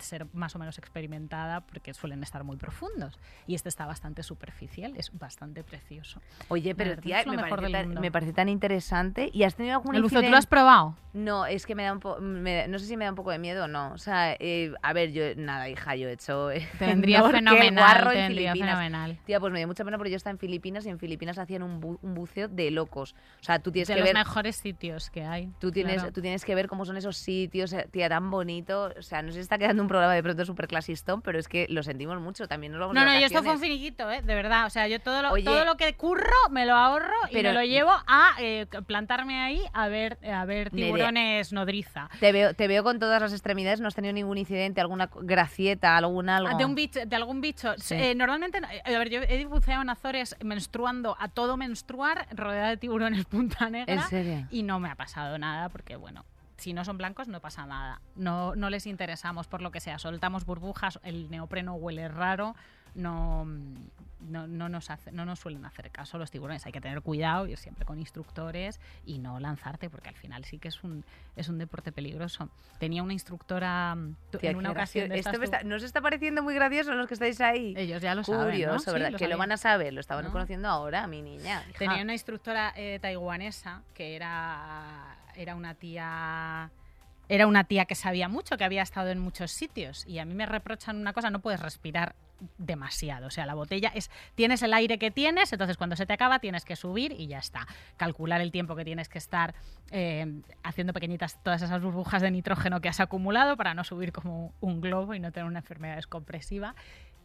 ser 0.00 0.26
más 0.32 0.54
o 0.56 0.58
menos 0.58 0.78
experimentada 0.78 1.60
porque 1.62 1.94
suelen 1.94 2.22
estar 2.22 2.44
muy 2.44 2.56
profundos. 2.56 3.18
Y 3.46 3.54
este 3.54 3.68
está 3.68 3.86
bastante 3.86 4.22
superficial, 4.22 4.94
es 4.96 5.10
bastante 5.18 5.62
precioso. 5.64 6.20
Oye, 6.48 6.74
pero 6.74 6.90
verdad, 6.90 7.02
tía, 7.02 7.22
me 7.26 7.36
mejor 7.36 7.60
parece, 7.60 7.72
tan, 7.72 7.88
me 8.00 8.10
parece 8.12 8.32
tan 8.32 8.48
interesante. 8.48 9.30
¿Y 9.32 9.42
has 9.44 9.54
tenido 9.54 9.76
algún 9.76 9.94
¿El 9.94 10.02
buceo 10.02 10.22
tú 10.22 10.30
lo 10.30 10.36
has 10.36 10.46
probado? 10.46 10.96
No, 11.14 11.46
es 11.46 11.66
que 11.66 11.74
me 11.74 11.82
da 11.84 11.92
un 11.92 12.00
poco... 12.00 12.20
No 12.20 12.78
sé 12.78 12.86
si 12.86 12.96
me 12.96 13.04
da 13.04 13.10
un 13.10 13.16
poco 13.16 13.30
de 13.30 13.38
miedo 13.38 13.64
o 13.64 13.68
no. 13.68 13.92
O 13.92 13.98
sea, 13.98 14.34
eh, 14.38 14.72
a 14.82 14.92
ver, 14.92 15.10
yo... 15.12 15.24
Nada, 15.36 15.68
hija, 15.68 15.96
yo 15.96 16.08
he 16.08 16.12
hecho... 16.12 16.50
eh, 16.50 16.68
Te 16.78 16.86
vendría 16.86 17.18
Norte, 17.20 17.38
el 17.38 17.44
fenomenal, 17.44 17.84
Guarro 17.84 18.10
te 18.10 18.16
en 18.20 18.22
vendría 18.28 18.52
Filipinas. 18.52 18.78
fenomenal. 18.78 19.18
Tía, 19.24 19.40
pues 19.40 19.52
me 19.52 19.58
dio 19.58 19.66
mucha 19.66 19.84
pena 19.84 19.96
porque 19.96 20.10
yo 20.10 20.16
estaba 20.16 20.32
en 20.32 20.38
Filipinas 20.38 20.86
y 20.86 20.90
en 20.90 20.98
Filipinas 20.98 21.38
hacían 21.38 21.62
un, 21.62 21.80
bu- 21.80 21.98
un 22.02 22.14
buceo 22.14 22.46
de 22.48 22.70
locos. 22.70 23.14
O 23.40 23.42
sea, 23.44 23.58
tú 23.58 23.72
tienes 23.72 23.88
de 23.88 23.94
que 23.94 24.00
los 24.00 24.08
ver... 24.08 24.14
mejores 24.16 24.56
sitios 24.56 25.10
que 25.10 25.24
hay. 25.24 25.50
Tú 25.58 25.72
tienes, 25.72 25.96
claro. 25.96 26.12
tú 26.12 26.20
tienes 26.20 26.44
que 26.44 26.54
ver 26.54 26.68
cómo 26.68 26.84
son 26.84 26.96
esos 26.96 27.16
sitios, 27.16 27.72
eh, 27.72 27.88
tía, 27.90 28.08
tan 28.08 28.30
bonito. 28.30 28.92
O 28.96 29.02
sea, 29.02 29.22
no 29.22 29.28
sé 29.28 29.34
si 29.34 29.40
está 29.40 29.58
quedando 29.68 29.82
un 29.82 29.88
programa 29.88 30.14
de 30.14 30.22
pronto 30.22 30.44
súper 30.46 30.66
clasistón, 30.66 31.20
pero 31.20 31.38
es 31.38 31.46
que 31.46 31.66
lo 31.68 31.82
sentimos 31.82 32.18
mucho. 32.20 32.48
También 32.48 32.72
nos 32.72 32.80
vamos 32.80 32.94
No, 32.94 33.04
no, 33.04 33.12
y 33.18 33.22
esto 33.22 33.42
fue 33.42 33.52
un 33.52 33.60
finiquito, 33.60 34.10
¿eh? 34.10 34.22
De 34.22 34.34
verdad. 34.34 34.64
O 34.66 34.70
sea, 34.70 34.88
yo 34.88 34.98
todo 35.00 35.20
lo, 35.22 35.30
Oye. 35.32 35.44
todo 35.44 35.64
lo 35.66 35.76
que 35.76 35.94
curro 35.94 36.24
me 36.50 36.64
lo 36.64 36.74
ahorro 36.74 37.12
y 37.30 37.34
me 37.34 37.52
lo 37.52 37.62
llevo 37.62 37.90
a 38.06 38.30
eh, 38.40 38.66
plantarme 38.86 39.40
ahí 39.42 39.60
a 39.74 39.88
ver, 39.88 40.18
a 40.26 40.44
ver 40.46 40.72
Nerea. 40.72 40.86
tiburones 40.86 41.52
nodriza. 41.52 42.08
Te 42.18 42.32
veo, 42.32 42.54
te 42.54 42.66
veo 42.66 42.82
con 42.82 42.98
todas 42.98 43.20
las 43.20 43.32
extremidades, 43.32 43.80
no 43.80 43.88
has 43.88 43.94
tenido 43.94 44.14
ningún 44.14 44.38
incidente, 44.38 44.80
alguna 44.80 45.10
gracieta, 45.20 45.96
algún 45.96 46.30
algo. 46.30 46.48
Ah, 46.50 46.54
De, 46.56 46.64
un 46.64 46.74
bicho, 46.74 47.00
de 47.04 47.16
algún 47.16 47.40
bicho. 47.42 47.74
Sí. 47.76 47.94
Eh, 47.94 48.14
normalmente, 48.14 48.60
no- 48.62 48.68
eh, 48.70 48.82
a 48.94 48.98
ver, 48.98 49.10
yo 49.10 49.20
he 49.22 49.44
buceado 49.44 49.82
en 49.82 49.90
Azores 49.90 50.34
menstruando 50.42 51.14
a 51.20 51.28
todo 51.28 51.56
menstruar, 51.58 52.26
rodeada 52.32 52.68
de 52.70 52.76
tiburones 52.78 53.24
punta 53.26 53.68
negra. 53.68 53.92
¿En 53.94 54.02
serio? 54.02 54.46
Y 54.50 54.62
no 54.62 54.80
me 54.80 54.88
ha 54.90 54.94
pasado 54.94 55.36
nada 55.38 55.68
porque, 55.68 55.96
bueno, 55.96 56.24
si 56.58 56.72
no 56.74 56.84
son 56.84 56.98
blancos 56.98 57.28
no 57.28 57.40
pasa 57.40 57.64
nada. 57.66 58.00
No, 58.16 58.54
no 58.54 58.68
les 58.68 58.86
interesamos 58.86 59.46
por 59.46 59.62
lo 59.62 59.70
que 59.70 59.80
sea. 59.80 59.98
Soltamos 59.98 60.44
burbujas, 60.44 60.98
el 61.02 61.30
neopreno 61.30 61.74
huele 61.74 62.08
raro. 62.08 62.54
No, 62.94 63.44
no, 64.20 64.48
no 64.48 64.68
nos 64.68 64.90
hace- 64.90 65.12
no 65.12 65.24
nos 65.24 65.38
suelen 65.38 65.64
hacer 65.64 65.90
caso 65.92 66.18
los 66.18 66.30
tiburones. 66.32 66.66
Hay 66.66 66.72
que 66.72 66.80
tener 66.80 67.00
cuidado, 67.02 67.46
ir 67.46 67.58
siempre 67.58 67.84
con 67.84 67.98
instructores 68.00 68.80
y 69.04 69.18
no 69.18 69.38
lanzarte 69.38 69.88
porque 69.88 70.08
al 70.08 70.16
final 70.16 70.44
sí 70.44 70.58
que 70.58 70.68
es 70.68 70.82
un, 70.82 71.04
es 71.36 71.48
un 71.48 71.58
deporte 71.58 71.92
peligroso. 71.92 72.48
Tenía 72.80 73.02
una 73.04 73.12
instructora 73.12 73.94
mm, 73.94 74.16
Tía, 74.40 74.50
en 74.50 74.56
una 74.56 74.70
ocasión 74.72 75.10
de 75.10 75.18
Esto 75.18 75.38
me 75.38 75.44
está, 75.44 75.62
¿No 75.62 75.76
os 75.76 75.82
está 75.84 76.00
pareciendo 76.00 76.42
muy 76.42 76.54
gracioso 76.54 76.92
los 76.94 77.06
que 77.06 77.14
estáis 77.14 77.40
ahí? 77.40 77.74
ellos 77.76 78.02
ya 78.02 78.14
lo 78.16 78.24
saben, 78.24 78.66
¿no? 78.66 78.78
Sí, 78.80 78.90
¿verdad? 78.90 79.12
lo 79.12 79.18
que 79.18 79.28
lo 79.28 79.38
van 79.38 79.52
a 79.52 79.58
saber, 79.58 79.92
lo 79.92 80.00
estaban 80.00 80.24
¿No? 80.24 80.32
conociendo 80.32 80.66
ahora, 80.68 81.06
mi 81.06 81.22
niña. 81.22 81.62
hija. 81.68 81.78
Tenía 81.78 82.02
una 82.02 82.14
instructora 82.14 82.72
eh, 82.74 82.98
taiwanesa 83.00 83.82
que 83.94 84.16
era, 84.16 85.17
era 85.38 85.54
una 85.54 85.74
tía. 85.74 86.70
Era 87.30 87.46
una 87.46 87.64
tía 87.64 87.84
que 87.84 87.94
sabía 87.94 88.28
mucho, 88.28 88.56
que 88.56 88.64
había 88.64 88.82
estado 88.82 89.10
en 89.10 89.18
muchos 89.18 89.50
sitios. 89.50 90.04
Y 90.06 90.18
a 90.18 90.24
mí 90.24 90.34
me 90.34 90.46
reprochan 90.46 90.96
una 90.96 91.12
cosa, 91.12 91.30
no 91.30 91.40
puedes 91.40 91.60
respirar 91.60 92.14
demasiado. 92.56 93.26
O 93.26 93.30
sea, 93.30 93.46
la 93.46 93.54
botella 93.54 93.92
es. 93.94 94.10
Tienes 94.34 94.62
el 94.62 94.72
aire 94.72 94.98
que 94.98 95.10
tienes, 95.10 95.52
entonces 95.52 95.76
cuando 95.76 95.94
se 95.94 96.06
te 96.06 96.12
acaba 96.12 96.38
tienes 96.38 96.64
que 96.64 96.74
subir 96.74 97.12
y 97.12 97.26
ya 97.26 97.38
está. 97.38 97.66
Calcular 97.96 98.40
el 98.40 98.50
tiempo 98.50 98.76
que 98.76 98.84
tienes 98.84 99.08
que 99.08 99.18
estar 99.18 99.54
eh, 99.90 100.40
haciendo 100.62 100.92
pequeñitas 100.92 101.42
todas 101.42 101.62
esas 101.62 101.82
burbujas 101.82 102.22
de 102.22 102.30
nitrógeno 102.30 102.80
que 102.80 102.88
has 102.88 103.00
acumulado 103.00 103.56
para 103.56 103.74
no 103.74 103.84
subir 103.84 104.12
como 104.12 104.54
un 104.60 104.80
globo 104.80 105.14
y 105.14 105.20
no 105.20 105.30
tener 105.30 105.46
una 105.46 105.60
enfermedad 105.60 105.96
descompresiva. 105.96 106.74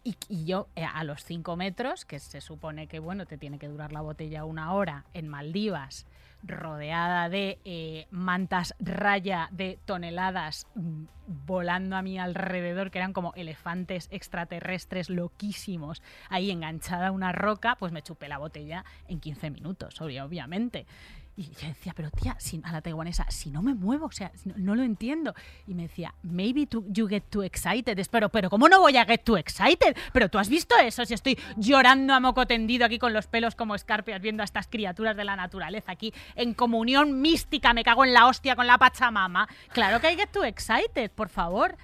Y, 0.04 0.18
yo 0.44 0.68
eh, 0.76 0.84
a 0.84 1.06
los 1.06 1.24
5 1.24 1.56
metros, 1.56 2.04
que 2.04 2.20
se 2.20 2.42
supone 2.42 2.88
que 2.88 3.00
bueno, 3.00 3.26
te 3.26 3.38
tiene 3.38 3.58
que 3.58 3.70
durar 3.70 3.94
la 3.94 4.02
botella 4.02 4.44
una 4.44 4.74
hora 4.74 5.06
en 5.14 5.30
Maldivas, 5.30 6.06
rodeada 6.44 7.30
de 7.30 7.60
eh, 7.66 8.08
mantas 8.12 8.76
raya 8.80 9.48
de 9.52 9.80
toneladas 9.86 10.68
mm, 10.76 11.06
volando 11.28 11.96
a 11.96 12.02
mi 12.02 12.20
alrededor, 12.20 12.92
que 12.92 13.00
eran 13.00 13.14
como 13.14 13.34
elefantes 13.36 14.10
extraterrestres 14.12 15.10
loquísimos, 15.10 16.02
ahí 16.30 16.52
enganchada 16.52 17.08
a 17.08 17.12
una 17.12 17.32
roca, 17.32 17.76
pues 17.80 17.92
me 17.92 18.02
chupé 18.02 18.28
la 18.28 18.38
botella 18.38 18.84
en 19.08 19.20
15 19.20 19.50
minutos, 19.52 20.00
obviamente. 20.02 20.86
Y 21.36 21.50
yo 21.60 21.68
decía, 21.68 21.94
pero 21.96 22.12
tía, 22.12 22.36
si, 22.40 22.62
a 22.64 22.72
la 22.72 22.82
taiwanesa, 22.82 23.26
si 23.30 23.50
no 23.50 23.64
me 23.64 23.74
muevo, 23.74 24.06
o 24.06 24.12
sea, 24.12 24.32
no, 24.56 24.76
lo 24.76 24.84
entiendo. 24.84 25.34
Y 25.66 25.74
me 25.74 25.84
decía, 25.84 26.14
maybe 26.22 26.68
you 26.90 27.08
get 27.08 27.24
too 27.30 27.42
excited. 27.42 28.00
Pero, 28.12 28.30
pero, 28.30 28.52
¿cómo 28.52 28.70
no 28.70 28.80
voy 28.80 28.98
a 28.98 29.06
get 29.06 29.24
too 29.24 29.38
excited? 29.38 29.98
Pero 30.12 30.30
tú 30.30 30.38
has 30.38 30.48
visto 30.48 30.76
eso, 30.78 31.04
si 31.06 31.16
estoy 31.16 31.40
llorando 31.58 32.14
a 32.14 32.20
moco 32.20 32.46
tendido 32.46 32.86
aquí 32.86 33.00
con 33.00 33.14
los 33.14 33.26
pelos 33.26 33.56
como 33.56 33.74
escarpias 33.74 34.22
viendo 34.22 34.44
a 34.44 34.46
estas 34.46 34.68
criaturas 34.68 35.18
de 35.18 35.24
la 35.24 35.36
naturaleza 35.36 35.94
aquí 35.94 36.14
en 36.36 36.54
comunión 36.54 37.20
mística, 37.20 37.74
me 37.74 37.84
cago 37.84 38.06
en 38.06 38.14
la 38.14 38.28
hostia 38.28 38.56
con 38.56 38.68
la 38.68 38.78
Pachamama. 38.78 39.50
Claro 39.72 40.00
que 40.00 40.08
hay 40.08 40.16
get 40.16 40.30
too 40.32 40.44
excited, 40.44 41.10
por 41.10 41.30
favor. 41.30 41.76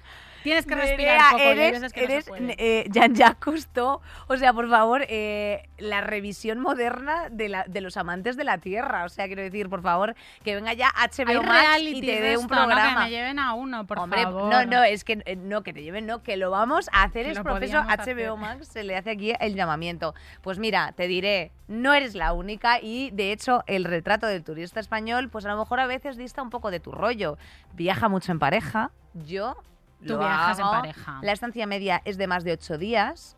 Tienes 0.42 0.66
que 0.66 0.74
respirar 0.74 1.16
Nerea, 1.16 1.30
poco, 1.30 1.42
y 1.42 1.46
hay 1.46 1.52
eres, 1.58 1.72
veces 1.80 1.92
que 1.92 2.00
no 2.02 2.06
se 2.06 2.12
eres 2.12 2.24
puede. 2.28 2.54
eh, 2.58 2.86
Jean-Jacques 2.90 3.38
Cousteau. 3.40 4.00
O 4.28 4.36
sea, 4.36 4.52
por 4.52 4.68
favor, 4.68 5.04
eh, 5.08 5.68
la 5.78 6.00
revisión 6.00 6.60
moderna 6.60 7.28
de, 7.30 7.48
la, 7.48 7.64
de 7.68 7.80
los 7.80 7.96
amantes 7.96 8.36
de 8.36 8.44
la 8.44 8.58
Tierra. 8.58 9.04
O 9.04 9.08
sea, 9.08 9.26
quiero 9.26 9.42
decir, 9.42 9.68
por 9.68 9.82
favor, 9.82 10.14
que 10.44 10.54
venga 10.54 10.72
ya 10.72 10.90
HBO 10.96 11.42
Max 11.42 11.80
y 11.80 12.00
te 12.00 12.20
dé 12.20 12.36
un 12.36 12.44
esto, 12.44 12.54
¿no? 12.54 12.64
programa. 12.66 13.04
Que 13.04 13.04
me 13.04 13.10
lleven 13.10 13.38
a 13.38 13.54
uno, 13.54 13.86
por 13.86 13.98
Hombre, 13.98 14.22
favor. 14.22 14.50
no, 14.52 14.64
no, 14.64 14.82
es 14.84 15.04
que 15.04 15.22
eh, 15.24 15.36
no, 15.36 15.62
que 15.62 15.72
te 15.72 15.82
lleven, 15.82 16.06
no, 16.06 16.22
que 16.22 16.36
lo 16.36 16.50
vamos 16.50 16.88
a 16.92 17.02
hacer, 17.04 17.26
Que 17.26 17.32
es 17.32 17.40
proceso 17.40 17.78
HBO 17.78 17.90
hacer. 18.00 18.30
Max, 18.36 18.68
se 18.68 18.82
le 18.84 18.96
hace 18.96 19.10
aquí 19.10 19.32
el 19.40 19.54
llamamiento. 19.54 20.14
Pues 20.42 20.58
mira, 20.58 20.92
te 20.92 21.06
diré, 21.06 21.52
no 21.68 21.94
eres 21.94 22.14
la 22.14 22.32
única 22.32 22.80
y 22.80 23.10
de 23.12 23.32
hecho 23.32 23.62
el 23.66 23.84
retrato 23.84 24.26
del 24.26 24.42
turista 24.44 24.80
español, 24.80 25.28
pues 25.30 25.44
a 25.44 25.48
lo 25.48 25.58
mejor 25.58 25.80
a 25.80 25.86
veces 25.86 26.16
dista 26.16 26.42
un 26.42 26.50
poco 26.50 26.70
de 26.70 26.80
tu 26.80 26.92
rollo. 26.92 27.38
Viaja 27.74 28.08
mucho 28.08 28.32
en 28.32 28.38
pareja, 28.38 28.90
yo 29.14 29.56
Tú 30.06 30.14
lo 30.14 30.18
viajas 30.20 30.58
en 30.58 30.64
pareja. 30.70 31.18
La 31.22 31.32
estancia 31.32 31.66
media 31.66 32.02
es 32.04 32.16
de 32.18 32.26
más 32.26 32.44
de 32.44 32.52
ocho 32.52 32.78
días, 32.78 33.36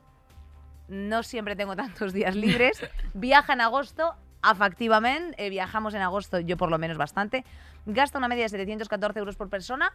no 0.88 1.22
siempre 1.22 1.56
tengo 1.56 1.74
tantos 1.76 2.12
días 2.12 2.34
libres. 2.36 2.80
Viaja 3.14 3.52
en 3.54 3.60
agosto, 3.60 4.14
afectivamente, 4.42 5.44
eh, 5.44 5.50
viajamos 5.50 5.94
en 5.94 6.02
agosto, 6.02 6.38
yo 6.40 6.56
por 6.56 6.70
lo 6.70 6.78
menos 6.78 6.96
bastante. 6.98 7.44
Gasta 7.86 8.18
una 8.18 8.28
media 8.28 8.44
de 8.44 8.48
714 8.50 9.18
euros 9.18 9.36
por 9.36 9.48
persona, 9.48 9.92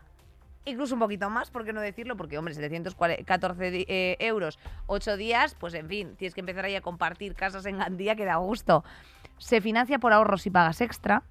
incluso 0.65 0.93
un 0.95 0.99
poquito 0.99 1.29
más, 1.29 1.51
¿por 1.51 1.63
qué 1.63 1.71
no 1.71 1.79
decirlo? 1.81 2.17
Porque, 2.17 2.37
hombre, 2.37 2.53
714 2.53 3.71
di- 3.71 3.85
eh, 3.87 4.17
euros, 4.19 4.59
8 4.87 5.15
días, 5.15 5.55
pues 5.55 5.73
en 5.73 5.87
fin, 5.87 6.15
tienes 6.17 6.33
que 6.33 6.41
empezar 6.41 6.65
ahí 6.65 6.75
a 6.75 6.81
compartir 6.81 7.33
casas 7.35 7.65
en 7.65 7.77
Gandía, 7.77 8.15
que 8.15 8.25
da 8.25 8.35
gusto. 8.37 8.83
Se 9.37 9.61
financia 9.61 9.99
por 9.99 10.11
ahorros 10.13 10.45
y 10.45 10.49
pagas 10.49 10.81
extra. 10.81 11.23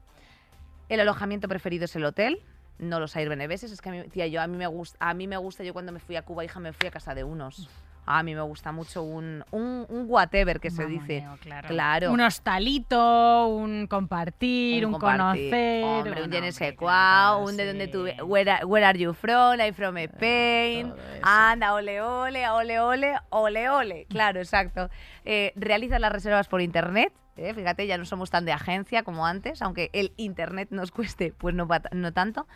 El 0.88 1.00
alojamiento 1.00 1.48
preferido 1.48 1.84
es 1.86 1.96
el 1.96 2.04
hotel, 2.04 2.42
no 2.78 3.00
los 3.00 3.16
Airbnbs. 3.16 3.64
Es 3.64 3.80
que 3.80 3.88
a 3.88 3.92
mí, 3.92 4.02
tía, 4.08 4.26
yo 4.26 4.40
a 4.40 4.46
mí 4.46 4.56
me 4.56 4.66
gusta, 4.66 4.96
a 5.00 5.14
mí 5.14 5.26
me 5.26 5.36
gusta, 5.36 5.64
yo 5.64 5.72
cuando 5.72 5.92
me 5.92 6.00
fui 6.00 6.16
a 6.16 6.22
Cuba, 6.22 6.44
hija, 6.44 6.60
me 6.60 6.72
fui 6.72 6.88
a 6.88 6.90
casa 6.90 7.14
de 7.14 7.24
unos. 7.24 7.68
A 8.08 8.22
mí 8.22 8.36
me 8.36 8.40
gusta 8.42 8.70
mucho 8.70 9.02
un, 9.02 9.44
un, 9.50 9.84
un 9.88 10.04
whatever 10.06 10.60
que 10.60 10.70
se 10.70 10.86
dice. 10.86 11.26
Claro. 11.40 11.66
Claro. 11.66 12.12
Un 12.12 12.20
hostalito, 12.20 13.48
un 13.48 13.88
compartir, 13.88 14.86
un, 14.86 14.92
compartir. 14.92 15.50
conocer. 15.50 15.84
Hombre, 15.84 16.22
un 16.22 16.30
bueno, 16.30 16.46
sais 16.52 16.60
hombre, 16.60 16.76
quoi, 16.76 16.86
claro, 16.86 17.38
un 17.40 17.56
de 17.56 17.66
donde 17.66 17.88
tú... 17.88 18.06
sí. 18.06 18.22
Where 18.22 18.64
where 18.64 18.86
are 18.86 18.96
you 18.96 19.12
from? 19.12 19.58
I'm 19.58 19.74
from 19.74 19.96
Spain. 19.96 20.86
eso. 20.86 21.20
Anda, 21.22 21.74
ole, 21.74 22.00
ole, 22.00 22.48
ole, 22.48 22.78
ole, 22.78 23.14
ole, 23.30 23.70
ole. 23.70 24.06
Claro, 24.08 24.38
exacto. 24.38 24.88
Eh, 25.24 25.52
realiza 25.56 25.98
las 25.98 26.12
reservas 26.12 26.46
por 26.46 26.60
internet. 26.60 27.12
Eh, 27.36 27.54
Fíjate, 27.54 27.86
ya 27.86 27.98
no 27.98 28.04
somos 28.04 28.30
tan 28.30 28.44
de 28.44 28.52
agencia 28.52 29.02
como 29.02 29.26
antes, 29.26 29.62
aunque 29.62 29.90
el 29.92 30.12
internet 30.16 30.68
nos 30.70 30.90
cueste, 30.90 31.32
pues 31.36 31.54
no, 31.54 31.68
no 31.92 32.12
tanto. 32.12 32.46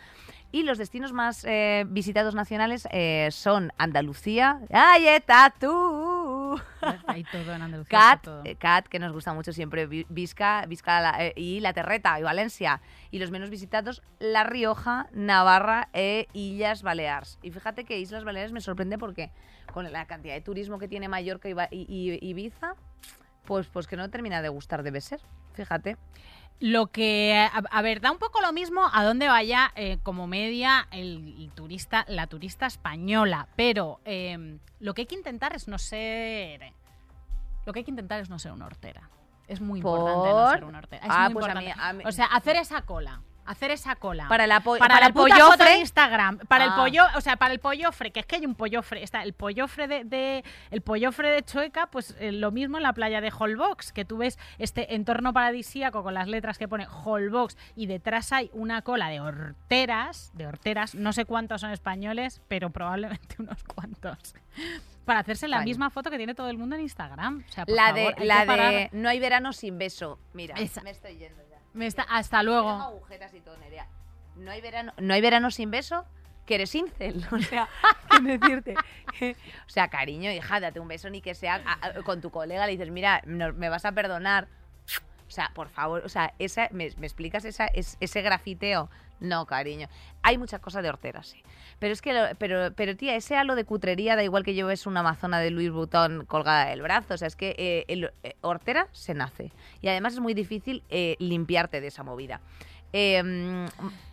Y 0.53 0.63
los 0.63 0.77
destinos 0.77 1.13
más 1.13 1.45
eh, 1.45 1.85
visitados 1.87 2.35
nacionales 2.35 2.85
eh, 2.91 3.29
son 3.31 3.71
Andalucía. 3.77 4.59
¡Ay, 4.71 5.07
está 5.07 5.53
tú! 5.57 6.59
Hay 7.07 7.23
todo 7.23 7.53
en 7.53 7.61
Andalucía. 7.61 7.97
Cat, 7.97 8.21
todo. 8.23 8.41
eh, 8.43 8.55
Cat, 8.55 8.87
que 8.87 8.99
nos 8.99 9.13
gusta 9.13 9.33
mucho 9.33 9.53
siempre, 9.53 9.85
Vi- 9.87 10.05
Visca, 10.09 10.65
Visca 10.67 10.99
la- 10.99 11.25
eh, 11.25 11.33
y 11.37 11.61
La 11.61 11.71
Terreta 11.71 12.19
y 12.19 12.23
Valencia. 12.23 12.81
Y 13.11 13.19
los 13.19 13.31
menos 13.31 13.49
visitados, 13.49 14.01
La 14.19 14.43
Rioja, 14.43 15.07
Navarra 15.13 15.87
e 15.93 16.27
Illas 16.33 16.83
Baleares. 16.83 17.39
Y 17.41 17.51
fíjate 17.51 17.85
que 17.85 17.99
Islas 17.99 18.25
Baleares 18.25 18.51
me 18.51 18.59
sorprende 18.59 18.97
porque 18.97 19.31
con 19.71 19.89
la 19.89 20.05
cantidad 20.05 20.33
de 20.33 20.41
turismo 20.41 20.79
que 20.79 20.89
tiene 20.89 21.07
Mallorca 21.07 21.47
y, 21.47 21.53
y- 21.71 21.85
y 22.21 22.29
Ibiza, 22.29 22.75
pues, 23.45 23.67
pues 23.67 23.87
que 23.87 23.95
no 23.97 24.09
termina 24.09 24.41
de 24.41 24.49
gustar, 24.49 24.83
debe 24.83 25.01
ser. 25.01 25.19
Fíjate. 25.53 25.97
Lo 26.59 26.87
que, 26.87 27.35
a, 27.51 27.57
a 27.71 27.81
ver, 27.81 28.01
da 28.01 28.11
un 28.11 28.19
poco 28.19 28.39
lo 28.39 28.53
mismo 28.53 28.87
a 28.93 29.03
dónde 29.03 29.27
vaya 29.27 29.71
eh, 29.75 29.97
como 30.03 30.27
media 30.27 30.87
el, 30.91 31.35
el 31.39 31.51
turista, 31.53 32.05
la 32.07 32.27
turista 32.27 32.67
española, 32.67 33.47
pero 33.55 33.99
eh, 34.05 34.59
lo 34.79 34.93
que 34.93 35.01
hay 35.01 35.07
que 35.07 35.15
intentar 35.15 35.55
es 35.55 35.67
no 35.67 35.79
ser, 35.79 36.61
lo 37.65 37.73
que 37.73 37.79
hay 37.79 37.83
que 37.83 37.89
intentar 37.91 38.19
es 38.19 38.29
no 38.29 38.37
ser 38.37 38.51
una 38.51 38.67
hortera. 38.67 39.09
Es 39.47 39.59
muy 39.59 39.79
importante 39.79 40.29
no 40.29 40.49
ser 40.51 40.63
una 40.63 40.77
hortera. 40.77 41.03
Es 41.03 41.11
Ah, 41.11 41.29
muy 41.29 41.33
pues 41.33 41.45
a 41.47 41.55
mí- 41.55 41.65
importante. 41.65 41.83
a 41.89 41.93
mí- 41.93 42.03
O 42.05 42.11
sea, 42.11 42.25
hacer 42.27 42.55
esa 42.57 42.83
cola, 42.83 43.21
hacer 43.45 43.71
esa 43.71 43.95
cola. 43.95 44.27
Para, 44.27 44.45
el 44.45 44.51
apo- 44.51 44.77
para, 44.77 44.93
para 44.95 44.99
la 45.01 45.07
el 45.07 45.13
foto 45.13 45.63
de 45.63 45.77
Instagram, 45.77 46.37
para 46.47 46.65
el 46.65 46.69
Ah. 46.71 46.75
pollo, 46.77 47.03
o 47.15 47.21
sea, 47.21 47.35
para 47.37 47.53
el 47.53 47.59
pollofre, 47.59 48.11
que 48.11 48.19
es 48.21 48.25
que 48.25 48.35
hay 48.37 48.45
un 48.45 48.55
pollofre, 48.55 49.03
está 49.03 49.23
el 49.23 49.33
pollofre 49.33 49.87
de, 49.87 50.03
de- 50.03 50.43
el 50.69 50.81
pollofre 50.81 51.29
de 51.31 51.43
Chueca, 51.43 51.87
pues 51.87 52.15
eh, 52.19 52.31
lo 52.31 52.51
mismo 52.51 52.77
en 52.77 52.83
la 52.83 52.93
playa 52.93 53.19
de 53.21 53.31
Holbox, 53.37 53.91
que 53.93 54.05
tú 54.05 54.17
ves 54.17 54.37
este 54.59 54.95
entorno 54.95 55.33
paradisíaco 55.33 56.03
con 56.03 56.13
las 56.13 56.27
letras 56.27 56.57
que 56.57 56.67
pone 56.67 56.87
Holbox 56.87 57.57
y 57.75 57.87
detrás 57.87 58.31
hay 58.31 58.49
una 58.53 58.81
cola 58.81 59.09
de 59.09 59.19
horteras, 59.21 60.31
de 60.33 60.47
horteras, 60.47 60.95
no 60.95 61.13
sé 61.13 61.25
cuántos 61.25 61.61
son 61.61 61.71
españoles, 61.71 62.41
pero 62.47 62.69
probablemente 62.69 63.35
unos 63.39 63.63
cuantos. 63.63 64.35
Para 65.05 65.19
hacerse 65.21 65.47
la 65.47 65.61
misma 65.61 65.89
foto 65.89 66.09
que 66.11 66.17
tiene 66.17 66.35
todo 66.35 66.49
el 66.49 66.57
mundo 66.57 66.75
en 66.75 66.83
Instagram. 66.83 67.43
O 67.47 67.51
sea, 67.51 67.65
por 67.65 67.75
la 67.75 67.87
favor, 67.87 68.15
de, 68.15 68.25
la 68.25 68.45
de 68.45 68.89
No 68.93 69.09
hay 69.09 69.19
verano 69.19 69.51
sin 69.51 69.77
beso. 69.79 70.19
Mira, 70.33 70.55
Esa. 70.55 70.81
me 70.83 70.91
estoy 70.91 71.17
yendo. 71.17 71.41
Me 71.73 71.85
está- 71.87 72.03
hasta 72.03 72.43
luego. 72.43 72.69
agujetas 72.69 73.33
y 73.33 73.39
todo. 73.41 73.55
No 74.35 74.51
hay 74.51 74.61
verano, 74.61 74.93
no 74.97 75.13
hay 75.13 75.21
verano 75.21 75.51
sin 75.51 75.71
beso, 75.71 76.05
que 76.45 76.55
eres 76.55 76.73
incel. 76.75 77.25
O 77.31 77.39
sea, 77.39 77.67
¿qué 78.09 78.37
decirte? 78.37 78.75
o 78.75 79.69
sea, 79.69 79.89
cariño, 79.89 80.31
hija, 80.31 80.59
date 80.59 80.79
un 80.79 80.87
beso 80.87 81.09
ni 81.09 81.21
que 81.21 81.35
sea 81.35 81.61
con 82.05 82.21
tu 82.21 82.31
colega, 82.31 82.65
le 82.65 82.71
dices, 82.73 82.89
mira, 82.89 83.21
me 83.25 83.69
vas 83.69 83.85
a 83.85 83.91
perdonar. 83.91 84.47
O 85.31 85.33
sea, 85.33 85.49
por 85.55 85.69
favor, 85.69 86.01
o 86.03 86.09
sea, 86.09 86.33
esa, 86.39 86.67
¿me, 86.71 86.87
explicas 86.87 87.45
es- 87.45 87.97
ese 88.01 88.21
grafiteo? 88.21 88.89
No, 89.21 89.45
cariño. 89.45 89.87
Hay 90.23 90.37
muchas 90.37 90.59
cosas 90.59 90.83
de 90.83 90.89
horteras, 90.89 91.27
sí. 91.27 91.41
Pero 91.79 91.93
es 91.93 92.01
que, 92.01 92.35
pero, 92.37 92.73
pero 92.75 92.97
tía, 92.97 93.15
ese 93.15 93.37
halo 93.37 93.55
de 93.55 93.63
cutrería 93.63 94.17
da 94.17 94.23
igual 94.25 94.43
que 94.43 94.53
lleves 94.53 94.85
una 94.87 94.99
amazona 94.99 95.39
de 95.39 95.51
Louis 95.51 95.71
Vuitton 95.71 96.25
colgada 96.25 96.65
del 96.65 96.81
brazo. 96.81 97.13
O 97.13 97.17
sea, 97.17 97.29
es 97.29 97.37
que 97.37 97.55
eh, 97.57 97.85
el, 97.87 98.11
eh, 98.23 98.35
hortera 98.41 98.89
se 98.91 99.13
nace. 99.13 99.53
Y 99.81 99.87
además 99.87 100.13
es 100.13 100.19
muy 100.19 100.33
difícil 100.33 100.83
eh, 100.89 101.15
limpiarte 101.19 101.79
de 101.79 101.87
esa 101.87 102.03
movida. 102.03 102.41
Mm, 102.91 103.67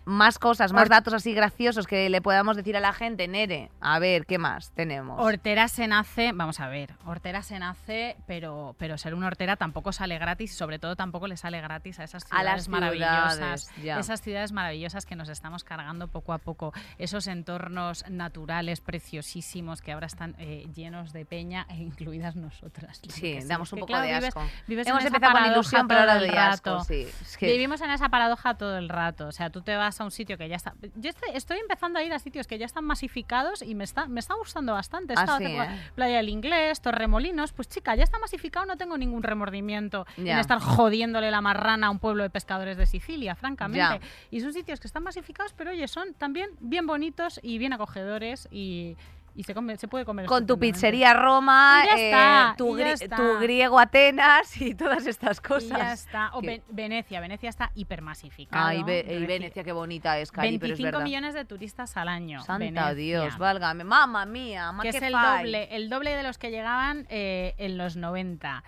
más 0.08 0.38
cosas, 0.38 0.72
más 0.72 0.88
datos 0.88 1.12
así 1.12 1.34
graciosos 1.34 1.86
que 1.86 2.08
le 2.08 2.22
podamos 2.22 2.56
decir 2.56 2.76
a 2.76 2.80
la 2.80 2.92
gente, 2.94 3.28
Nere. 3.28 3.70
A 3.80 3.98
ver, 3.98 4.24
¿qué 4.24 4.38
más 4.38 4.70
tenemos? 4.72 5.20
Hortera 5.20 5.68
se 5.68 5.86
nace, 5.86 6.32
vamos 6.34 6.60
a 6.60 6.68
ver, 6.68 6.94
hortera 7.04 7.42
se 7.42 7.58
nace, 7.58 8.16
pero, 8.26 8.74
pero 8.78 8.96
ser 8.96 9.14
una 9.14 9.26
hortera 9.26 9.56
tampoco 9.56 9.92
sale 9.92 10.18
gratis 10.18 10.52
y 10.52 10.54
sobre 10.56 10.78
todo 10.78 10.96
tampoco 10.96 11.26
le 11.26 11.36
sale 11.36 11.60
gratis 11.60 11.98
a 12.00 12.04
esas 12.04 12.24
A 12.24 12.26
ciudades 12.28 12.46
las 12.52 12.68
maravillosas. 12.68 13.34
ciudades, 13.66 13.70
ya. 13.84 13.98
Esas 13.98 14.22
ciudades 14.22 14.52
maravillosas 14.52 15.04
que 15.04 15.14
nos 15.14 15.28
estamos 15.28 15.62
cargando 15.62 16.08
poco 16.08 16.32
a 16.32 16.38
poco. 16.38 16.72
Esos 16.96 17.26
entornos 17.26 18.04
naturales 18.08 18.80
preciosísimos 18.80 19.82
que 19.82 19.92
ahora 19.92 20.06
están 20.06 20.34
eh, 20.38 20.66
llenos 20.74 21.12
de 21.12 21.26
peña 21.26 21.66
e 21.68 21.76
incluidas 21.76 22.34
nosotras. 22.34 23.00
Sí, 23.08 23.38
damos 23.44 23.72
un 23.74 23.80
poco 23.80 23.88
claro, 23.92 24.06
de 24.06 24.14
vives- 24.14 24.28
asco. 24.28 24.42
vives 24.66 24.86
en 24.86 24.90
Hemos 24.92 25.04
empezado 25.04 25.32
con 25.32 25.46
ilusión, 25.52 25.86
pero 25.88 26.00
ahora 26.00 26.14
todo 26.14 26.24
el 26.24 26.30
doy 26.30 26.38
asco. 26.38 26.70
rato. 26.70 26.84
Sí, 26.84 27.06
es 27.22 27.36
que- 27.36 27.46
Vivimos 27.52 27.80
en 27.82 27.90
esa 27.90 28.08
paradoja 28.08 28.54
todo 28.54 28.78
el 28.78 28.88
rato. 28.88 29.26
O 29.28 29.32
sea, 29.32 29.50
tú 29.50 29.60
te 29.60 29.76
vas 29.76 29.97
a 30.00 30.04
un 30.04 30.10
sitio 30.10 30.38
que 30.38 30.48
ya 30.48 30.56
está. 30.56 30.74
Yo 30.96 31.10
estoy, 31.10 31.30
estoy 31.34 31.58
empezando 31.58 31.98
a 31.98 32.02
ir 32.02 32.12
a 32.12 32.18
sitios 32.18 32.46
que 32.46 32.58
ya 32.58 32.66
están 32.66 32.84
masificados 32.84 33.62
y 33.62 33.74
me 33.74 33.84
está, 33.84 34.06
me 34.06 34.20
está 34.20 34.34
gustando 34.34 34.72
bastante. 34.72 35.14
Ah, 35.16 35.38
¿eh? 35.40 35.90
Playa 35.94 36.18
del 36.18 36.28
Inglés, 36.28 36.80
Torremolinos. 36.80 37.52
Pues 37.52 37.68
chica, 37.68 37.94
ya 37.94 38.04
está 38.04 38.18
masificado, 38.18 38.66
no 38.66 38.76
tengo 38.76 38.96
ningún 38.98 39.22
remordimiento 39.22 40.06
en 40.16 40.38
estar 40.38 40.58
jodiéndole 40.60 41.30
la 41.30 41.40
marrana 41.40 41.88
a 41.88 41.90
un 41.90 41.98
pueblo 41.98 42.22
de 42.22 42.30
pescadores 42.30 42.76
de 42.76 42.86
Sicilia, 42.86 43.34
francamente. 43.34 44.00
Y 44.30 44.40
son 44.40 44.52
sitios 44.52 44.80
que 44.80 44.86
están 44.86 45.02
masificados, 45.02 45.52
pero 45.54 45.70
oye, 45.70 45.88
son 45.88 46.14
también 46.14 46.50
bien 46.60 46.86
bonitos 46.86 47.40
y 47.42 47.58
bien 47.58 47.72
acogedores 47.72 48.48
y, 48.50 48.96
y 49.38 49.44
se, 49.44 49.54
come- 49.54 49.76
se 49.76 49.86
puede 49.86 50.04
comer. 50.04 50.26
con 50.26 50.40
tu 50.46 50.54
estupendamente. 50.54 50.74
pizzería 50.74 51.14
Roma, 51.14 51.84
eh, 51.96 52.54
tu, 52.58 52.76
y 52.76 52.80
ya 52.80 52.86
gri- 52.88 53.02
está. 53.02 53.16
tu 53.16 53.38
griego 53.38 53.78
Atenas 53.78 54.60
y 54.60 54.74
todas 54.74 55.06
estas 55.06 55.38
Y 55.38 55.42
cosas. 55.46 55.68
ya 55.78 55.92
está. 55.92 56.30
O 56.34 56.42
Ven- 56.42 56.62
Venecia, 56.68 57.20
Venecia 57.20 57.48
está. 57.48 57.70
Ay, 58.50 58.82
Ve- 58.82 59.06
y 59.08 59.26
Venecia, 59.26 59.62
qué 59.62 59.72
bonita 59.72 60.18
es, 60.18 60.32
Cari, 60.32 60.58
pero 60.58 60.72
es 60.74 60.78
25 60.78 60.86
verdad. 60.86 61.04
millones 61.04 61.34
de 61.34 61.44
turistas 61.44 61.96
al 61.96 62.08
año. 62.08 62.40
Santa 62.42 62.58
Venecia. 62.64 62.94
Dios, 62.94 63.38
válgame. 63.38 63.84
Mamma 63.84 64.26
mía, 64.26 64.72
ma 64.72 64.82
que 64.82 64.90
que 64.90 64.96
es 64.98 65.02
el 65.04 65.12
fai. 65.12 65.44
doble, 65.44 65.68
el 65.76 65.88
doble 65.88 66.16
de 66.16 66.22
los 66.24 66.36
que 66.38 66.50
llegaban 66.50 67.06
eh, 67.08 67.54
en 67.58 67.78
los 67.78 67.96
90. 67.96 68.64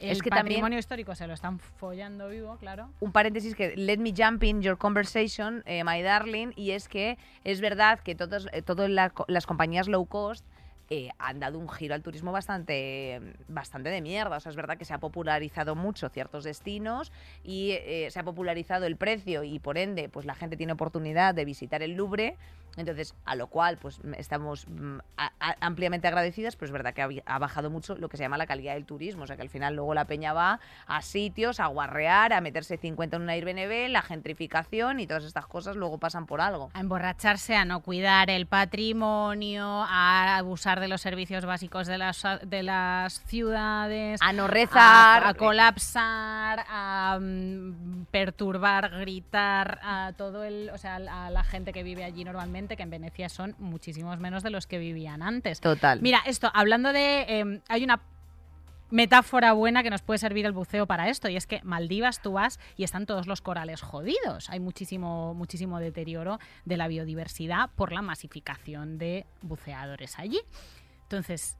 El 0.00 0.10
Es 0.10 0.22
que 0.22 0.30
también- 0.30 0.56
patrimonio 0.56 0.78
histórico 0.78 1.14
se 1.14 1.26
lo 1.26 1.34
están 1.34 1.58
follando 1.58 2.28
vivo, 2.28 2.56
claro. 2.58 2.90
un 3.00 3.12
paréntesis 3.12 3.54
que 3.54 3.76
let 3.76 3.98
me 3.98 4.12
jump 4.16 4.42
in 4.42 4.60
your 4.60 4.76
conversation, 4.76 5.62
eh, 5.66 5.84
my 5.84 6.02
darling, 6.02 6.52
y 6.56 6.72
es 6.72 6.88
que 6.88 7.16
es 7.44 7.60
verdad 7.60 8.00
que 8.00 8.14
todos, 8.14 8.48
eh, 8.52 8.60
todas 8.62 8.90
la- 8.90 9.12
las 9.28 9.46
compañías 9.46 9.88
low 9.88 10.04
cost 10.06 10.44
eh, 10.90 11.08
han 11.18 11.40
dado 11.40 11.58
un 11.58 11.66
giro 11.70 11.94
al 11.94 12.02
turismo 12.02 12.30
bastante, 12.30 13.18
bastante 13.48 13.88
de 13.88 14.02
mierda. 14.02 14.36
O 14.36 14.40
sea, 14.40 14.50
es 14.50 14.56
verdad 14.56 14.76
que 14.76 14.84
se 14.84 14.92
ha 14.92 14.98
popularizado 14.98 15.74
mucho 15.74 16.10
ciertos 16.10 16.44
destinos 16.44 17.10
y 17.42 17.70
eh, 17.70 18.08
se 18.10 18.20
ha 18.20 18.22
popularizado 18.22 18.84
el 18.84 18.96
precio 18.96 19.44
y 19.44 19.58
por 19.60 19.78
ende, 19.78 20.10
pues 20.10 20.26
la 20.26 20.34
gente 20.34 20.58
tiene 20.58 20.74
oportunidad 20.74 21.34
de 21.34 21.46
visitar 21.46 21.82
el 21.82 21.92
Louvre. 21.92 22.36
Entonces, 22.76 23.14
a 23.24 23.36
lo 23.36 23.46
cual, 23.46 23.78
pues 23.78 24.00
m- 24.02 24.16
estamos 24.18 24.66
mm, 24.68 24.98
a- 25.16 25.32
a- 25.40 25.56
ampliamente 25.60 26.08
agradecidas, 26.08 26.56
pero 26.56 26.66
es 26.66 26.72
verdad 26.72 26.92
que 26.94 27.22
ha 27.24 27.38
bajado 27.38 27.70
mucho 27.70 27.94
lo 27.96 28.08
que 28.08 28.16
se 28.16 28.22
llama 28.24 28.36
la 28.38 28.46
calidad 28.46 28.74
del 28.74 28.84
turismo. 28.84 29.24
O 29.24 29.26
sea, 29.26 29.36
que 29.36 29.42
al 29.42 29.48
final 29.48 29.74
luego 29.76 29.94
la 29.94 30.04
peña 30.06 30.32
va 30.32 30.60
a 30.86 31.02
sitios, 31.02 31.60
a 31.60 31.66
guarrear, 31.66 32.32
a 32.32 32.40
meterse 32.40 32.76
50 32.76 33.16
en 33.16 33.22
una 33.22 33.32
Airbnb, 33.32 33.88
la 33.90 34.02
gentrificación 34.02 35.00
y 35.00 35.06
todas 35.06 35.24
estas 35.24 35.46
cosas 35.46 35.76
luego 35.76 35.98
pasan 35.98 36.26
por 36.26 36.40
algo. 36.40 36.70
A 36.74 36.80
emborracharse, 36.80 37.54
a 37.56 37.64
no 37.64 37.80
cuidar 37.80 38.30
el 38.30 38.46
patrimonio, 38.46 39.84
a 39.88 40.36
abusar 40.36 40.80
de 40.80 40.88
los 40.88 41.00
servicios 41.00 41.44
básicos 41.44 41.86
de 41.86 41.98
las, 41.98 42.22
de 42.44 42.62
las 42.62 43.20
ciudades. 43.24 44.20
A 44.22 44.32
no 44.32 44.46
rezar. 44.48 45.24
a, 45.24 45.28
a 45.28 45.34
colapsar, 45.34 46.64
a 46.68 47.18
mm, 47.20 47.53
perturbar, 48.14 48.90
gritar 49.00 49.80
a 49.82 50.12
todo 50.16 50.44
el, 50.44 50.70
o 50.72 50.78
sea, 50.78 50.94
a 50.94 51.30
la 51.30 51.42
gente 51.42 51.72
que 51.72 51.82
vive 51.82 52.04
allí 52.04 52.22
normalmente, 52.22 52.76
que 52.76 52.84
en 52.84 52.90
Venecia 52.90 53.28
son 53.28 53.56
muchísimos 53.58 54.20
menos 54.20 54.44
de 54.44 54.50
los 54.50 54.68
que 54.68 54.78
vivían 54.78 55.20
antes. 55.20 55.60
Total. 55.60 56.00
Mira, 56.00 56.20
esto, 56.24 56.48
hablando 56.54 56.92
de, 56.92 57.22
eh, 57.22 57.60
hay 57.68 57.82
una 57.82 58.02
metáfora 58.90 59.52
buena 59.52 59.82
que 59.82 59.90
nos 59.90 60.02
puede 60.02 60.18
servir 60.18 60.46
el 60.46 60.52
buceo 60.52 60.86
para 60.86 61.08
esto 61.08 61.28
y 61.28 61.34
es 61.34 61.48
que 61.48 61.60
Maldivas 61.64 62.22
tú 62.22 62.34
vas 62.34 62.60
y 62.76 62.84
están 62.84 63.04
todos 63.04 63.26
los 63.26 63.40
corales 63.40 63.82
jodidos. 63.82 64.48
Hay 64.48 64.60
muchísimo 64.60 65.34
muchísimo 65.34 65.80
deterioro 65.80 66.38
de 66.64 66.76
la 66.76 66.86
biodiversidad 66.86 67.70
por 67.74 67.90
la 67.90 68.00
masificación 68.00 68.96
de 68.96 69.26
buceadores 69.42 70.20
allí. 70.20 70.40
Entonces, 71.04 71.58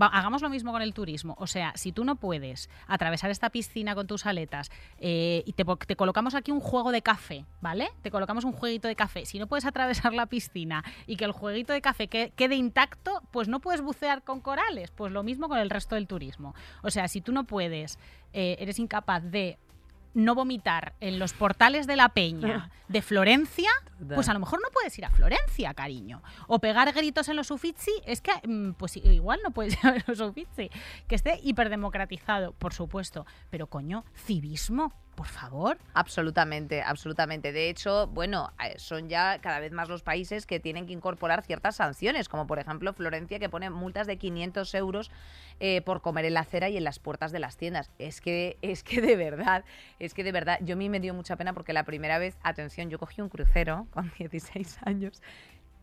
hagamos 0.00 0.42
lo 0.42 0.48
mismo 0.48 0.72
con 0.72 0.82
el 0.82 0.94
turismo. 0.94 1.34
O 1.38 1.46
sea, 1.46 1.72
si 1.76 1.92
tú 1.92 2.04
no 2.04 2.16
puedes 2.16 2.70
atravesar 2.86 3.30
esta 3.30 3.50
piscina 3.50 3.94
con 3.94 4.06
tus 4.06 4.26
aletas 4.26 4.70
eh, 4.98 5.42
y 5.46 5.52
te, 5.52 5.64
colocamos 5.96 6.34
aquí 6.34 6.50
un 6.50 6.60
juego 6.60 6.92
de 6.92 7.02
café, 7.02 7.44
¿vale? 7.60 7.88
Te 8.02 8.10
colocamos 8.10 8.44
un 8.44 8.52
jueguito 8.52 8.88
de 8.88 8.96
café. 8.96 9.26
Si 9.26 9.38
no 9.38 9.46
puedes 9.46 9.64
atravesar 9.64 10.14
la 10.14 10.26
piscina 10.26 10.84
y 11.06 11.16
que 11.16 11.24
el 11.24 11.32
jueguito 11.32 11.72
de 11.72 11.80
café 11.80 12.08
que- 12.08 12.32
quede 12.36 12.54
intacto, 12.56 13.22
pues 13.30 13.48
no 13.48 13.60
puedes 13.60 13.80
bucear 13.82 14.22
con 14.22 14.40
corales. 14.40 14.90
Pues 14.90 15.12
lo 15.12 15.22
mismo 15.22 15.48
con 15.48 15.58
el 15.58 15.70
resto 15.70 15.94
del 15.94 16.06
turismo. 16.06 16.54
O 16.82 16.90
sea, 16.90 17.08
si 17.08 17.20
tú 17.20 17.32
no 17.32 17.44
puedes, 17.44 17.98
eh, 18.32 18.56
eres 18.60 18.78
incapaz 18.78 19.22
de 19.24 19.58
no 20.16 20.34
vomitar 20.34 20.94
en 21.00 21.18
los 21.18 21.34
portales 21.34 21.86
de 21.86 21.94
la 21.94 22.08
peña 22.08 22.70
de 22.88 23.02
Florencia, 23.02 23.70
pues 24.14 24.28
a 24.30 24.32
lo 24.32 24.40
mejor 24.40 24.60
no 24.62 24.68
puedes 24.72 24.98
ir 24.98 25.04
a 25.04 25.10
Florencia, 25.10 25.74
cariño. 25.74 26.22
O 26.48 26.58
pegar 26.58 26.90
gritos 26.92 27.28
en 27.28 27.36
los 27.36 27.50
Uffizi, 27.50 27.92
es 28.06 28.22
que 28.22 28.32
mm, 28.46 28.72
pues 28.72 28.96
igual 28.96 29.40
no 29.44 29.50
puedes 29.50 29.74
ir 29.84 29.90
a 29.90 30.04
los 30.06 30.20
Uffizi. 30.20 30.70
Que 31.06 31.14
esté 31.14 31.38
hiperdemocratizado, 31.42 32.52
por 32.52 32.72
supuesto. 32.72 33.26
Pero 33.50 33.66
coño, 33.66 34.04
civismo, 34.14 34.94
por 35.16 35.26
favor. 35.26 35.78
Absolutamente, 35.94 36.82
absolutamente. 36.82 37.50
De 37.50 37.68
hecho, 37.68 38.06
bueno, 38.06 38.52
eh, 38.62 38.74
son 38.78 39.08
ya 39.08 39.40
cada 39.40 39.58
vez 39.58 39.72
más 39.72 39.88
los 39.88 40.02
países 40.02 40.46
que 40.46 40.60
tienen 40.60 40.86
que 40.86 40.92
incorporar 40.92 41.42
ciertas 41.42 41.76
sanciones, 41.76 42.28
como 42.28 42.46
por 42.46 42.58
ejemplo 42.58 42.92
Florencia, 42.92 43.38
que 43.38 43.48
pone 43.48 43.70
multas 43.70 44.06
de 44.06 44.18
500 44.18 44.74
euros 44.74 45.10
eh, 45.58 45.80
por 45.80 46.02
comer 46.02 46.26
en 46.26 46.34
la 46.34 46.40
acera 46.40 46.68
y 46.68 46.76
en 46.76 46.84
las 46.84 46.98
puertas 46.98 47.32
de 47.32 47.40
las 47.40 47.56
tiendas. 47.56 47.90
Es 47.98 48.20
que, 48.20 48.58
es 48.62 48.84
que 48.84 49.00
de 49.00 49.16
verdad, 49.16 49.64
es 49.98 50.14
que 50.14 50.22
de 50.22 50.32
verdad, 50.32 50.58
yo 50.60 50.74
a 50.74 50.76
mí 50.76 50.88
me 50.88 51.00
dio 51.00 51.14
mucha 51.14 51.36
pena 51.36 51.54
porque 51.54 51.72
la 51.72 51.84
primera 51.84 52.18
vez, 52.18 52.36
atención, 52.42 52.90
yo 52.90 52.98
cogí 52.98 53.22
un 53.22 53.30
crucero 53.30 53.86
con 53.90 54.12
16 54.18 54.78
años 54.84 55.22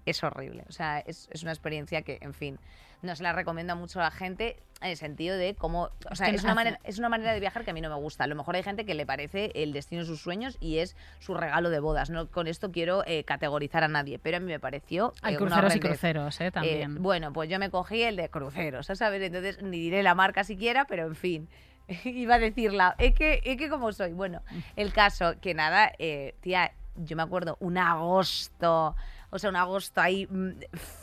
es 0.05 0.23
horrible. 0.23 0.65
O 0.69 0.71
sea, 0.71 0.99
es, 0.99 1.27
es 1.31 1.43
una 1.43 1.51
experiencia 1.51 2.01
que, 2.01 2.19
en 2.21 2.33
fin, 2.33 2.59
no 3.01 3.15
se 3.15 3.23
la 3.23 3.33
recomiendo 3.33 3.75
mucho 3.75 3.99
a 3.99 4.03
la 4.03 4.11
gente 4.11 4.57
en 4.81 4.89
el 4.91 4.97
sentido 4.97 5.37
de 5.37 5.55
cómo. 5.55 5.89
O 6.09 6.15
sea, 6.15 6.29
es 6.29 6.43
una, 6.43 6.55
manera, 6.55 6.79
es 6.83 6.99
una 6.99 7.09
manera 7.09 7.33
de 7.33 7.39
viajar 7.39 7.63
que 7.63 7.71
a 7.71 7.73
mí 7.73 7.81
no 7.81 7.89
me 7.89 7.95
gusta. 7.95 8.23
A 8.23 8.27
lo 8.27 8.35
mejor 8.35 8.55
hay 8.55 8.63
gente 8.63 8.85
que 8.85 8.93
le 8.93 9.05
parece 9.05 9.51
el 9.55 9.73
destino 9.73 10.01
de 10.01 10.07
sus 10.07 10.21
sueños 10.21 10.57
y 10.59 10.77
es 10.79 10.95
su 11.19 11.33
regalo 11.33 11.69
de 11.69 11.79
bodas. 11.79 12.09
No 12.09 12.29
con 12.29 12.47
esto 12.47 12.71
quiero 12.71 13.03
eh, 13.05 13.23
categorizar 13.23 13.83
a 13.83 13.87
nadie, 13.87 14.19
pero 14.19 14.37
a 14.37 14.39
mí 14.39 14.47
me 14.47 14.59
pareció. 14.59 15.13
Hay 15.21 15.35
eh, 15.35 15.37
cruceros 15.37 15.75
y 15.75 15.79
cruceros, 15.79 16.41
¿eh? 16.41 16.47
Eh, 16.47 16.51
También. 16.51 17.01
bueno, 17.01 17.33
pues 17.33 17.49
yo 17.49 17.59
me 17.59 17.69
cogí 17.69 18.03
el 18.03 18.15
de 18.15 18.29
cruceros, 18.29 18.87
¿sabes? 18.87 19.21
Entonces 19.21 19.61
ni 19.61 19.79
diré 19.79 20.03
la 20.03 20.15
marca 20.15 20.43
siquiera, 20.43 20.85
pero 20.85 21.05
en 21.05 21.15
fin. 21.15 21.49
Iba 22.05 22.35
a 22.35 22.39
decirla. 22.39 22.95
Es 22.97 23.13
que, 23.13 23.41
es 23.43 23.57
que 23.57 23.69
como 23.69 23.91
soy. 23.91 24.13
Bueno, 24.13 24.41
el 24.75 24.93
caso, 24.93 25.35
que 25.41 25.53
nada, 25.53 25.91
eh, 25.99 26.35
tía, 26.41 26.71
yo 26.95 27.15
me 27.15 27.23
acuerdo, 27.23 27.57
un 27.59 27.77
agosto, 27.77 28.95
o 29.33 29.39
sea, 29.39 29.49
un 29.49 29.55
agosto 29.55 29.99
ahí 29.99 30.27
mm, 30.27 30.51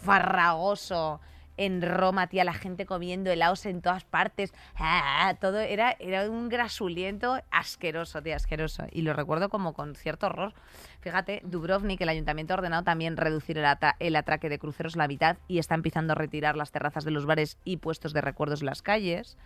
farragoso 0.02 1.20
en 1.56 1.82
Roma, 1.82 2.28
tía, 2.28 2.42
la 2.44 2.54
gente 2.54 2.86
comiendo 2.86 3.30
helados 3.30 3.66
en 3.66 3.82
todas 3.82 4.04
partes. 4.04 4.54
Ah, 4.76 5.34
todo 5.42 5.58
era, 5.58 5.94
era 5.98 6.30
un 6.30 6.48
grasuliento 6.48 7.38
asqueroso, 7.50 8.22
tía, 8.22 8.36
asqueroso. 8.36 8.84
Y 8.90 9.02
lo 9.02 9.12
recuerdo 9.12 9.50
como 9.50 9.74
con 9.74 9.94
cierto 9.94 10.26
horror. 10.26 10.54
Fíjate, 11.00 11.42
Dubrovnik, 11.44 12.00
el 12.00 12.08
ayuntamiento 12.08 12.54
ha 12.54 12.58
ordenado 12.58 12.82
también 12.84 13.18
reducir 13.18 13.58
el, 13.58 13.66
el 13.98 14.16
atraque 14.16 14.48
de 14.48 14.58
cruceros 14.58 14.94
a 14.94 15.00
la 15.00 15.08
mitad 15.08 15.36
y 15.48 15.58
está 15.58 15.74
empezando 15.74 16.12
a 16.12 16.16
retirar 16.16 16.56
las 16.56 16.70
terrazas 16.70 17.04
de 17.04 17.10
los 17.10 17.26
bares 17.26 17.58
y 17.62 17.76
puestos 17.76 18.14
de 18.14 18.22
recuerdos 18.22 18.60
de 18.60 18.66
las 18.66 18.80
calles. 18.80 19.36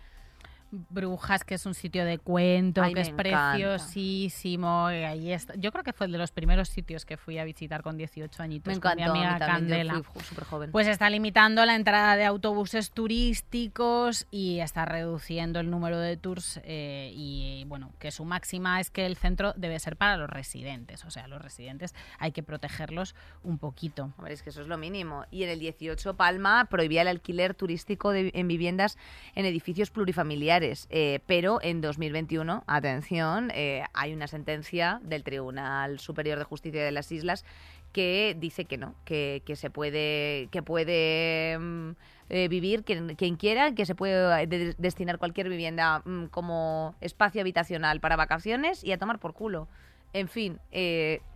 Brujas, 0.89 1.43
que 1.43 1.55
es 1.55 1.65
un 1.65 1.73
sitio 1.73 2.05
de 2.05 2.17
cuento, 2.17 2.81
Ay, 2.81 2.93
que 2.93 3.01
es 3.01 3.07
encanta. 3.09 3.53
preciosísimo. 3.53 4.89
y 4.91 4.95
ahí 5.03 5.31
está. 5.31 5.55
Yo 5.55 5.71
creo 5.71 5.83
que 5.83 5.93
fue 5.93 6.07
de 6.07 6.17
los 6.17 6.31
primeros 6.31 6.69
sitios 6.69 7.05
que 7.05 7.17
fui 7.17 7.37
a 7.37 7.43
visitar 7.43 7.81
con 7.83 7.97
18 7.97 8.41
añitos 8.43 8.73
Me 8.73 8.79
con 8.79 8.91
encantó, 8.93 9.13
mi 9.13 9.19
a 9.19 9.21
mí 9.23 9.27
amiga 9.29 9.45
también, 9.45 9.69
yo 9.85 9.89
Candela. 9.89 10.03
fui 10.03 10.23
súper 10.23 10.43
joven. 10.45 10.71
Pues 10.71 10.87
está 10.87 11.09
limitando 11.09 11.65
la 11.65 11.75
entrada 11.75 12.15
de 12.15 12.25
autobuses 12.25 12.91
turísticos 12.91 14.27
y 14.31 14.59
está 14.59 14.85
reduciendo 14.85 15.59
el 15.59 15.69
número 15.69 15.99
de 15.99 16.17
tours 16.17 16.59
eh, 16.63 17.11
y 17.15 17.63
bueno, 17.67 17.91
que 17.99 18.11
su 18.11 18.25
máxima 18.25 18.79
es 18.79 18.89
que 18.91 19.05
el 19.05 19.15
centro 19.17 19.53
debe 19.55 19.79
ser 19.79 19.97
para 19.97 20.17
los 20.17 20.29
residentes, 20.29 21.05
o 21.05 21.11
sea, 21.11 21.27
los 21.27 21.41
residentes 21.41 21.93
hay 22.19 22.31
que 22.31 22.43
protegerlos 22.43 23.15
un 23.43 23.57
poquito. 23.57 24.13
Hombre, 24.17 24.33
es 24.33 24.41
que 24.43 24.49
eso 24.49 24.61
es 24.61 24.67
lo 24.67 24.77
mínimo. 24.77 25.25
Y 25.31 25.43
en 25.43 25.49
el 25.49 25.59
18 25.59 26.15
Palma 26.15 26.65
prohibía 26.69 27.01
el 27.01 27.07
alquiler 27.07 27.53
turístico 27.53 28.11
de- 28.11 28.31
en 28.33 28.47
viviendas 28.47 28.97
en 29.35 29.45
edificios 29.45 29.89
plurifamiliares. 29.91 30.64
Eh, 30.89 31.19
pero 31.27 31.59
en 31.61 31.81
2021, 31.81 32.63
atención, 32.67 33.51
eh, 33.53 33.83
hay 33.93 34.13
una 34.13 34.27
sentencia 34.27 34.99
del 35.03 35.23
Tribunal 35.23 35.99
Superior 35.99 36.37
de 36.37 36.43
Justicia 36.43 36.83
de 36.83 36.91
las 36.91 37.11
Islas 37.11 37.45
que 37.91 38.35
dice 38.37 38.65
que 38.65 38.77
no, 38.77 38.93
que, 39.05 39.41
que 39.45 39.55
se 39.55 39.69
puede, 39.69 40.49
que 40.51 40.61
puede 40.61 41.57
mm, 41.57 41.89
eh, 42.29 42.47
vivir 42.49 42.83
quien, 42.83 43.15
quien 43.15 43.35
quiera, 43.37 43.73
que 43.73 43.85
se 43.85 43.95
puede 43.95 44.47
de- 44.47 44.75
destinar 44.77 45.17
cualquier 45.17 45.47
vivienda 45.49 46.01
mm, 46.03 46.25
como 46.25 46.95
espacio 46.99 47.39
habitacional 47.41 47.99
para 48.01 48.15
vacaciones 48.17 48.83
y 48.83 48.91
a 48.91 48.97
tomar 48.97 49.19
por 49.19 49.33
culo. 49.33 49.67
En 50.13 50.29
fin, 50.29 50.59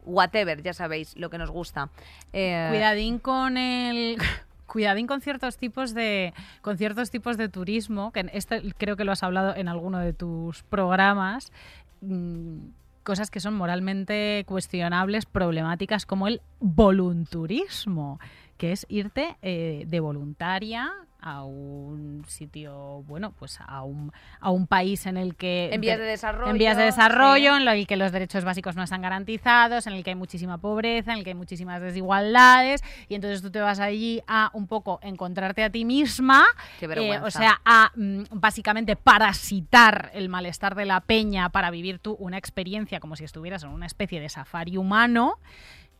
whatever, 0.05 0.61
ya 0.63 0.73
sabéis 0.73 1.13
lo 1.17 1.30
que 1.30 1.38
nos 1.38 1.51
gusta. 1.51 1.89
Cuidadín 2.32 3.19
con 3.19 3.57
el 3.57 4.17
cuidadín 4.70 5.07
con 5.07 5.22
ciertos 5.22 5.57
tipos 5.57 5.93
de 5.93 6.34
con 6.61 6.78
ciertos 6.78 7.11
tipos 7.11 7.38
de 7.38 7.49
turismo, 7.49 8.11
que 8.11 8.30
este 8.34 8.61
creo 8.78 8.95
que 8.95 9.03
lo 9.03 9.11
has 9.11 9.24
hablado 9.24 9.55
en 9.55 9.67
alguno 9.67 9.99
de 9.99 10.13
tus 10.13 10.63
programas. 10.63 11.51
mm, 12.01 12.57
Cosas 13.03 13.32
que 13.32 13.39
son 13.39 13.55
moralmente 13.55 14.43
cuestionables, 14.45 15.26
problemáticas, 15.26 16.05
como 16.05 16.28
el 16.28 16.41
volunturismo, 16.59 18.20
que 18.57 18.72
es 18.72 18.86
irte 18.88 19.36
eh, 19.41 19.86
de 19.88 19.99
voluntaria 19.99 20.91
a 21.22 21.43
un 21.43 22.24
sitio, 22.28 23.03
bueno, 23.03 23.34
pues 23.38 23.59
a 23.65 23.84
un, 23.84 24.11
a 24.39 24.51
un 24.51 24.67
país 24.67 25.05
en 25.05 25.17
el 25.17 25.36
que... 25.36 25.70
en 25.74 25.82
vías 25.82 25.99
de 25.99 26.05
desarrollo. 26.05 26.51
en 26.51 26.57
vías 26.57 26.78
de 26.78 26.84
desarrollo, 26.84 27.55
sí. 27.55 27.61
en 27.61 27.67
el 27.67 27.88
que 27.88 27.97
los 27.97 28.11
derechos 28.11 28.45
básicos 28.45 28.76
no 28.76 28.84
están 28.84 29.01
garantizados, 29.01 29.88
en 29.88 29.93
el 29.93 30.03
que 30.03 30.11
hay 30.11 30.15
muchísima 30.15 30.57
pobreza, 30.57 31.11
en 31.11 31.20
el 31.20 31.24
que 31.24 31.32
hay 31.32 31.36
muchísimas 31.36 31.82
desigualdades, 31.82 32.82
y 33.07 33.15
entonces 33.15 33.41
tú 33.41 33.51
te 33.51 33.59
vas 33.59 33.80
allí 33.80 34.22
a 34.28 34.49
un 34.53 34.67
poco 34.67 34.99
encontrarte 35.01 35.63
a 35.63 35.70
ti 35.70 35.86
misma, 35.86 36.45
Qué 36.80 36.86
eh, 36.86 36.88
vergüenza. 36.88 37.26
o 37.26 37.32
sea, 37.32 37.61
a 37.65 37.91
mm, 37.95 38.24
básicamente 38.32 38.95
parasitar 38.95 40.11
el 40.13 40.30
malestar 40.30 40.76
de 40.76 40.86
la 40.86 41.01
peña 41.01 41.49
para 41.49 41.70
vivir 41.72 41.99
tú 41.99 42.15
una 42.20 42.38
experiencia 42.38 42.99
como 42.99 43.15
si 43.15 43.24
estuvieras 43.26 43.63
en 43.63 43.70
una 43.70 43.86
especie 43.86 44.20
de 44.22 44.30
safari 44.30 44.78
humano. 44.78 45.39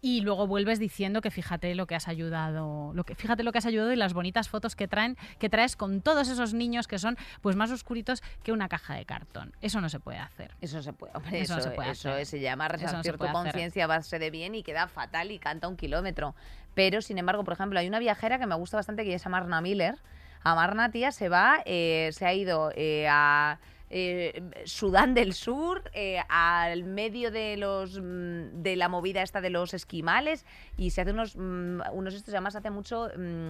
Y 0.02 0.22
luego 0.22 0.48
vuelves 0.48 0.80
diciendo 0.80 1.20
que 1.22 1.30
fíjate 1.30 1.76
lo 1.76 1.86
que 1.86 1.96
has 1.96 2.08
ayudado, 2.08 2.94
lo 2.94 3.04
que, 3.04 3.16
fíjate 3.16 3.44
lo 3.44 3.52
que 3.52 3.58
has 3.58 3.66
ayudado 3.66 3.92
y 3.92 3.98
las 3.98 4.14
bonitas 4.14 4.48
fotos 4.48 4.76
que 4.76 4.88
traen, 4.88 5.18
que 5.40 5.50
traes 5.50 5.76
con 5.76 6.02
todos 6.02 6.30
esos 6.30 6.54
niños 6.54 6.88
que 6.88 7.00
son 7.00 7.18
pues 7.42 7.58
más 7.58 7.70
oscuritos 7.72 8.24
que 8.44 8.54
una 8.54 8.70
caja 8.70 8.96
de 8.96 9.06
cartón. 9.06 9.54
Eso 9.62 9.82
no 9.82 9.90
se 9.90 10.00
puede 10.00 10.20
hacer. 10.20 10.56
Eso 10.62 10.82
se 10.82 10.94
puede, 10.94 11.12
hombre, 11.16 11.42
Eso 11.42 11.54
eso, 11.54 11.56
no 11.58 11.62
se 11.62 11.72
puede 11.72 11.92
eso 11.92 12.12
hacer. 12.12 12.26
se 12.26 12.40
llama 12.40 12.68
Eso 12.68 12.78
no 12.78 12.82
resarcir 12.82 13.18
tu 13.18 13.28
conciencia 13.28 13.84
a 13.84 13.88
base 13.88 14.20
de 14.20 14.32
bien 14.32 14.56
y 14.56 14.64
queda 14.64 14.88
fatal 14.88 15.32
y 15.32 15.40
canta 15.40 15.68
un 15.68 15.76
kilómetro. 15.76 16.34
Pero, 16.76 17.02
sin 17.02 17.18
embargo, 17.18 17.44
por 17.44 17.54
ejemplo, 17.54 17.78
hay 17.80 17.88
una 17.88 18.00
viajera 18.00 18.40
que 18.40 18.48
me 18.48 18.56
gusta 18.56 18.78
bastante 18.78 19.04
que 19.04 19.14
es 19.14 19.26
Amarna 19.26 19.60
Miller. 19.60 19.98
Amarna, 20.44 20.92
tía, 20.92 21.12
se 21.12 21.28
va, 21.28 21.62
eh, 21.66 22.12
se 22.14 22.26
ha 22.26 22.34
ido 22.34 22.72
eh, 22.76 23.06
a 23.10 23.60
eh, 23.90 24.42
Sudán 24.66 25.14
del 25.14 25.34
Sur, 25.34 25.84
eh, 25.94 26.20
al 26.30 26.84
medio 26.84 27.32
de 27.32 27.58
los 27.58 28.00
mm, 28.00 28.62
de 28.62 28.76
la 28.76 28.88
movida 28.90 29.22
esta 29.24 29.42
de 29.42 29.50
los 29.50 29.74
esquimales 29.74 30.46
y 30.78 30.92
se 30.92 31.02
hace 31.02 31.12
unos, 31.12 31.36
mm, 31.36 31.82
unos 31.94 32.14
estos, 32.14 32.34
además 32.34 32.56
hace 32.56 32.70
mucho... 32.70 33.10
mm, 33.18 33.50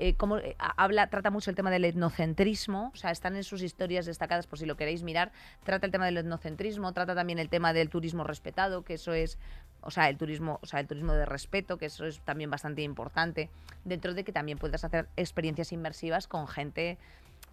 eh, 0.00 0.14
ha- 0.60 0.74
habla, 0.84 1.08
trata 1.10 1.30
mucho 1.32 1.50
el 1.50 1.56
tema 1.56 1.72
del 1.72 1.84
etnocentrismo, 1.84 2.92
o 2.94 2.96
sea, 2.96 3.10
están 3.10 3.34
en 3.34 3.42
sus 3.42 3.62
historias 3.62 4.06
destacadas 4.06 4.46
por 4.46 4.56
si 4.58 4.64
lo 4.64 4.76
queréis 4.76 5.02
mirar, 5.02 5.32
trata 5.64 5.86
el 5.86 5.92
tema 5.92 6.06
del 6.06 6.18
etnocentrismo, 6.18 6.92
trata 6.92 7.16
también 7.16 7.40
el 7.40 7.48
tema 7.48 7.72
del 7.72 7.88
turismo 7.88 8.22
respetado, 8.22 8.82
que 8.84 8.94
eso 8.94 9.12
es, 9.12 9.38
o 9.80 9.90
sea, 9.90 10.08
el 10.08 10.16
turismo, 10.16 10.60
o 10.62 10.66
sea, 10.66 10.78
el 10.78 10.86
turismo 10.86 11.14
de 11.14 11.26
respeto, 11.26 11.78
que 11.78 11.86
eso 11.86 12.06
es 12.06 12.20
también 12.20 12.48
bastante 12.48 12.82
importante, 12.82 13.50
dentro 13.84 14.14
de 14.14 14.22
que 14.22 14.30
también 14.32 14.58
puedes 14.58 14.84
hacer 14.84 15.08
experiencias 15.16 15.72
inmersivas 15.72 16.28
con 16.28 16.46
gente 16.46 16.96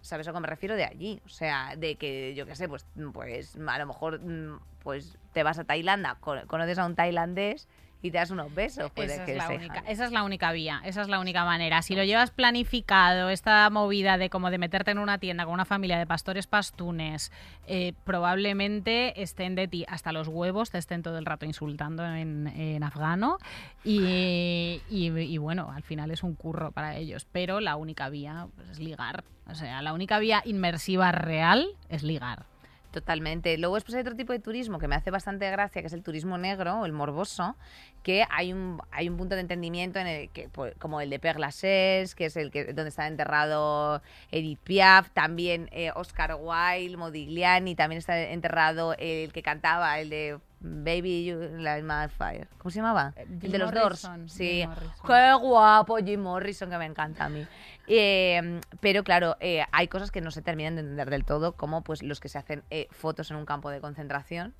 ¿Sabes 0.06 0.28
a 0.28 0.32
qué 0.32 0.40
me 0.40 0.46
refiero? 0.46 0.76
De 0.76 0.84
allí. 0.84 1.20
O 1.24 1.28
sea, 1.28 1.74
de 1.76 1.96
que, 1.96 2.34
yo 2.34 2.46
qué 2.46 2.54
sé, 2.54 2.68
pues, 2.68 2.86
pues 3.12 3.56
a 3.56 3.78
lo 3.78 3.86
mejor 3.86 4.20
mm, 4.20 4.60
pues 4.78 5.18
te 5.32 5.42
vas 5.42 5.58
a 5.58 5.64
Tailandia, 5.64 6.16
con- 6.20 6.46
conoces 6.46 6.78
a 6.78 6.86
un 6.86 6.94
tailandés 6.94 7.68
y 8.06 8.10
te 8.10 8.18
das 8.18 8.30
unos 8.30 8.54
besos. 8.54 8.90
Puede 8.92 9.14
Esa 9.14 9.24
que 9.24 9.32
es, 9.32 9.38
la 9.38 9.48
única, 9.50 9.74
jale. 9.74 9.92
esa 9.92 10.04
es 10.04 10.12
la 10.12 10.22
única 10.24 10.52
vía, 10.52 10.80
esa 10.84 11.02
es 11.02 11.08
la 11.08 11.20
única 11.20 11.44
manera. 11.44 11.82
Si 11.82 11.94
lo 11.94 12.04
llevas 12.04 12.30
planificado, 12.30 13.28
esta 13.30 13.68
movida 13.70 14.18
de 14.18 14.30
como 14.30 14.50
de 14.50 14.58
meterte 14.58 14.90
en 14.92 14.98
una 14.98 15.18
tienda 15.18 15.44
con 15.44 15.54
una 15.54 15.64
familia 15.64 15.98
de 15.98 16.06
pastores 16.06 16.46
pastunes, 16.46 17.32
eh, 17.66 17.92
probablemente 18.04 19.20
estén 19.22 19.54
de 19.54 19.68
ti 19.68 19.84
hasta 19.88 20.12
los 20.12 20.28
huevos, 20.28 20.70
te 20.70 20.78
estén 20.78 21.02
todo 21.02 21.18
el 21.18 21.26
rato 21.26 21.46
insultando 21.46 22.04
en, 22.06 22.46
en 22.48 22.82
afgano 22.82 23.38
y, 23.84 24.82
y- 24.88 25.10
y 25.18 25.38
bueno, 25.38 25.70
al 25.74 25.82
final 25.82 26.10
es 26.10 26.22
un 26.22 26.34
curro 26.34 26.72
para 26.72 26.96
ellos. 26.96 27.26
Pero 27.32 27.60
la 27.60 27.76
única 27.76 28.08
vía 28.08 28.46
pues, 28.56 28.70
es 28.70 28.78
ligar. 28.80 29.24
O 29.48 29.54
sea, 29.54 29.80
la 29.82 29.92
única 29.92 30.18
vía 30.18 30.42
inmersiva 30.44 31.12
real 31.12 31.68
es 31.88 32.02
ligar. 32.02 32.46
Totalmente. 32.90 33.58
Luego 33.58 33.74
después 33.74 33.94
hay 33.94 34.00
otro 34.00 34.16
tipo 34.16 34.32
de 34.32 34.38
turismo 34.38 34.78
que 34.78 34.88
me 34.88 34.94
hace 34.94 35.10
bastante 35.10 35.50
gracia, 35.50 35.82
que 35.82 35.88
es 35.88 35.92
el 35.92 36.02
turismo 36.02 36.38
negro 36.38 36.80
o 36.80 36.86
el 36.86 36.92
morboso, 36.92 37.56
que 38.02 38.24
hay 38.30 38.52
un, 38.52 38.80
hay 38.90 39.08
un 39.08 39.16
punto 39.16 39.34
de 39.34 39.42
entendimiento 39.42 39.98
en 39.98 40.06
el 40.06 40.30
que, 40.30 40.48
pues, 40.48 40.74
como 40.78 41.00
el 41.00 41.10
de 41.10 41.20
Père 41.20 41.38
Lachaise, 41.38 42.14
que 42.14 42.26
es 42.26 42.36
el 42.36 42.50
que 42.50 42.64
donde 42.72 42.88
está 42.88 43.06
enterrado 43.06 44.00
Edith 44.30 44.60
Piaf, 44.60 45.10
también 45.10 45.68
eh, 45.72 45.90
Oscar 45.94 46.36
Wilde, 46.40 46.96
Modigliani, 46.96 47.74
también 47.74 47.98
está 47.98 48.18
enterrado 48.18 48.94
el 48.98 49.32
que 49.32 49.42
cantaba, 49.42 49.98
el 50.00 50.08
de 50.08 50.38
Baby 50.60 51.26
You 51.26 51.38
Light 51.58 51.84
My 51.84 52.08
Fire. 52.08 52.48
¿Cómo 52.58 52.70
se 52.70 52.78
llamaba? 52.78 53.12
Eh, 53.16 53.26
el 53.42 53.52
de 53.52 53.58
los 53.58 53.72
Doors. 53.72 54.04
Morrison, 54.04 54.28
Sí. 54.28 54.60
Jim 54.60 54.68
Morrison. 54.70 55.06
Qué 55.06 55.34
guapo 55.34 55.96
Jim 55.98 56.20
Morrison, 56.22 56.70
que 56.70 56.78
me 56.78 56.86
encanta 56.86 57.26
a 57.26 57.28
mí. 57.28 57.46
Eh, 57.88 58.60
pero 58.80 59.04
claro, 59.04 59.36
eh, 59.40 59.64
hay 59.72 59.88
cosas 59.88 60.10
que 60.10 60.20
no 60.20 60.30
se 60.30 60.42
terminan 60.42 60.74
de 60.74 60.80
entender 60.82 61.10
del 61.10 61.24
todo, 61.24 61.52
como 61.52 61.82
pues 61.82 62.02
los 62.02 62.20
que 62.20 62.28
se 62.28 62.38
hacen 62.38 62.62
eh, 62.70 62.88
fotos 62.90 63.30
en 63.30 63.36
un 63.36 63.46
campo 63.46 63.70
de 63.70 63.80
concentración, 63.80 64.54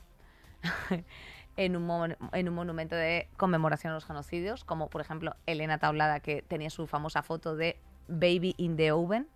en, 1.57 1.77
un 1.77 1.87
mon- 1.87 2.17
en 2.33 2.49
un 2.49 2.55
monumento 2.55 2.95
de 2.95 3.29
conmemoración 3.37 3.91
a 3.93 3.95
los 3.95 4.05
genocidios, 4.05 4.65
como 4.65 4.89
por 4.89 5.01
ejemplo 5.01 5.35
Elena 5.47 5.79
Taulada, 5.79 6.21
que 6.21 6.43
tenía 6.43 6.71
su 6.71 6.87
famosa 6.87 7.23
foto 7.23 7.57
de 7.57 7.77
Baby 8.09 8.55
in 8.59 8.77
the 8.77 8.93
Oven, 8.93 9.27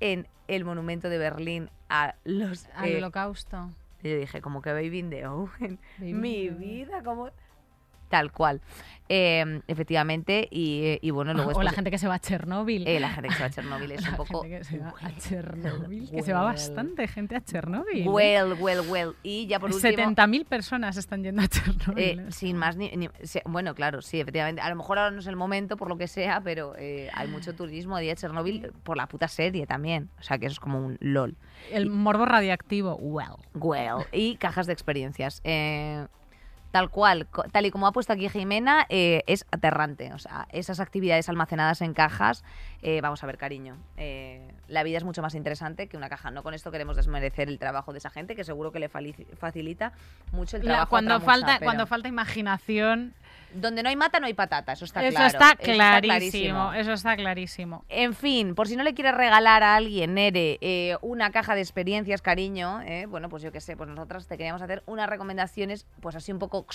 en 0.00 0.28
el 0.48 0.64
monumento 0.64 1.08
de 1.08 1.18
Berlín 1.18 1.70
a 1.88 2.14
los... 2.24 2.66
Al 2.74 2.90
eh, 2.90 2.96
holocausto. 2.98 3.70
y 4.02 4.10
yo 4.10 4.16
dije, 4.18 4.40
como 4.40 4.60
que 4.62 4.72
Baby 4.72 4.98
in 4.98 5.10
the 5.10 5.26
Oven. 5.26 5.78
Baby 5.98 6.12
Mi 6.12 6.48
vida, 6.50 7.02
como... 7.02 7.30
Tal 8.08 8.30
cual. 8.32 8.60
Eh, 9.08 9.60
efectivamente, 9.68 10.48
y, 10.50 10.98
y 11.00 11.10
bueno, 11.12 11.32
luego 11.32 11.50
o 11.50 11.52
la 11.52 11.58
después- 11.70 11.74
gente 11.76 11.90
que 11.92 11.98
se 11.98 12.08
va 12.08 12.14
a 12.14 12.18
Chernóbil. 12.18 12.88
eh, 12.88 12.98
la 12.98 13.10
gente 13.10 13.28
que 13.28 13.34
se 13.36 13.40
va 13.40 13.46
a 13.46 13.50
Chernóbil 13.50 13.92
es 13.92 14.00
un 14.04 14.10
La 14.10 14.16
poco... 14.16 14.42
gente 14.42 14.58
que 14.58 14.64
se 14.64 14.78
va 14.78 14.88
a 14.88 14.92
well, 15.04 15.14
Chernóbil, 15.18 16.10
que 16.10 16.22
se 16.22 16.32
va 16.32 16.42
bastante 16.42 17.06
gente 17.06 17.36
a 17.36 17.40
Chernóbil. 17.40 18.02
¿eh? 18.04 18.08
Well, 18.08 18.54
well, 18.58 18.80
well. 18.88 19.14
Y 19.22 19.46
ya 19.46 19.60
por 19.60 19.72
último... 19.72 19.92
70.000 19.92 20.44
personas 20.46 20.96
están 20.96 21.22
yendo 21.22 21.40
a 21.42 21.46
Chernóbil. 21.46 22.18
Eh, 22.20 22.32
sin 22.32 22.56
más 22.56 22.76
ni, 22.76 22.90
bueno 23.44 23.74
claro 23.76 24.02
sí 24.02 24.18
efectivamente 24.20 24.60
a 24.60 24.68
lo 24.70 24.74
mejor 24.76 24.98
ahora 24.98 25.12
no 25.12 25.20
es 25.20 25.26
el 25.28 25.36
momento 25.36 25.76
por 25.76 25.88
lo 25.88 25.96
que 25.96 26.08
sea 26.08 26.40
pero 26.40 26.74
hay 27.12 27.28
mucho 27.28 27.54
turismo 27.54 27.96
de 27.98 28.12
Chernobyl 28.16 28.72
por 28.82 28.96
la 28.96 29.06
puta 29.06 29.28
serie 29.28 29.66
también 29.66 30.10
o 30.18 30.22
sea 30.22 30.38
que 30.38 30.46
eso 30.46 30.54
es 30.54 30.60
como 30.60 30.78
un 30.84 30.96
lol 31.00 31.36
El 31.70 31.90
morbo 31.90 32.24
radioactivo, 32.26 32.96
well. 32.96 33.36
well 33.54 34.04
y 34.12 34.36
cajas 34.36 34.66
de 34.66 34.72
experiencias 34.72 35.40
Eh, 35.44 36.06
tal 36.76 36.90
cual 36.90 37.26
tal 37.52 37.64
y 37.64 37.70
como 37.70 37.86
ha 37.86 37.92
puesto 37.92 38.12
aquí 38.12 38.28
Jimena 38.28 38.84
eh, 38.90 39.22
es 39.26 39.46
aterrante 39.50 40.12
o 40.12 40.18
sea 40.18 40.46
esas 40.52 40.78
actividades 40.78 41.26
almacenadas 41.30 41.80
en 41.80 41.94
cajas 41.94 42.44
eh, 42.82 43.00
vamos 43.00 43.24
a 43.24 43.26
ver 43.26 43.38
cariño 43.38 43.78
eh, 43.96 44.46
la 44.68 44.82
vida 44.82 44.98
es 44.98 45.04
mucho 45.04 45.22
más 45.22 45.34
interesante 45.34 45.86
que 45.88 45.96
una 45.96 46.10
caja 46.10 46.30
no 46.30 46.42
con 46.42 46.52
esto 46.52 46.70
queremos 46.70 46.94
desmerecer 46.96 47.48
el 47.48 47.58
trabajo 47.58 47.92
de 47.92 47.98
esa 47.98 48.10
gente 48.10 48.36
que 48.36 48.44
seguro 48.44 48.72
que 48.72 48.78
le 48.78 48.90
facilita 48.90 49.92
mucho 50.32 50.58
el 50.58 50.64
La- 50.64 50.68
trabajo 50.72 50.86
a 50.86 50.90
cuando, 50.90 51.20
falta, 51.20 51.46
pero- 51.54 51.64
cuando 51.64 51.86
falta 51.86 52.08
imaginación, 52.08 53.14
donde 53.54 53.82
no 53.82 53.88
hay 53.88 53.96
mata, 53.96 54.20
no 54.20 54.26
hay 54.26 54.34
patata, 54.34 54.72
eso 54.72 54.84
está 54.84 55.00
eso, 55.06 55.16
claro. 55.16 55.26
está 55.28 55.50
eso 55.58 55.72
clarísimo, 55.72 56.72
eso 56.74 56.92
está 56.92 57.16
clarísimo. 57.16 57.84
En 57.88 58.12
fin, 58.12 58.54
por 58.54 58.68
si 58.68 58.76
no 58.76 58.82
le 58.82 58.92
quieres 58.92 59.14
regalar 59.14 59.62
a 59.62 59.76
alguien, 59.76 60.12
Nere, 60.14 60.58
una 61.00 61.30
caja 61.30 61.54
de 61.54 61.62
experiencias, 61.62 62.20
cariño, 62.20 62.80
bueno, 63.08 63.28
pues 63.30 63.42
yo 63.42 63.52
qué 63.52 63.60
sé, 63.60 63.76
pues 63.76 63.88
nosotras 63.88 64.26
te 64.26 64.36
queríamos 64.36 64.60
hacer 64.60 64.82
unas 64.86 65.08
recomendaciones, 65.08 65.86
pues 66.00 66.16
así 66.16 66.32
un 66.32 66.38
poco 66.38 66.65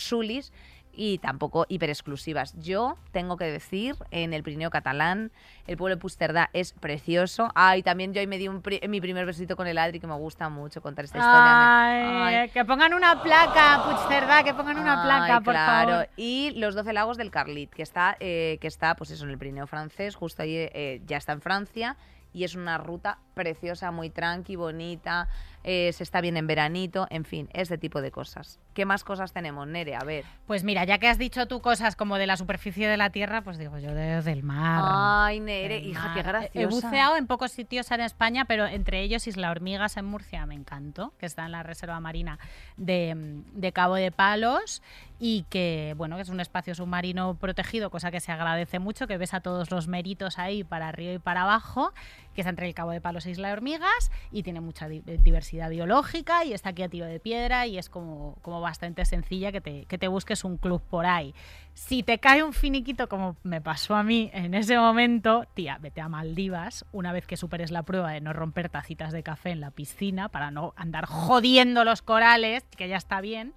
y 0.93 1.19
tampoco 1.19 1.65
hiper 1.69 1.89
exclusivas. 1.89 2.53
Yo 2.59 2.97
tengo 3.13 3.37
que 3.37 3.45
decir, 3.45 3.95
en 4.11 4.33
el 4.33 4.43
Pirineo 4.43 4.69
catalán, 4.69 5.31
el 5.65 5.77
pueblo 5.77 5.95
de 5.95 6.01
Pusterdá 6.01 6.49
es 6.51 6.73
precioso. 6.73 7.49
Ay, 7.55 7.81
también 7.81 8.13
yo 8.13 8.19
ahí 8.19 8.27
me 8.27 8.37
di 8.37 8.49
un 8.49 8.61
pri- 8.61 8.81
mi 8.89 8.99
primer 8.99 9.25
besito 9.25 9.55
con 9.55 9.67
el 9.67 9.77
Adri, 9.77 10.01
que 10.01 10.07
me 10.07 10.15
gusta 10.15 10.49
mucho 10.49 10.81
contar 10.81 11.05
esta 11.05 11.17
historia. 11.19 12.25
Ay, 12.25 12.35
Ay. 12.35 12.49
que 12.49 12.65
pongan 12.65 12.93
una 12.93 13.23
placa, 13.23 13.83
Puigcerdá, 13.85 14.43
que 14.43 14.53
pongan 14.53 14.77
una 14.79 15.01
placa, 15.01 15.39
por 15.39 15.53
claro. 15.53 15.91
favor. 15.91 16.09
Y 16.17 16.51
los 16.57 16.75
12 16.75 16.91
lagos 16.91 17.15
del 17.17 17.31
Carlit, 17.31 17.69
que 17.73 17.83
está, 17.83 18.17
eh, 18.19 18.57
que 18.59 18.67
está 18.67 18.95
pues 18.95 19.11
eso, 19.11 19.23
en 19.23 19.29
el 19.31 19.37
Pirineo 19.37 19.67
francés, 19.67 20.15
justo 20.15 20.43
ahí 20.43 20.55
eh, 20.57 21.01
ya 21.05 21.15
está 21.15 21.31
en 21.31 21.39
Francia. 21.41 21.95
Y 22.33 22.45
es 22.45 22.55
una 22.55 22.77
ruta 22.77 23.17
preciosa, 23.33 23.91
muy 23.91 24.09
tranqui, 24.09 24.55
bonita, 24.55 25.27
eh, 25.63 25.91
se 25.93 26.03
está 26.03 26.21
bien 26.21 26.37
en 26.37 26.47
veranito, 26.47 27.07
en 27.09 27.23
fin, 27.25 27.47
este 27.53 27.77
tipo 27.77 28.01
de 28.01 28.11
cosas. 28.11 28.59
¿Qué 28.73 28.85
más 28.85 29.03
cosas 29.03 29.31
tenemos, 29.33 29.67
Nere? 29.67 29.95
A 29.95 30.03
ver. 30.03 30.25
Pues 30.47 30.63
mira, 30.63 30.83
ya 30.85 30.97
que 30.97 31.07
has 31.07 31.17
dicho 31.17 31.45
tú 31.47 31.61
cosas 31.61 31.95
como 31.95 32.17
de 32.17 32.25
la 32.25 32.37
superficie 32.37 32.87
de 32.87 32.97
la 32.97 33.09
Tierra, 33.11 33.41
pues 33.43 33.57
digo 33.57 33.77
yo 33.77 33.93
de- 33.93 34.21
del 34.21 34.43
mar. 34.43 34.81
Ay, 35.27 35.39
Nere, 35.39 35.77
hija, 35.79 36.07
mar. 36.07 36.13
qué 36.15 36.23
graciosa. 36.23 36.59
He 36.59 36.65
buceado 36.65 37.15
en 37.17 37.27
pocos 37.27 37.51
sitios 37.51 37.91
en 37.91 38.01
España, 38.01 38.45
pero 38.45 38.65
entre 38.65 39.01
ellos 39.01 39.27
Isla 39.27 39.51
Hormigas 39.51 39.97
en 39.97 40.05
Murcia, 40.05 40.45
me 40.45 40.55
encantó, 40.55 41.13
que 41.19 41.25
está 41.25 41.45
en 41.45 41.51
la 41.51 41.63
Reserva 41.63 41.99
Marina 41.99 42.39
de, 42.77 43.13
de 43.53 43.71
Cabo 43.71 43.95
de 43.95 44.11
Palos 44.11 44.81
y 45.19 45.43
que, 45.49 45.93
bueno, 45.97 46.15
que 46.15 46.23
es 46.23 46.29
un 46.29 46.39
espacio 46.39 46.73
submarino 46.73 47.35
protegido, 47.35 47.91
cosa 47.91 48.09
que 48.09 48.19
se 48.19 48.31
agradece 48.31 48.79
mucho, 48.79 49.05
que 49.05 49.17
ves 49.17 49.33
a 49.35 49.41
todos 49.41 49.69
los 49.69 49.87
meritos 49.87 50.39
ahí 50.39 50.63
para 50.63 50.87
arriba 50.87 51.13
y 51.13 51.19
para 51.19 51.43
abajo, 51.43 51.93
que 52.33 52.41
está 52.41 52.49
entre 52.49 52.67
el 52.67 52.73
Cabo 52.73 52.89
de 52.91 53.01
Palos 53.01 53.20
e 53.25 53.31
Isla 53.31 53.51
Hormigas 53.51 54.11
y 54.31 54.43
tiene 54.43 54.61
mucha 54.61 54.87
di- 54.87 55.01
diversidad 55.01 55.69
biológica 55.69 56.45
y 56.45 56.53
está 56.53 56.69
aquí 56.69 56.83
a 56.83 56.89
tiro 56.89 57.05
de 57.05 57.19
piedra 57.19 57.67
y 57.67 57.77
es 57.77 57.89
como, 57.89 58.35
como 58.41 58.61
bastante 58.61 59.05
sencilla 59.05 59.51
que 59.51 59.61
te, 59.61 59.85
que 59.85 59.97
te 59.97 60.07
busques 60.07 60.43
un 60.43 60.57
club 60.57 60.81
por 60.81 61.05
ahí. 61.05 61.33
Si 61.73 62.03
te 62.03 62.19
cae 62.19 62.43
un 62.43 62.53
finiquito 62.53 63.07
como 63.07 63.37
me 63.43 63.61
pasó 63.61 63.95
a 63.95 64.03
mí 64.03 64.29
en 64.33 64.53
ese 64.53 64.77
momento, 64.77 65.45
tía, 65.53 65.77
vete 65.79 66.01
a 66.01 66.09
Maldivas 66.09 66.85
una 66.91 67.13
vez 67.13 67.25
que 67.25 67.37
superes 67.37 67.71
la 67.71 67.83
prueba 67.83 68.11
de 68.11 68.21
no 68.21 68.33
romper 68.33 68.69
tacitas 68.69 69.13
de 69.13 69.23
café 69.23 69.51
en 69.51 69.61
la 69.61 69.71
piscina 69.71 70.27
para 70.29 70.51
no 70.51 70.73
andar 70.75 71.05
jodiendo 71.05 71.83
los 71.85 72.01
corales, 72.01 72.63
que 72.77 72.87
ya 72.89 72.97
está 72.97 73.21
bien. 73.21 73.53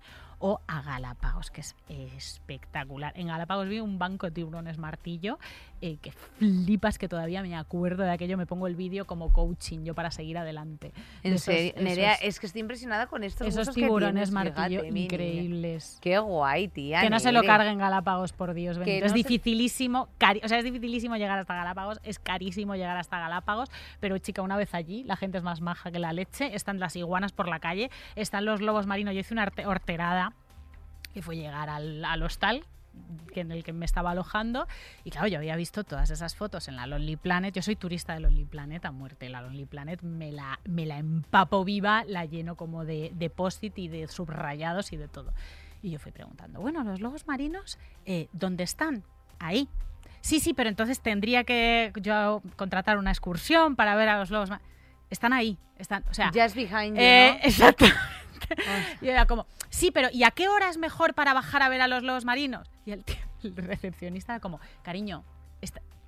O 0.47 0.61
a 0.69 0.83
Galápagos, 0.83 1.51
que 1.51 1.63
es 1.63 1.75
espectacular. 1.89 3.15
En 3.17 3.29
Galápagos 3.29 3.67
vi 3.67 3.81
un 3.81 3.99
banco 3.99 4.27
de 4.27 4.33
tiburones 4.33 4.77
martillo 4.77 5.39
eh, 5.81 5.97
que 6.03 6.13
flipas 6.13 6.99
que 6.99 7.09
todavía 7.09 7.43
me 7.43 7.57
acuerdo 7.57 8.03
de 8.03 8.11
aquello. 8.11 8.37
Me 8.37 8.45
pongo 8.45 8.67
el 8.67 8.77
vídeo 8.77 9.07
como 9.07 9.33
coaching 9.33 9.85
yo 9.85 9.95
para 9.95 10.11
seguir 10.11 10.37
adelante. 10.37 10.93
De 11.23 11.29
En 11.31 11.35
esos- 11.35 11.45
serio, 11.47 11.73
Nerea, 11.81 12.13
es 12.15 12.41
que 12.41 12.47
estoy 12.47 12.61
impresionada 12.61 13.07
con 13.07 13.25
estos 13.25 13.47
esos 13.49 13.69
que 13.69 13.75
tiburones 13.83 14.31
tienes, 14.31 14.33
martillo 14.33 14.81
fíjate, 14.83 14.99
increíbles. 15.01 15.99
Qué 16.03 16.19
guay, 16.19 16.69
tía. 16.69 17.01
Que 17.01 17.09
no 17.11 17.21
se 17.21 17.33
lo 17.33 17.43
carguen 17.43 17.79
Galápagos, 17.79 18.33
por 18.35 18.53
Dios. 18.53 18.77
Que 18.77 18.85
bendito. 18.85 19.01
no 19.01 19.07
es 19.07 19.13
se- 19.13 19.17
dificilísimo, 19.19 20.09
cari- 20.19 20.41
o 20.45 20.49
sea, 20.49 20.59
es 20.59 20.65
dificilísimo 20.65 21.17
llegar 21.17 21.39
hasta 21.39 21.55
Galápagos, 21.55 22.01
es 22.03 22.19
carísimo 22.19 22.75
llegar 22.77 22.99
hasta 22.99 23.19
Galápagos, 23.19 23.71
pero 24.01 24.19
chica, 24.19 24.43
una 24.43 24.59
vez 24.59 24.75
allí, 24.75 25.05
la 25.05 25.17
gente 25.17 25.39
es 25.39 25.45
más 25.45 25.63
maja 25.63 25.91
que 25.91 25.99
la 25.99 26.13
leche, 26.13 26.55
están 26.55 26.79
las 26.81 26.97
iguanas 26.97 27.33
por 27.33 27.49
la 27.49 27.61
calle, 27.61 27.91
están 28.15 28.45
los 28.45 28.61
lobos 28.61 28.87
marinos. 28.87 29.15
Yo 29.15 29.21
hice 29.21 29.33
una 29.33 29.51
horterada 29.67 30.34
que 31.15 31.23
fue 31.23 31.37
llegar 31.37 31.71
al, 31.71 32.05
al 32.05 32.23
hostal 32.23 32.65
en 33.35 33.51
el 33.51 33.65
que 33.65 33.73
me 33.73 33.85
estaba 33.85 34.13
alojando 34.13 34.69
y 35.03 35.11
claro 35.11 35.27
yo 35.27 35.39
había 35.39 35.57
visto 35.57 35.83
todas 35.83 36.11
esas 36.11 36.37
fotos 36.37 36.69
en 36.69 36.77
la 36.77 36.87
Lonely 36.87 37.17
Planet 37.17 37.55
yo 37.55 37.63
soy 37.63 37.75
turista 37.75 38.15
de 38.15 38.21
Lonely 38.21 38.45
Planet 38.45 38.85
a 38.85 38.93
muerte 38.93 39.29
la 39.29 39.43
Lonely 39.43 39.67
Planet 39.67 40.03
me 40.03 40.31
la, 40.31 40.61
me 40.65 40.87
la 40.87 40.99
empapo 40.99 41.65
viva 41.65 42.05
la 42.07 42.25
lleno 42.25 42.55
como 42.55 42.85
de, 42.85 43.11
de 43.15 43.31
post-it 43.31 43.77
y 43.79 43.89
de 43.89 44.07
subrayados 44.07 44.93
y 44.93 44.97
de 44.97 45.09
todo 45.09 45.33
y 45.83 45.91
yo 45.91 45.99
fui 45.99 46.13
preguntando 46.13 46.61
bueno 46.61 46.85
los 46.85 47.01
lobos 47.01 47.27
marinos 47.27 47.79
eh, 48.07 48.29
¿dónde 48.33 48.63
están? 48.63 49.03
ahí 49.41 49.69
sí 50.21 50.39
sí 50.39 50.55
pero 50.55 50.69
entonces 50.69 51.01
tendría 51.01 51.43
que 51.43 51.93
yo 52.01 52.43
contratar 52.57 52.99
una 52.99 53.11
excursión 53.11 53.75
para 53.75 53.97
ver 53.97 54.09
a 54.09 54.19
los 54.19 54.31
lobos 54.31 54.51
marinos 54.51 54.71
están 55.11 55.33
ahí 55.33 55.59
están 55.79 56.05
o 56.09 56.15
sea 56.15 56.31
Just 56.33 56.55
behind 56.55 56.95
you, 56.97 57.03
eh, 57.03 57.39
¿no? 57.41 57.41
Exactamente. 57.49 58.24
Y 59.01 59.09
era 59.09 59.27
como, 59.27 59.47
sí, 59.71 59.91
pero 59.91 60.09
¿y 60.13 60.25
a 60.25 60.31
qué 60.31 60.49
hora 60.49 60.69
es 60.69 60.79
mejor 60.79 61.15
para 61.15 61.35
bajar 61.35 61.63
a 61.63 61.69
ver 61.69 61.81
a 61.81 61.89
los 61.89 62.03
lobos 62.03 62.25
marinos? 62.25 62.71
Y 62.85 62.93
el, 62.93 63.05
recepcionista 63.57 64.33
era 64.35 64.41
como, 64.41 64.61
cariño, 64.83 65.25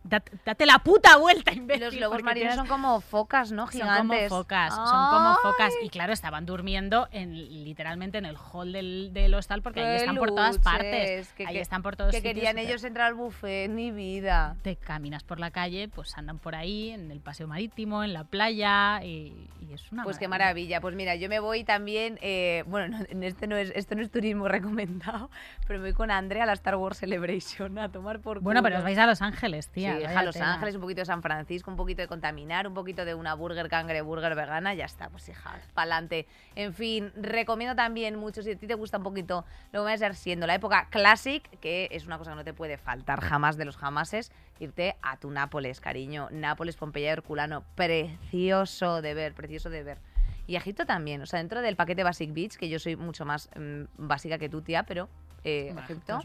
date, 0.09 0.33
date 0.45 0.67
la 0.67 0.79
puta 0.81 1.17
vuelta, 1.17 1.53
imbécil. 1.53 1.85
Los 1.85 1.95
lobos 1.97 2.23
marinos 2.23 2.55
son 2.55 2.67
como 2.67 3.01
focas, 3.01 3.53
¿no? 3.53 3.65
son 3.67 3.73
Gigantes. 3.73 4.29
como 4.29 4.43
focas, 4.43 4.75
son 4.75 5.11
como 5.11 5.35
focas. 5.43 5.73
Y 5.83 5.89
claro, 5.89 6.13
estaban 6.13 6.47
durmiendo 6.47 7.09
en 7.13 7.35
literalmente 7.65 8.19
en 8.19 8.25
el 8.27 8.37
hall 8.37 8.73
del, 8.73 9.11
del 9.13 9.35
hostal 9.35 9.63
porque 9.63 9.81
ahí 9.83 9.97
están 9.97 10.17
por 10.17 10.29
todas 10.31 10.59
partes. 10.59 11.33
que- 11.35 11.47
ahí 11.47 11.55
que- 11.55 11.61
están 11.61 11.83
por 11.83 11.97
todos 11.97 12.11
Que 12.11 12.19
sitios, 12.19 12.35
querían 12.35 12.59
ellos 12.59 12.85
entrar 12.85 13.07
al 13.09 13.15
buffet, 13.15 13.71
ni 13.71 13.91
vida. 13.91 14.57
Te 14.63 14.77
caminas 14.77 15.25
por 15.25 15.41
la 15.41 15.51
calle, 15.51 15.89
pues 15.89 16.17
andan 16.17 16.39
por 16.39 16.55
ahí, 16.55 16.91
en 16.91 17.11
el 17.11 17.21
paseo 17.21 17.47
marítimo, 17.49 18.05
en 18.05 18.13
la 18.13 18.25
playa, 18.25 19.01
y, 19.05 19.49
y 19.61 19.73
es 19.73 19.91
una 19.93 20.05
Pues 20.05 20.19
qué 20.19 20.29
maravilla. 20.29 20.81
Pues 20.81 20.95
mira, 20.95 21.15
yo 21.17 21.29
me 21.29 21.41
voy 21.41 21.65
también, 21.65 22.19
eh, 22.23 22.65
bueno, 22.67 22.99
no, 22.99 23.05
en 23.09 23.23
este 23.23 23.47
no 23.47 23.57
es, 23.57 23.73
esto 23.75 23.95
no 23.95 24.03
es 24.03 24.11
turismo 24.11 24.47
recomendado, 24.49 25.31
pero 25.67 25.81
me 25.81 25.87
voy 25.87 25.95
con 25.95 26.11
Andrea 26.11 26.45
a 26.45 26.47
la 26.47 26.53
Star 26.53 26.77
Wars 26.77 26.99
Celebration 26.99 27.79
a 27.79 27.91
tomar 27.91 28.21
por 28.21 28.41
Bueno, 28.41 28.63
pero 28.63 28.79
os 28.79 28.85
vais 28.85 28.99
a 28.99 29.07
Los 29.07 29.23
Ángeles, 29.23 29.69
tía. 29.69 29.96
sí, 29.96 29.96
vaya 30.05 30.19
a 30.21 30.23
Los 30.23 30.35
tela. 30.35 30.55
Ángeles, 30.55 30.75
un 30.75 30.81
poquito 30.81 31.01
de 31.01 31.07
San 31.07 31.23
Francisco, 31.23 31.71
un 31.71 31.77
poquito 31.77 32.03
de 32.03 32.09
contaminar, 32.09 32.67
un 32.67 32.75
poquito 32.75 33.05
de 33.05 33.15
una 33.15 33.35
burger 33.35 33.69
cangre 33.69 34.03
burger 34.03 34.35
vegana, 34.35 34.75
ya 34.75 34.85
está, 34.85 35.09
pues 35.09 35.29
hija, 35.29 35.59
pa'lante. 35.75 36.27
En 36.55 36.75
fin, 36.75 37.13
recomiendo 37.17 37.75
también 37.75 38.17
mucho, 38.17 38.43
si 38.43 38.53
a 38.53 38.57
ti 38.57 38.67
te 38.67 38.75
gusta 38.75 38.99
un 38.99 39.05
poquito 39.05 39.45
lo 39.73 39.81
que 39.81 39.85
va 39.85 39.93
a 39.93 39.99
ser 39.99 40.15
siendo 40.15 40.47
la 40.47 40.55
época 40.55 40.89
classic, 40.91 41.49
que 41.61 41.89
es 41.91 42.07
una 42.07 42.19
cosa 42.19 42.33
que 42.33 42.37
no 42.37 42.45
te 42.45 42.55
puede 42.55 42.79
faltar 42.79 43.21
jamás 43.21 43.57
de 43.57 43.65
los 43.65 43.77
jamases, 43.77 44.33
irte 44.59 44.97
a 45.03 45.17
tu 45.17 45.31
Nápoles, 45.31 45.81
cariño. 45.81 46.29
Nápoles, 46.31 46.77
Pompeya, 46.77 47.13
Herculano, 47.13 47.65
precioso 47.75 49.03
de 49.03 49.15
ver, 49.15 49.35
precioso 49.35 49.71
de 49.71 49.83
ver. 49.83 49.99
Y 50.47 50.57
Egipto 50.57 50.87
también, 50.87 51.21
o 51.23 51.27
sea, 51.27 51.41
dentro 51.41 51.61
del 51.61 51.77
paquete 51.77 52.05
Basic 52.05 52.33
Beach, 52.33 52.57
que 52.57 52.69
yo 52.69 52.79
soy 52.79 52.97
mucho 52.97 53.25
más 53.25 53.51
mm, 53.57 53.83
básica 53.97 54.39
que 54.39 54.49
tú, 54.49 54.63
tía, 54.63 54.85
pero 54.85 55.09
eh, 55.49 55.71
Bueno, 55.73 55.81
Egipto, 55.89 56.21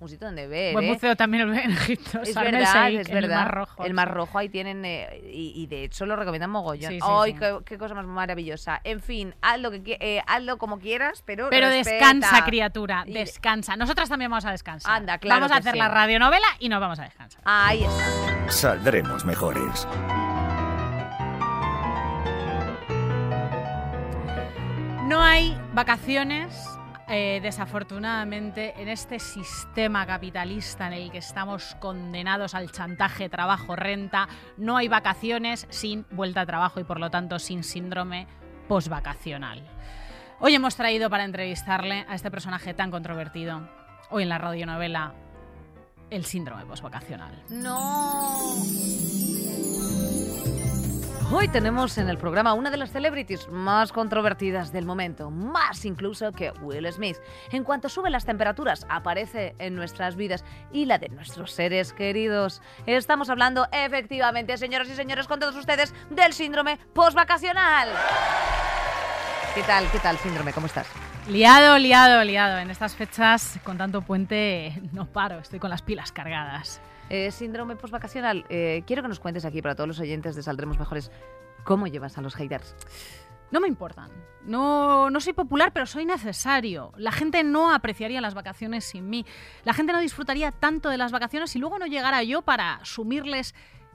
un 0.00 0.08
sitio 0.08 0.26
donde 0.26 0.46
ver, 0.48 0.72
Buen 0.72 0.84
¿eh? 0.86 0.92
buceo 0.92 1.16
también 1.16 1.48
en 1.54 1.70
Egipto. 1.70 2.20
Es 2.22 2.34
Sharm 2.34 2.46
el 2.48 2.52
verdad, 2.52 2.88
Sheikh, 2.88 3.00
es 3.00 3.08
en 3.08 3.16
el 3.16 3.22
verdad. 3.22 3.38
Mar 3.44 3.54
Rojo. 3.54 3.84
El 3.84 3.94
Mar. 3.94 4.12
Rojo 4.14 4.38
ahí 4.38 4.48
tienen. 4.48 4.84
eh, 4.84 5.22
y, 5.32 5.52
y 5.54 5.66
de 5.66 5.84
hecho 5.84 6.06
lo 6.06 6.16
recomendamos 6.16 6.62
mogollón. 6.62 6.90
Sí, 6.90 6.98
sí, 7.00 7.06
¡Ay, 7.08 7.32
sí. 7.32 7.38
Qué, 7.38 7.58
qué 7.64 7.78
cosa 7.78 7.94
más 7.94 8.04
maravillosa! 8.06 8.80
En 8.84 9.00
fin, 9.00 9.34
hazlo, 9.42 9.70
que, 9.70 9.82
qui- 9.82 9.96
eh, 10.00 10.22
hazlo 10.26 10.58
como 10.58 10.78
quieras, 10.78 11.22
pero. 11.24 11.48
Pero 11.50 11.68
respeta. 11.68 11.96
descansa, 11.96 12.44
criatura, 12.44 13.04
Y- 13.06 13.12
descansa. 13.12 13.76
Nosotras 13.76 14.08
también 14.08 14.30
vamos 14.30 14.44
a 14.44 14.50
descansar. 14.50 14.92
Anda, 14.96 15.18
claro 15.18 15.40
Vamos 15.42 15.52
a 15.52 15.54
que 15.54 15.60
hacer 15.60 15.72
sí. 15.74 15.78
la 15.78 15.88
radionovela 15.88 16.46
y 16.58 16.68
nos 16.68 16.80
vamos 16.80 16.98
a 16.98 17.04
descansar. 17.04 17.40
Ahí 17.44 17.84
está. 17.84 18.50
Saldremos 18.50 19.24
mejores. 19.24 19.86
No 25.04 25.20
hay 25.22 25.56
vacaciones, 25.74 26.66
eh, 27.08 27.40
desafortunadamente, 27.42 28.74
en 28.80 28.88
este 28.88 29.18
sistema 29.18 30.06
capitalista 30.06 30.86
en 30.86 30.94
el 30.94 31.10
que 31.10 31.18
estamos 31.18 31.76
condenados 31.80 32.54
al 32.54 32.70
chantaje, 32.72 33.28
trabajo, 33.28 33.76
renta. 33.76 34.28
No 34.56 34.76
hay 34.76 34.88
vacaciones 34.88 35.66
sin 35.70 36.06
vuelta 36.10 36.42
a 36.42 36.46
trabajo 36.46 36.80
y, 36.80 36.84
por 36.84 37.00
lo 37.00 37.10
tanto, 37.10 37.38
sin 37.38 37.62
síndrome 37.62 38.26
postvacacional. 38.68 39.62
Hoy 40.40 40.54
hemos 40.54 40.76
traído 40.76 41.10
para 41.10 41.24
entrevistarle 41.24 42.04
a 42.08 42.14
este 42.14 42.30
personaje 42.30 42.74
tan 42.74 42.90
controvertido, 42.90 43.68
Hoy 44.10 44.22
en 44.24 44.28
la 44.28 44.38
radionovela 44.38 45.14
El 46.10 46.24
síndrome 46.24 46.66
postvacacional. 46.66 47.42
No. 47.48 48.38
Hoy 51.36 51.48
tenemos 51.48 51.98
en 51.98 52.08
el 52.08 52.16
programa 52.16 52.54
una 52.54 52.70
de 52.70 52.76
las 52.76 52.92
celebrities 52.92 53.48
más 53.48 53.90
controvertidas 53.90 54.70
del 54.72 54.86
momento, 54.86 55.32
más 55.32 55.84
incluso 55.84 56.30
que 56.30 56.52
Will 56.62 56.86
Smith. 56.92 57.16
En 57.50 57.64
cuanto 57.64 57.88
suben 57.88 58.12
las 58.12 58.24
temperaturas, 58.24 58.86
aparece 58.88 59.56
en 59.58 59.74
nuestras 59.74 60.14
vidas 60.14 60.44
y 60.72 60.84
la 60.84 60.98
de 60.98 61.08
nuestros 61.08 61.50
seres 61.50 61.92
queridos. 61.92 62.62
Estamos 62.86 63.30
hablando 63.30 63.66
efectivamente, 63.72 64.56
señoras 64.58 64.88
y 64.88 64.94
señores, 64.94 65.26
con 65.26 65.40
todos 65.40 65.56
ustedes 65.56 65.92
del 66.08 66.32
síndrome 66.34 66.78
postvacacional. 66.92 67.88
¿Qué 69.56 69.62
tal? 69.64 69.90
¿Qué 69.90 69.98
tal, 69.98 70.16
síndrome? 70.18 70.52
¿Cómo 70.52 70.68
estás? 70.68 70.86
Liado, 71.28 71.78
liado, 71.78 72.22
liado. 72.22 72.58
En 72.58 72.70
estas 72.70 72.94
fechas, 72.94 73.58
con 73.64 73.78
tanto 73.78 74.02
puente, 74.02 74.78
no 74.92 75.06
paro, 75.06 75.38
estoy 75.38 75.58
con 75.58 75.70
las 75.70 75.80
pilas 75.80 76.12
cargadas. 76.12 76.82
Eh, 77.08 77.30
síndrome 77.30 77.76
postvacacional. 77.76 78.44
Eh, 78.50 78.82
quiero 78.86 79.00
que 79.00 79.08
nos 79.08 79.20
cuentes 79.20 79.46
aquí 79.46 79.62
para 79.62 79.74
todos 79.74 79.88
los 79.88 80.00
oyentes 80.00 80.36
de 80.36 80.42
Saldremos 80.42 80.78
Mejores 80.78 81.10
cómo 81.64 81.86
llevas 81.86 82.18
a 82.18 82.20
los 82.20 82.34
haters. 82.34 82.76
No 83.50 83.60
me 83.60 83.68
importan. 83.68 84.10
No, 84.44 85.08
no 85.08 85.20
soy 85.20 85.32
popular, 85.32 85.72
pero 85.72 85.86
soy 85.86 86.04
necesario. 86.04 86.92
La 86.98 87.10
gente 87.10 87.42
no 87.42 87.72
apreciaría 87.72 88.20
las 88.20 88.34
vacaciones 88.34 88.84
sin 88.84 89.08
mí. 89.08 89.24
La 89.64 89.72
gente 89.72 89.94
no 89.94 90.00
disfrutaría 90.00 90.52
tanto 90.52 90.90
de 90.90 90.98
las 90.98 91.10
vacaciones 91.10 91.50
si 91.50 91.58
luego 91.58 91.78
no 91.78 91.86
llegara 91.86 92.22
yo 92.22 92.42
para 92.42 92.80
sumirles 92.84 93.54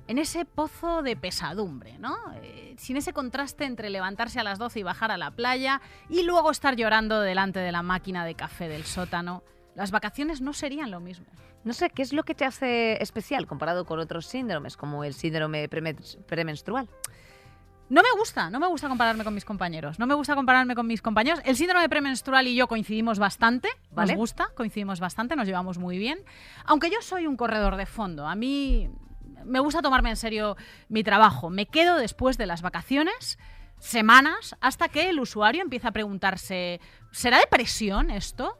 en 0.09 0.17
ese 0.17 0.43
pozo 0.43 1.03
de 1.03 1.15
pesadumbre, 1.15 1.99
¿no? 1.99 2.17
Eh, 2.41 2.73
sin 2.79 2.97
ese 2.97 3.13
contraste 3.13 3.65
entre 3.65 3.91
levantarse 3.91 4.39
a 4.39 4.43
las 4.43 4.57
12 4.57 4.79
y 4.79 4.83
bajar 4.83 5.11
a 5.11 5.17
la 5.17 5.29
playa 5.29 5.81
y 6.09 6.23
luego 6.23 6.49
estar 6.49 6.75
llorando 6.75 7.21
delante 7.21 7.59
de 7.59 7.71
la 7.71 7.83
máquina 7.83 8.25
de 8.25 8.33
café 8.33 8.67
del 8.67 8.85
sótano, 8.85 9.43
las 9.75 9.91
vacaciones 9.91 10.41
no 10.41 10.53
serían 10.53 10.89
lo 10.89 10.99
mismo. 10.99 11.27
No 11.63 11.73
sé, 11.73 11.91
¿qué 11.91 12.01
es 12.01 12.11
lo 12.11 12.23
que 12.23 12.33
te 12.33 12.43
hace 12.43 13.01
especial 13.03 13.45
comparado 13.45 13.85
con 13.85 13.99
otros 13.99 14.25
síndromes, 14.25 14.77
como 14.77 15.03
el 15.03 15.13
síndrome 15.13 15.69
premenstrual? 15.69 16.89
No 17.89 18.01
me 18.01 18.09
gusta, 18.17 18.49
no 18.49 18.59
me 18.59 18.65
gusta 18.65 18.89
compararme 18.89 19.23
con 19.23 19.35
mis 19.35 19.45
compañeros. 19.45 19.99
No 19.99 20.07
me 20.07 20.15
gusta 20.15 20.33
compararme 20.33 20.73
con 20.73 20.87
mis 20.87 21.03
compañeros. 21.03 21.39
El 21.45 21.55
síndrome 21.55 21.87
premenstrual 21.87 22.47
y 22.47 22.55
yo 22.55 22.67
coincidimos 22.67 23.19
bastante. 23.19 23.69
¿Vale? 23.91 24.13
Nos 24.13 24.19
gusta, 24.19 24.49
coincidimos 24.55 24.99
bastante, 24.99 25.35
nos 25.35 25.45
llevamos 25.45 25.77
muy 25.77 25.99
bien. 25.99 26.19
Aunque 26.65 26.89
yo 26.89 26.99
soy 27.01 27.27
un 27.27 27.37
corredor 27.37 27.75
de 27.75 27.85
fondo. 27.85 28.27
A 28.27 28.33
mí 28.33 28.89
me 29.45 29.59
gusta 29.59 29.81
tomarme 29.81 30.09
en 30.09 30.15
serio 30.15 30.57
mi 30.87 31.03
trabajo. 31.03 31.49
Me 31.49 31.65
quedo 31.65 31.97
después 31.97 32.37
de 32.37 32.45
las 32.45 32.61
vacaciones 32.61 33.37
semanas 33.79 34.55
hasta 34.61 34.89
que 34.89 35.09
el 35.09 35.19
usuario 35.19 35.61
empieza 35.61 35.89
a 35.89 35.91
preguntarse, 35.91 36.79
¿será 37.11 37.39
depresión 37.39 38.11
esto? 38.11 38.59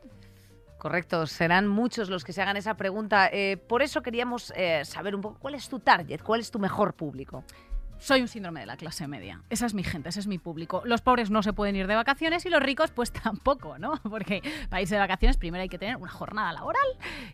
Correcto, 0.78 1.28
serán 1.28 1.68
muchos 1.68 2.10
los 2.10 2.24
que 2.24 2.32
se 2.32 2.42
hagan 2.42 2.56
esa 2.56 2.76
pregunta. 2.76 3.30
Eh, 3.32 3.58
por 3.58 3.82
eso 3.82 4.02
queríamos 4.02 4.54
eh, 4.56 4.86
saber 4.86 5.14
un 5.14 5.22
poco 5.22 5.38
cuál 5.38 5.56
es 5.56 5.68
tu 5.68 5.80
target, 5.80 6.22
cuál 6.22 6.40
es 6.40 6.52
tu 6.52 6.58
mejor 6.58 6.94
público. 6.94 7.44
Soy 8.00 8.22
un 8.22 8.28
síndrome 8.28 8.62
de 8.62 8.66
la 8.66 8.78
clase 8.78 9.08
media. 9.08 9.43
Esa 9.50 9.66
es 9.66 9.74
mi 9.74 9.84
gente, 9.84 10.10
ese 10.10 10.22
es 10.22 10.28
mi 10.28 10.39
público. 10.39 10.82
Los 10.86 11.02
pobres 11.02 11.30
no 11.30 11.43
se 11.43 11.52
pueden 11.52 11.76
ir 11.76 11.86
de 11.86 11.95
vacaciones 11.95 12.45
y 12.45 12.50
los 12.50 12.62
ricos 12.62 12.91
pues 12.91 13.12
tampoco, 13.24 13.78
¿no? 13.78 13.93
Porque 14.10 14.41
para 14.70 14.82
irse 14.82 14.95
de 14.95 15.02
vacaciones 15.02 15.38
primero 15.38 15.62
hay 15.62 15.70
que 15.70 15.78
tener 15.78 15.97
una 15.97 16.10
jornada 16.10 16.54
laboral 16.54 16.88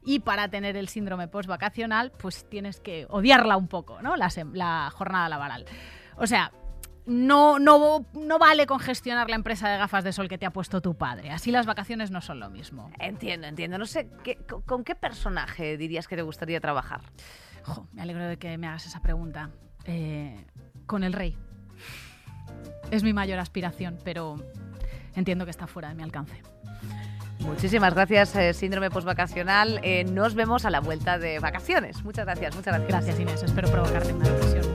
y 0.04 0.20
para 0.20 0.50
tener 0.50 0.76
el 0.76 0.90
síndrome 0.90 1.28
post-vacacional 1.28 2.12
pues 2.18 2.50
tienes 2.50 2.80
que 2.80 3.06
odiarla 3.10 3.58
un 3.58 3.68
poco, 3.68 4.02
¿no? 4.02 4.16
La, 4.16 4.30
la 4.54 4.90
jornada 4.92 5.30
laboral. 5.30 5.66
O 6.18 6.26
sea, 6.26 6.52
no, 7.06 7.60
no, 7.60 8.06
no 8.14 8.40
vale 8.40 8.66
congestionar 8.66 9.30
la 9.30 9.36
empresa 9.36 9.70
de 9.70 9.78
gafas 9.78 10.04
de 10.04 10.12
sol 10.12 10.28
que 10.28 10.40
te 10.40 10.46
ha 10.46 10.52
puesto 10.52 10.82
tu 10.82 10.96
padre. 10.96 11.30
Así 11.30 11.52
las 11.52 11.68
vacaciones 11.68 12.10
no 12.10 12.22
son 12.22 12.40
lo 12.40 12.50
mismo. 12.50 12.90
Entiendo, 13.00 13.46
entiendo. 13.46 13.78
No 13.78 13.86
sé, 13.86 14.10
¿con 14.66 14.84
qué 14.84 14.96
personaje 14.96 15.78
dirías 15.78 16.08
que 16.08 16.16
te 16.16 16.24
gustaría 16.24 16.60
trabajar? 16.60 17.02
me 17.94 18.02
alegro 18.02 18.26
de 18.26 18.38
que 18.38 18.58
me 18.58 18.68
hagas 18.68 18.86
esa 18.86 19.02
pregunta. 19.02 19.52
Eh, 19.86 20.36
con 20.86 21.04
el 21.04 21.14
rey. 21.14 21.36
Es 22.92 23.04
mi 23.04 23.14
mayor 23.14 23.40
aspiración, 23.40 23.98
pero 24.04 24.36
entiendo 25.16 25.46
que 25.46 25.52
está 25.52 25.68
fuera 25.68 25.90
de 25.90 25.96
mi 25.96 26.04
alcance. 26.04 26.42
Muchísimas 27.40 27.94
gracias, 27.94 28.36
eh, 28.36 28.54
Síndrome 28.54 28.90
Postvacacional. 28.90 29.80
Eh, 29.84 30.04
nos 30.06 30.36
vemos 30.36 30.66
a 30.66 30.70
la 30.70 30.80
vuelta 30.80 31.20
de 31.20 31.40
vacaciones. 31.40 32.04
Muchas 32.04 32.26
gracias, 32.26 32.56
muchas 32.56 32.74
gracias. 32.74 32.90
Gracias, 32.90 33.20
Inés. 33.20 33.44
Espero 33.44 33.70
provocarte 33.70 34.14
una 34.14 34.30
decisión 34.30 34.75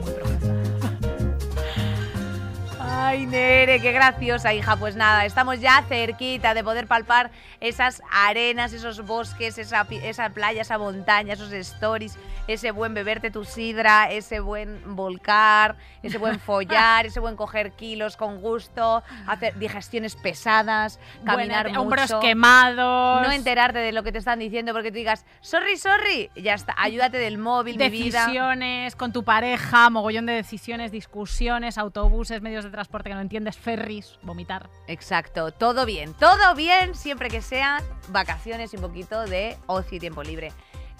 Ay, 3.03 3.25
Nere, 3.25 3.81
qué 3.81 3.91
graciosa, 3.93 4.53
hija. 4.53 4.77
Pues 4.77 4.95
nada, 4.95 5.25
estamos 5.25 5.59
ya 5.59 5.83
cerquita 5.89 6.53
de 6.53 6.63
poder 6.63 6.85
palpar 6.85 7.31
esas 7.59 8.03
arenas, 8.11 8.73
esos 8.73 9.03
bosques, 9.03 9.57
esa, 9.57 9.87
esa 10.03 10.29
playa, 10.29 10.61
esa 10.61 10.77
montaña, 10.77 11.33
esos 11.33 11.51
stories, 11.51 12.15
ese 12.47 12.69
buen 12.69 12.93
beberte 12.93 13.31
tu 13.31 13.43
sidra, 13.43 14.11
ese 14.11 14.39
buen 14.39 14.95
volcar, 14.95 15.77
ese 16.03 16.19
buen 16.19 16.39
follar, 16.47 17.07
ese 17.07 17.19
buen 17.19 17.35
coger 17.35 17.71
kilos 17.71 18.17
con 18.17 18.39
gusto, 18.39 19.01
hacer 19.25 19.57
digestiones 19.57 20.15
pesadas, 20.15 20.99
caminar 21.25 21.69
mucho. 21.69 21.81
Hombros 21.81 22.13
quemados. 22.21 23.23
No 23.23 23.31
enterarte 23.31 23.79
de 23.79 23.93
lo 23.93 24.03
que 24.03 24.11
te 24.11 24.19
están 24.19 24.37
diciendo 24.37 24.73
porque 24.73 24.91
tú 24.91 24.97
digas, 24.97 25.25
sorry, 25.41 25.75
sorry, 25.75 26.29
ya 26.35 26.53
está, 26.53 26.75
ayúdate 26.77 27.17
del 27.17 27.39
móvil, 27.39 27.77
Decisiones 27.77 28.95
con 28.95 29.11
tu 29.11 29.23
pareja, 29.23 29.89
mogollón 29.89 30.27
de 30.27 30.33
decisiones, 30.33 30.91
discusiones, 30.91 31.79
autobuses, 31.79 32.43
medios 32.43 32.63
de 32.63 32.69
transporte 32.69 32.90
porque 32.91 33.09
que 33.09 33.15
no 33.15 33.21
entiendes, 33.21 33.57
ferries, 33.57 34.19
vomitar. 34.21 34.69
Exacto, 34.87 35.51
todo 35.51 35.85
bien, 35.85 36.13
todo 36.13 36.55
bien, 36.55 36.95
siempre 36.95 37.29
que 37.29 37.41
sean 37.41 37.83
vacaciones 38.09 38.73
y 38.73 38.77
un 38.77 38.83
poquito 38.83 39.21
de 39.25 39.57
ocio 39.67 39.97
y 39.97 39.99
tiempo 39.99 40.23
libre. 40.23 40.51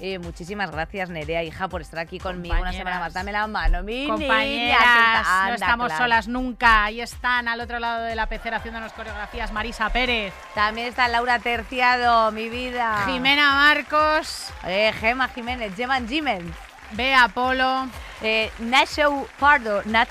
Eh, 0.04 0.18
muchísimas 0.18 0.72
gracias, 0.72 1.12
Nerea, 1.12 1.44
hija, 1.44 1.68
por 1.68 1.82
estar 1.82 2.00
aquí 2.00 2.18
conmigo 2.18 2.56
una 2.60 2.74
semana 2.74 3.00
más. 3.00 3.14
Dame 3.14 3.32
la 3.32 3.46
mano, 3.46 3.84
mi 3.84 4.08
Compañeras, 4.08 5.28
no 5.48 5.54
estamos 5.54 5.94
solas 5.94 6.28
nunca. 6.28 6.86
Ahí 6.86 7.02
están, 7.02 7.48
al 7.48 7.62
otro 7.62 7.78
lado 7.78 8.06
de 8.06 8.16
la 8.16 8.26
pecera, 8.26 8.58
haciéndonos 8.58 8.94
coreografías, 8.94 9.52
Marisa 9.52 9.90
Pérez. 9.90 10.34
También 10.56 10.88
está 10.88 11.08
Laura 11.08 11.38
Terciado, 11.38 12.32
mi 12.32 12.50
vida. 12.50 13.04
Jimena 13.06 13.54
Marcos. 13.54 14.52
Eh, 14.66 14.92
Gema 15.00 15.28
Jiménez, 15.28 15.76
Gemma 15.76 16.02
Jiménez. 16.02 16.52
Bea 16.94 17.28
Polo. 17.28 17.88
Eh, 18.24 18.52
Nacho 18.58 19.28
Pardo, 19.40 19.84
Nach 19.86 20.10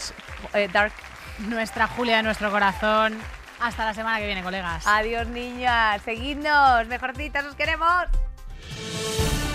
eh, 0.54 0.68
Dark 0.72 0.92
nuestra 1.48 1.86
Julia 1.86 2.18
de 2.18 2.22
nuestro 2.22 2.50
corazón. 2.50 3.14
Hasta 3.60 3.84
la 3.84 3.94
semana 3.94 4.18
que 4.18 4.26
viene, 4.26 4.42
colegas. 4.42 4.86
Adiós, 4.86 5.28
niñas. 5.28 6.00
Seguidnos. 6.02 6.86
Mejorcitas, 6.88 7.44
os 7.44 7.54
queremos. 7.54 8.06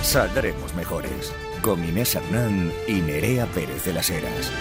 Saldremos 0.02 0.74
mejores. 0.76 1.34
Con 1.62 1.84
Inés 1.84 2.16
Hernán 2.16 2.72
y 2.88 3.02
Nerea 3.02 3.48
Pérez 3.48 3.84
de 3.86 3.94
las 3.94 4.10
Heras. 4.10 4.52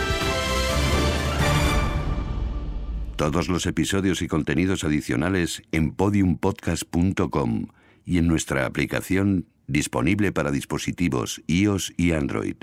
Todos 3.17 3.49
los 3.49 3.67
episodios 3.67 4.23
y 4.23 4.29
contenidos 4.29 4.83
adicionales 4.85 5.63
en 5.71 5.93
podiumpodcast.com 5.93 7.67
y 8.05 8.19
en 8.19 8.27
nuestra 8.27 8.67
aplicación 8.67 9.47
disponible 9.67 10.33
para 10.33 10.51
dispositivos 10.51 11.43
iOS 11.47 11.93
y 11.97 12.13
Android. 12.13 12.57